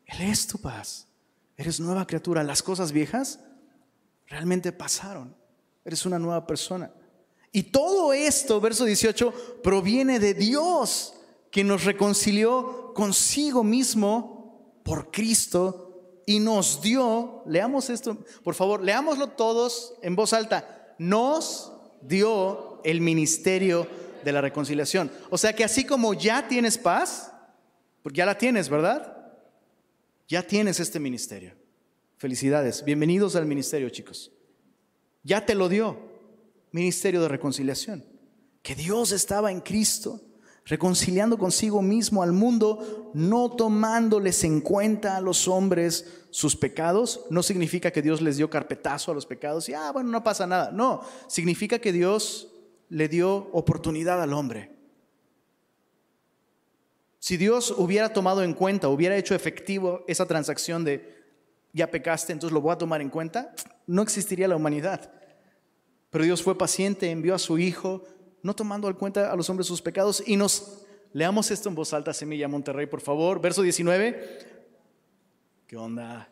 Él 0.05 0.21
es 0.21 0.47
tu 0.47 0.57
paz. 0.59 1.07
Eres 1.61 1.79
nueva 1.79 2.07
criatura. 2.07 2.43
Las 2.43 2.63
cosas 2.63 2.91
viejas 2.91 3.39
realmente 4.25 4.71
pasaron. 4.71 5.35
Eres 5.85 6.07
una 6.07 6.17
nueva 6.17 6.47
persona. 6.47 6.91
Y 7.51 7.61
todo 7.61 8.13
esto, 8.13 8.59
verso 8.59 8.83
18, 8.83 9.59
proviene 9.61 10.17
de 10.19 10.33
Dios, 10.33 11.13
que 11.51 11.63
nos 11.63 11.83
reconcilió 11.83 12.95
consigo 12.95 13.63
mismo 13.63 14.81
por 14.83 15.11
Cristo 15.11 16.23
y 16.25 16.39
nos 16.39 16.81
dio, 16.81 17.43
leamos 17.45 17.91
esto, 17.91 18.17
por 18.43 18.55
favor, 18.55 18.81
leámoslo 18.81 19.27
todos 19.27 19.93
en 20.01 20.15
voz 20.15 20.33
alta, 20.33 20.95
nos 20.97 21.73
dio 22.01 22.81
el 22.83 23.01
ministerio 23.01 23.85
de 24.23 24.31
la 24.31 24.41
reconciliación. 24.41 25.11
O 25.29 25.37
sea 25.37 25.53
que 25.53 25.63
así 25.63 25.85
como 25.85 26.15
ya 26.15 26.47
tienes 26.47 26.79
paz, 26.79 27.31
porque 28.01 28.17
ya 28.17 28.25
la 28.25 28.39
tienes, 28.39 28.67
¿verdad? 28.67 29.20
Ya 30.31 30.47
tienes 30.47 30.79
este 30.79 30.97
ministerio. 30.97 31.51
Felicidades, 32.15 32.85
bienvenidos 32.85 33.35
al 33.35 33.45
ministerio, 33.45 33.89
chicos. 33.89 34.31
Ya 35.23 35.45
te 35.45 35.55
lo 35.55 35.67
dio, 35.67 35.99
ministerio 36.71 37.21
de 37.21 37.27
reconciliación. 37.27 38.05
Que 38.61 38.73
Dios 38.73 39.11
estaba 39.11 39.51
en 39.51 39.59
Cristo 39.59 40.21
reconciliando 40.63 41.37
consigo 41.37 41.81
mismo 41.81 42.23
al 42.23 42.31
mundo, 42.31 43.11
no 43.13 43.51
tomándoles 43.51 44.45
en 44.45 44.61
cuenta 44.61 45.17
a 45.17 45.21
los 45.21 45.49
hombres 45.49 46.23
sus 46.29 46.55
pecados, 46.55 47.25
no 47.29 47.43
significa 47.43 47.91
que 47.91 48.01
Dios 48.01 48.21
les 48.21 48.37
dio 48.37 48.49
carpetazo 48.49 49.11
a 49.11 49.15
los 49.15 49.25
pecados 49.25 49.67
y, 49.67 49.73
ah, 49.73 49.91
bueno, 49.91 50.11
no 50.11 50.23
pasa 50.23 50.47
nada. 50.47 50.71
No, 50.71 51.01
significa 51.27 51.79
que 51.79 51.91
Dios 51.91 52.53
le 52.87 53.09
dio 53.09 53.49
oportunidad 53.51 54.21
al 54.21 54.31
hombre. 54.31 54.70
Si 57.21 57.37
Dios 57.37 57.71
hubiera 57.77 58.11
tomado 58.11 58.41
en 58.41 58.55
cuenta, 58.55 58.89
hubiera 58.89 59.15
hecho 59.15 59.35
efectivo 59.35 60.03
esa 60.07 60.25
transacción 60.25 60.83
de, 60.83 61.23
ya 61.71 61.91
pecaste, 61.91 62.33
entonces 62.33 62.51
lo 62.51 62.61
voy 62.61 62.73
a 62.73 62.79
tomar 62.79 62.99
en 62.99 63.11
cuenta, 63.11 63.53
no 63.85 64.01
existiría 64.01 64.47
la 64.47 64.55
humanidad. 64.55 65.11
Pero 66.09 66.23
Dios 66.23 66.41
fue 66.41 66.57
paciente, 66.57 67.11
envió 67.11 67.35
a 67.35 67.39
su 67.39 67.59
Hijo, 67.59 68.03
no 68.41 68.55
tomando 68.55 68.87
en 68.87 68.95
cuenta 68.95 69.31
a 69.31 69.35
los 69.35 69.47
hombres 69.51 69.67
sus 69.67 69.83
pecados. 69.83 70.23
Y 70.25 70.35
nos 70.35 70.81
leamos 71.13 71.51
esto 71.51 71.69
en 71.69 71.75
voz 71.75 71.93
alta, 71.93 72.11
Semilla 72.11 72.47
Monterrey, 72.47 72.87
por 72.87 73.01
favor. 73.01 73.39
Verso 73.39 73.61
19. 73.61 74.39
¿Qué 75.67 75.77
onda? 75.77 76.27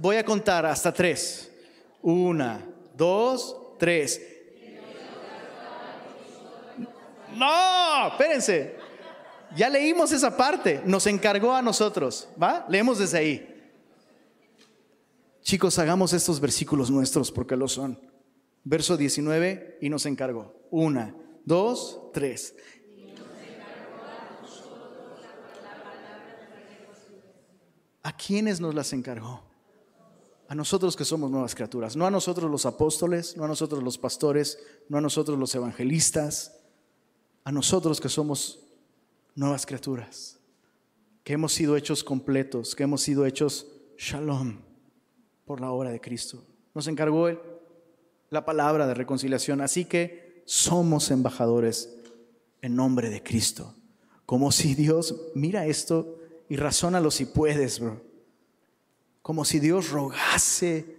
Voy 0.00 0.16
a 0.16 0.24
contar 0.24 0.66
hasta 0.66 0.92
tres. 0.92 1.52
Una, 2.02 2.66
dos, 2.96 3.76
tres. 3.78 4.20
No, 7.36 8.08
espérense. 8.08 8.79
Ya 9.56 9.68
leímos 9.68 10.12
esa 10.12 10.36
parte. 10.36 10.82
Nos 10.84 11.06
encargó 11.06 11.54
a 11.54 11.62
nosotros. 11.62 12.28
¿Va? 12.40 12.66
Leemos 12.68 12.98
desde 12.98 13.18
ahí. 13.18 13.72
Chicos, 15.42 15.78
hagamos 15.78 16.12
estos 16.12 16.40
versículos 16.40 16.90
nuestros 16.90 17.32
porque 17.32 17.56
lo 17.56 17.66
son 17.66 18.10
verso 18.64 18.96
19, 18.96 19.78
y 19.80 19.88
nos 19.88 20.06
encargó. 20.06 20.54
Una, 20.70 21.14
dos, 21.44 22.10
tres. 22.12 22.54
¿A 28.02 28.16
quiénes 28.16 28.60
nos 28.60 28.74
las 28.74 28.92
encargó? 28.92 29.42
A 30.48 30.54
nosotros 30.54 30.96
que 30.96 31.04
somos 31.04 31.30
nuevas 31.30 31.54
criaturas, 31.54 31.94
no 31.96 32.06
a 32.06 32.10
nosotros 32.10 32.50
los 32.50 32.66
apóstoles, 32.66 33.36
no 33.36 33.44
a 33.44 33.48
nosotros 33.48 33.82
los 33.82 33.98
pastores, 33.98 34.58
no 34.88 34.98
a 34.98 35.00
nosotros 35.00 35.38
los 35.38 35.54
evangelistas, 35.54 36.56
a 37.44 37.52
nosotros 37.52 38.00
que 38.00 38.08
somos 38.08 38.58
nuevas 39.34 39.66
criaturas, 39.66 40.38
que 41.24 41.34
hemos 41.34 41.52
sido 41.52 41.76
hechos 41.76 42.02
completos, 42.04 42.74
que 42.74 42.82
hemos 42.82 43.02
sido 43.02 43.26
hechos 43.26 43.66
shalom 43.96 44.58
por 45.44 45.60
la 45.60 45.70
obra 45.70 45.90
de 45.90 46.00
Cristo. 46.00 46.44
Nos 46.74 46.86
encargó 46.86 47.28
Él 47.28 47.38
la 48.30 48.44
palabra 48.44 48.86
de 48.86 48.94
reconciliación. 48.94 49.60
Así 49.60 49.84
que 49.84 50.42
somos 50.46 51.10
embajadores 51.10 51.96
en 52.62 52.74
nombre 52.76 53.10
de 53.10 53.22
Cristo. 53.22 53.74
Como 54.24 54.52
si 54.52 54.74
Dios, 54.74 55.14
mira 55.34 55.66
esto 55.66 56.18
y 56.48 56.56
razónalo 56.56 57.10
si 57.10 57.26
puedes, 57.26 57.80
bro. 57.80 58.00
Como 59.22 59.44
si 59.44 59.58
Dios 59.58 59.90
rogase 59.90 60.96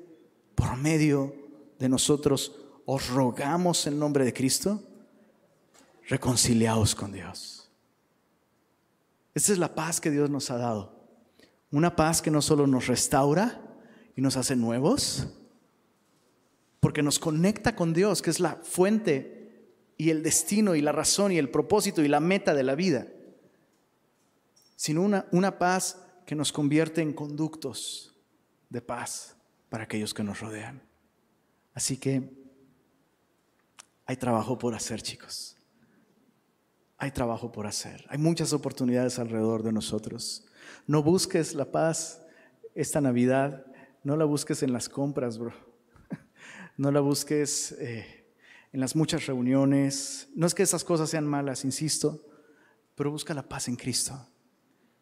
por 0.53 0.77
medio 0.77 1.33
de 1.79 1.89
nosotros, 1.89 2.55
os 2.85 3.09
rogamos 3.09 3.87
en 3.87 3.97
nombre 3.97 4.25
de 4.25 4.33
Cristo. 4.33 4.83
reconciliados 6.07 6.93
con 6.93 7.13
Dios. 7.13 7.60
Esta 9.33 9.51
es 9.53 9.57
la 9.57 9.75
paz 9.75 10.01
que 10.01 10.11
Dios 10.11 10.29
nos 10.29 10.51
ha 10.51 10.57
dado. 10.57 11.01
Una 11.71 11.95
paz 11.95 12.21
que 12.21 12.31
no 12.31 12.41
solo 12.41 12.67
nos 12.67 12.87
restaura 12.87 13.61
y 14.15 14.21
nos 14.21 14.35
hace 14.35 14.55
nuevos, 14.55 15.27
porque 16.79 17.03
nos 17.03 17.19
conecta 17.19 17.75
con 17.75 17.93
Dios, 17.93 18.21
que 18.21 18.29
es 18.29 18.39
la 18.39 18.55
fuente 18.57 19.41
y 19.97 20.09
el 20.09 20.23
destino 20.23 20.75
y 20.75 20.81
la 20.81 20.91
razón 20.91 21.31
y 21.31 21.37
el 21.37 21.49
propósito 21.49 22.01
y 22.01 22.07
la 22.07 22.19
meta 22.19 22.53
de 22.53 22.63
la 22.63 22.75
vida, 22.75 23.07
sino 24.75 25.01
una, 25.01 25.27
una 25.31 25.57
paz 25.59 26.01
que 26.25 26.35
nos 26.35 26.51
convierte 26.51 27.01
en 27.01 27.13
conductos 27.13 28.19
de 28.69 28.81
paz 28.81 29.37
para 29.69 29.83
aquellos 29.85 30.13
que 30.13 30.23
nos 30.23 30.39
rodean. 30.39 30.81
Así 31.73 31.97
que 31.97 32.29
hay 34.05 34.17
trabajo 34.17 34.57
por 34.57 34.75
hacer, 34.75 35.01
chicos. 35.01 35.60
Hay 37.01 37.09
trabajo 37.09 37.51
por 37.51 37.65
hacer. 37.65 38.05
Hay 38.09 38.19
muchas 38.19 38.53
oportunidades 38.53 39.17
alrededor 39.17 39.63
de 39.63 39.71
nosotros. 39.71 40.45
No 40.85 41.01
busques 41.01 41.55
la 41.55 41.65
paz 41.65 42.21
esta 42.75 43.01
Navidad. 43.01 43.65
No 44.03 44.15
la 44.15 44.25
busques 44.25 44.61
en 44.61 44.71
las 44.71 44.87
compras, 44.87 45.39
bro. 45.39 45.51
No 46.77 46.91
la 46.91 46.99
busques 46.99 47.71
eh, 47.79 48.05
en 48.71 48.79
las 48.79 48.95
muchas 48.95 49.25
reuniones. 49.25 50.29
No 50.35 50.45
es 50.45 50.53
que 50.53 50.61
esas 50.61 50.83
cosas 50.83 51.09
sean 51.09 51.25
malas, 51.25 51.65
insisto, 51.65 52.23
pero 52.93 53.09
busca 53.09 53.33
la 53.33 53.49
paz 53.49 53.67
en 53.67 53.77
Cristo. 53.77 54.13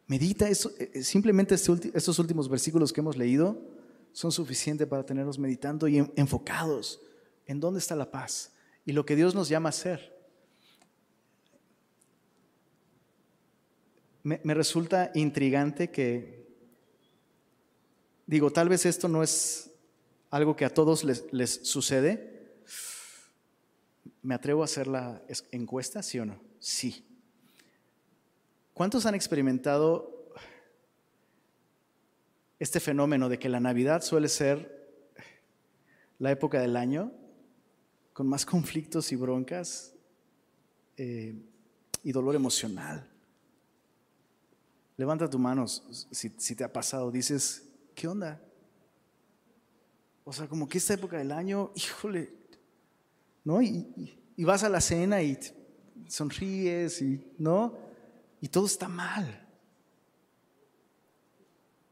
Medita 0.06 0.48
eso. 0.48 0.70
Eh, 0.78 0.92
eh, 0.94 1.02
simplemente 1.02 1.54
este 1.54 1.90
estos 1.92 2.18
últimos 2.18 2.48
versículos 2.48 2.94
que 2.94 3.02
hemos 3.02 3.18
leído 3.18 3.60
son 4.12 4.32
suficientes 4.32 4.88
para 4.88 5.04
tenernos 5.04 5.38
meditando 5.38 5.86
y 5.86 5.98
enfocados 6.16 7.02
en 7.44 7.60
dónde 7.60 7.78
está 7.78 7.94
la 7.94 8.10
paz 8.10 8.54
y 8.86 8.92
lo 8.92 9.04
que 9.04 9.16
Dios 9.16 9.34
nos 9.34 9.50
llama 9.50 9.68
a 9.68 9.76
hacer. 9.76 10.19
Me, 14.22 14.54
resulta 14.54 15.10
intrigante 15.14 15.90
que, 15.90 16.46
digo, 18.26 18.50
tal 18.50 18.68
vez 18.68 18.84
esto 18.86 19.08
no 19.08 19.22
es 19.22 19.70
algo 20.30 20.56
que 20.56 20.64
a 20.64 20.74
todos 20.74 21.04
les, 21.04 21.66
sucede. 21.66 22.52
¿Me 24.22 24.34
atrevo 24.34 24.62
a 24.62 24.66
hacer 24.66 24.86
la 24.86 25.22
encuesta, 25.50 26.02
sí 26.02 26.18
o 26.18 26.26
no? 26.26 26.40
Sí. 26.58 27.06
¿Cuántos 28.74 29.06
han 29.06 29.14
experimentado 29.14 30.20
este 32.60 32.78
fenómeno 32.78 33.30
de 33.30 33.38
que 33.38 33.48
la 33.48 33.58
Navidad 33.58 34.02
suele 34.02 34.28
ser 34.28 34.80
la 36.18 36.30
época 36.30 36.60
del 36.60 36.76
año 36.76 37.10
con 38.12 38.28
más 38.28 38.46
conflictos 38.46 39.10
y 39.10 39.16
broncas 39.16 39.94
eh, 40.96 41.34
y 42.04 42.12
dolor 42.12 42.34
emocional. 42.34 43.09
Levanta 45.00 45.30
tu 45.30 45.38
mano 45.38 45.66
si, 45.66 46.28
te 46.28 46.62
ha 46.62 46.70
pasado. 46.70 47.10
Dices, 47.10 47.66
¿qué 47.94 48.06
onda? 48.06 48.38
O 50.24 50.30
sea, 50.30 50.46
como 50.46 50.68
que 50.68 50.76
esta 50.76 50.92
época 50.92 51.16
del 51.16 51.32
año, 51.32 51.72
híjole, 51.74 52.34
¿no? 53.42 53.62
Y, 53.62 54.14
vas 54.36 54.62
a 54.62 54.68
la 54.68 54.82
cena 54.82 55.22
y 55.22 55.38
sonríes 56.06 57.00
y, 57.00 57.26
¿no? 57.38 57.78
Y 58.42 58.48
todo 58.48 58.66
está 58.66 58.88
mal. 58.88 59.48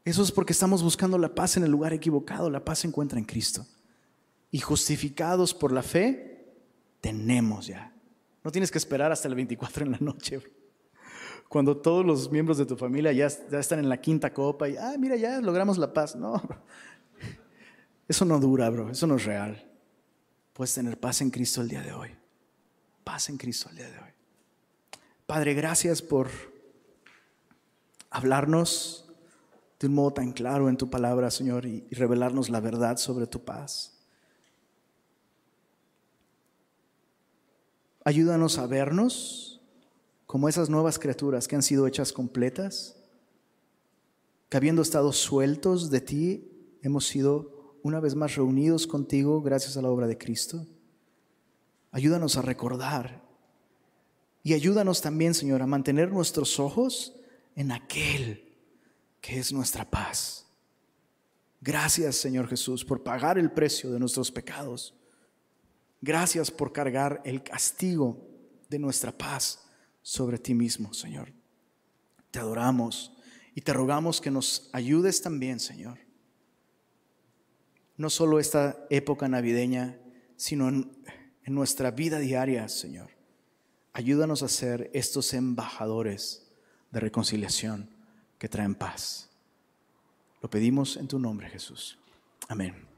Eso 0.05 0.21
es 0.21 0.31
porque 0.31 0.53
estamos 0.53 0.83
buscando 0.83 1.17
la 1.17 1.33
paz 1.33 1.57
en 1.57 1.63
el 1.63 1.71
lugar 1.71 1.93
equivocado. 1.93 2.47
La 2.47 2.63
paz 2.63 2.77
se 2.77 2.87
encuentra 2.87 3.17
en 3.17 3.25
Cristo. 3.25 3.65
Y 4.51 4.59
justificados 4.59 5.55
por 5.55 5.71
la 5.71 5.81
fe, 5.81 6.53
tenemos 7.01 7.65
ya. 7.65 7.91
No 8.43 8.51
tienes 8.51 8.69
que 8.69 8.77
esperar 8.77 9.11
hasta 9.11 9.27
el 9.27 9.33
24 9.33 9.83
en 9.83 9.93
la 9.93 9.99
noche. 9.99 10.58
Cuando 11.49 11.75
todos 11.75 12.05
los 12.05 12.31
miembros 12.31 12.59
de 12.59 12.65
tu 12.65 12.77
familia 12.77 13.11
ya, 13.11 13.27
ya 13.27 13.59
están 13.59 13.79
en 13.79 13.89
la 13.89 13.99
quinta 13.99 14.31
copa 14.31 14.69
y, 14.69 14.77
ah, 14.77 14.95
mira, 14.99 15.15
ya 15.15 15.41
logramos 15.41 15.79
la 15.79 15.91
paz. 15.91 16.15
No, 16.15 16.41
eso 18.07 18.23
no 18.23 18.39
dura, 18.39 18.69
bro. 18.69 18.91
Eso 18.91 19.07
no 19.07 19.15
es 19.15 19.25
real. 19.25 19.67
Puedes 20.53 20.75
tener 20.75 20.99
paz 20.99 21.21
en 21.21 21.31
Cristo 21.31 21.61
el 21.61 21.67
día 21.67 21.81
de 21.81 21.91
hoy. 21.91 22.15
Paz 23.03 23.29
en 23.29 23.37
Cristo 23.37 23.67
el 23.71 23.77
día 23.77 23.89
de 23.89 23.97
hoy. 23.97 24.11
Padre, 25.25 25.55
gracias 25.55 26.03
por 26.03 26.29
hablarnos 28.11 29.09
de 29.79 29.87
un 29.87 29.95
modo 29.95 30.11
tan 30.11 30.33
claro 30.33 30.69
en 30.69 30.77
tu 30.77 30.89
palabra, 30.89 31.31
Señor, 31.31 31.65
y, 31.65 31.87
revelarnos 31.91 32.49
la 32.49 32.59
verdad 32.59 32.97
sobre 32.97 33.25
tu 33.25 33.43
paz. 33.43 33.97
Ayúdanos 38.03 38.57
a 38.59 38.67
vernos 38.67 39.48
como 40.29 40.47
esas 40.47 40.69
nuevas 40.69 40.99
criaturas 40.99 41.47
que 41.47 41.55
han 41.55 41.63
sido 41.63 41.87
hechas 41.87 42.13
completas, 42.13 42.95
que 44.47 44.57
habiendo 44.57 44.83
estado 44.83 45.11
sueltos 45.11 45.89
de 45.89 46.01
ti, 46.01 46.77
hemos 46.83 47.07
sido 47.07 47.79
una 47.81 47.99
vez 47.99 48.13
más 48.13 48.35
reunidos 48.35 48.85
contigo 48.85 49.41
gracias 49.41 49.75
a 49.75 49.81
la 49.81 49.89
obra 49.89 50.05
de 50.05 50.19
Cristo. 50.19 50.67
Ayúdanos 51.89 52.37
a 52.37 52.43
recordar 52.43 53.23
y 54.43 54.53
ayúdanos 54.53 55.01
también, 55.01 55.33
Señor, 55.33 55.63
a 55.63 55.65
mantener 55.65 56.11
nuestros 56.11 56.59
ojos 56.59 57.15
en 57.55 57.71
aquel 57.71 58.55
que 59.21 59.39
es 59.39 59.51
nuestra 59.51 59.89
paz. 59.89 60.45
Gracias, 61.59 62.17
Señor 62.17 62.47
Jesús, 62.47 62.85
por 62.85 63.01
pagar 63.01 63.39
el 63.39 63.51
precio 63.51 63.89
de 63.89 63.97
nuestros 63.97 64.31
pecados. 64.31 64.93
Gracias 66.01 66.51
por 66.51 66.71
cargar 66.71 67.19
el 67.25 67.41
castigo 67.41 68.29
de 68.69 68.77
nuestra 68.77 69.11
paz 69.11 69.65
sobre 70.09 70.39
ti 70.39 70.55
mismo, 70.55 70.91
Señor. 70.91 71.31
Te 72.31 72.39
adoramos 72.39 73.13
y 73.53 73.61
te 73.61 73.73
rogamos 73.73 74.19
que 74.19 74.31
nos 74.31 74.67
ayudes 74.73 75.21
también, 75.21 75.59
Señor. 75.59 75.99
No 77.95 78.09
solo 78.09 78.39
esta 78.39 78.87
época 78.89 79.27
navideña, 79.27 79.99
sino 80.35 80.67
en, 80.67 80.91
en 81.43 81.53
nuestra 81.53 81.91
vida 81.91 82.17
diaria, 82.17 82.67
Señor. 82.69 83.11
Ayúdanos 83.93 84.41
a 84.41 84.47
ser 84.47 84.89
estos 84.95 85.31
embajadores 85.35 86.49
de 86.89 87.01
reconciliación 87.01 87.87
que 88.39 88.49
traen 88.49 88.73
paz. 88.73 89.29
Lo 90.41 90.49
pedimos 90.49 90.97
en 90.97 91.07
tu 91.07 91.19
nombre, 91.19 91.49
Jesús. 91.49 91.99
Amén. 92.47 92.88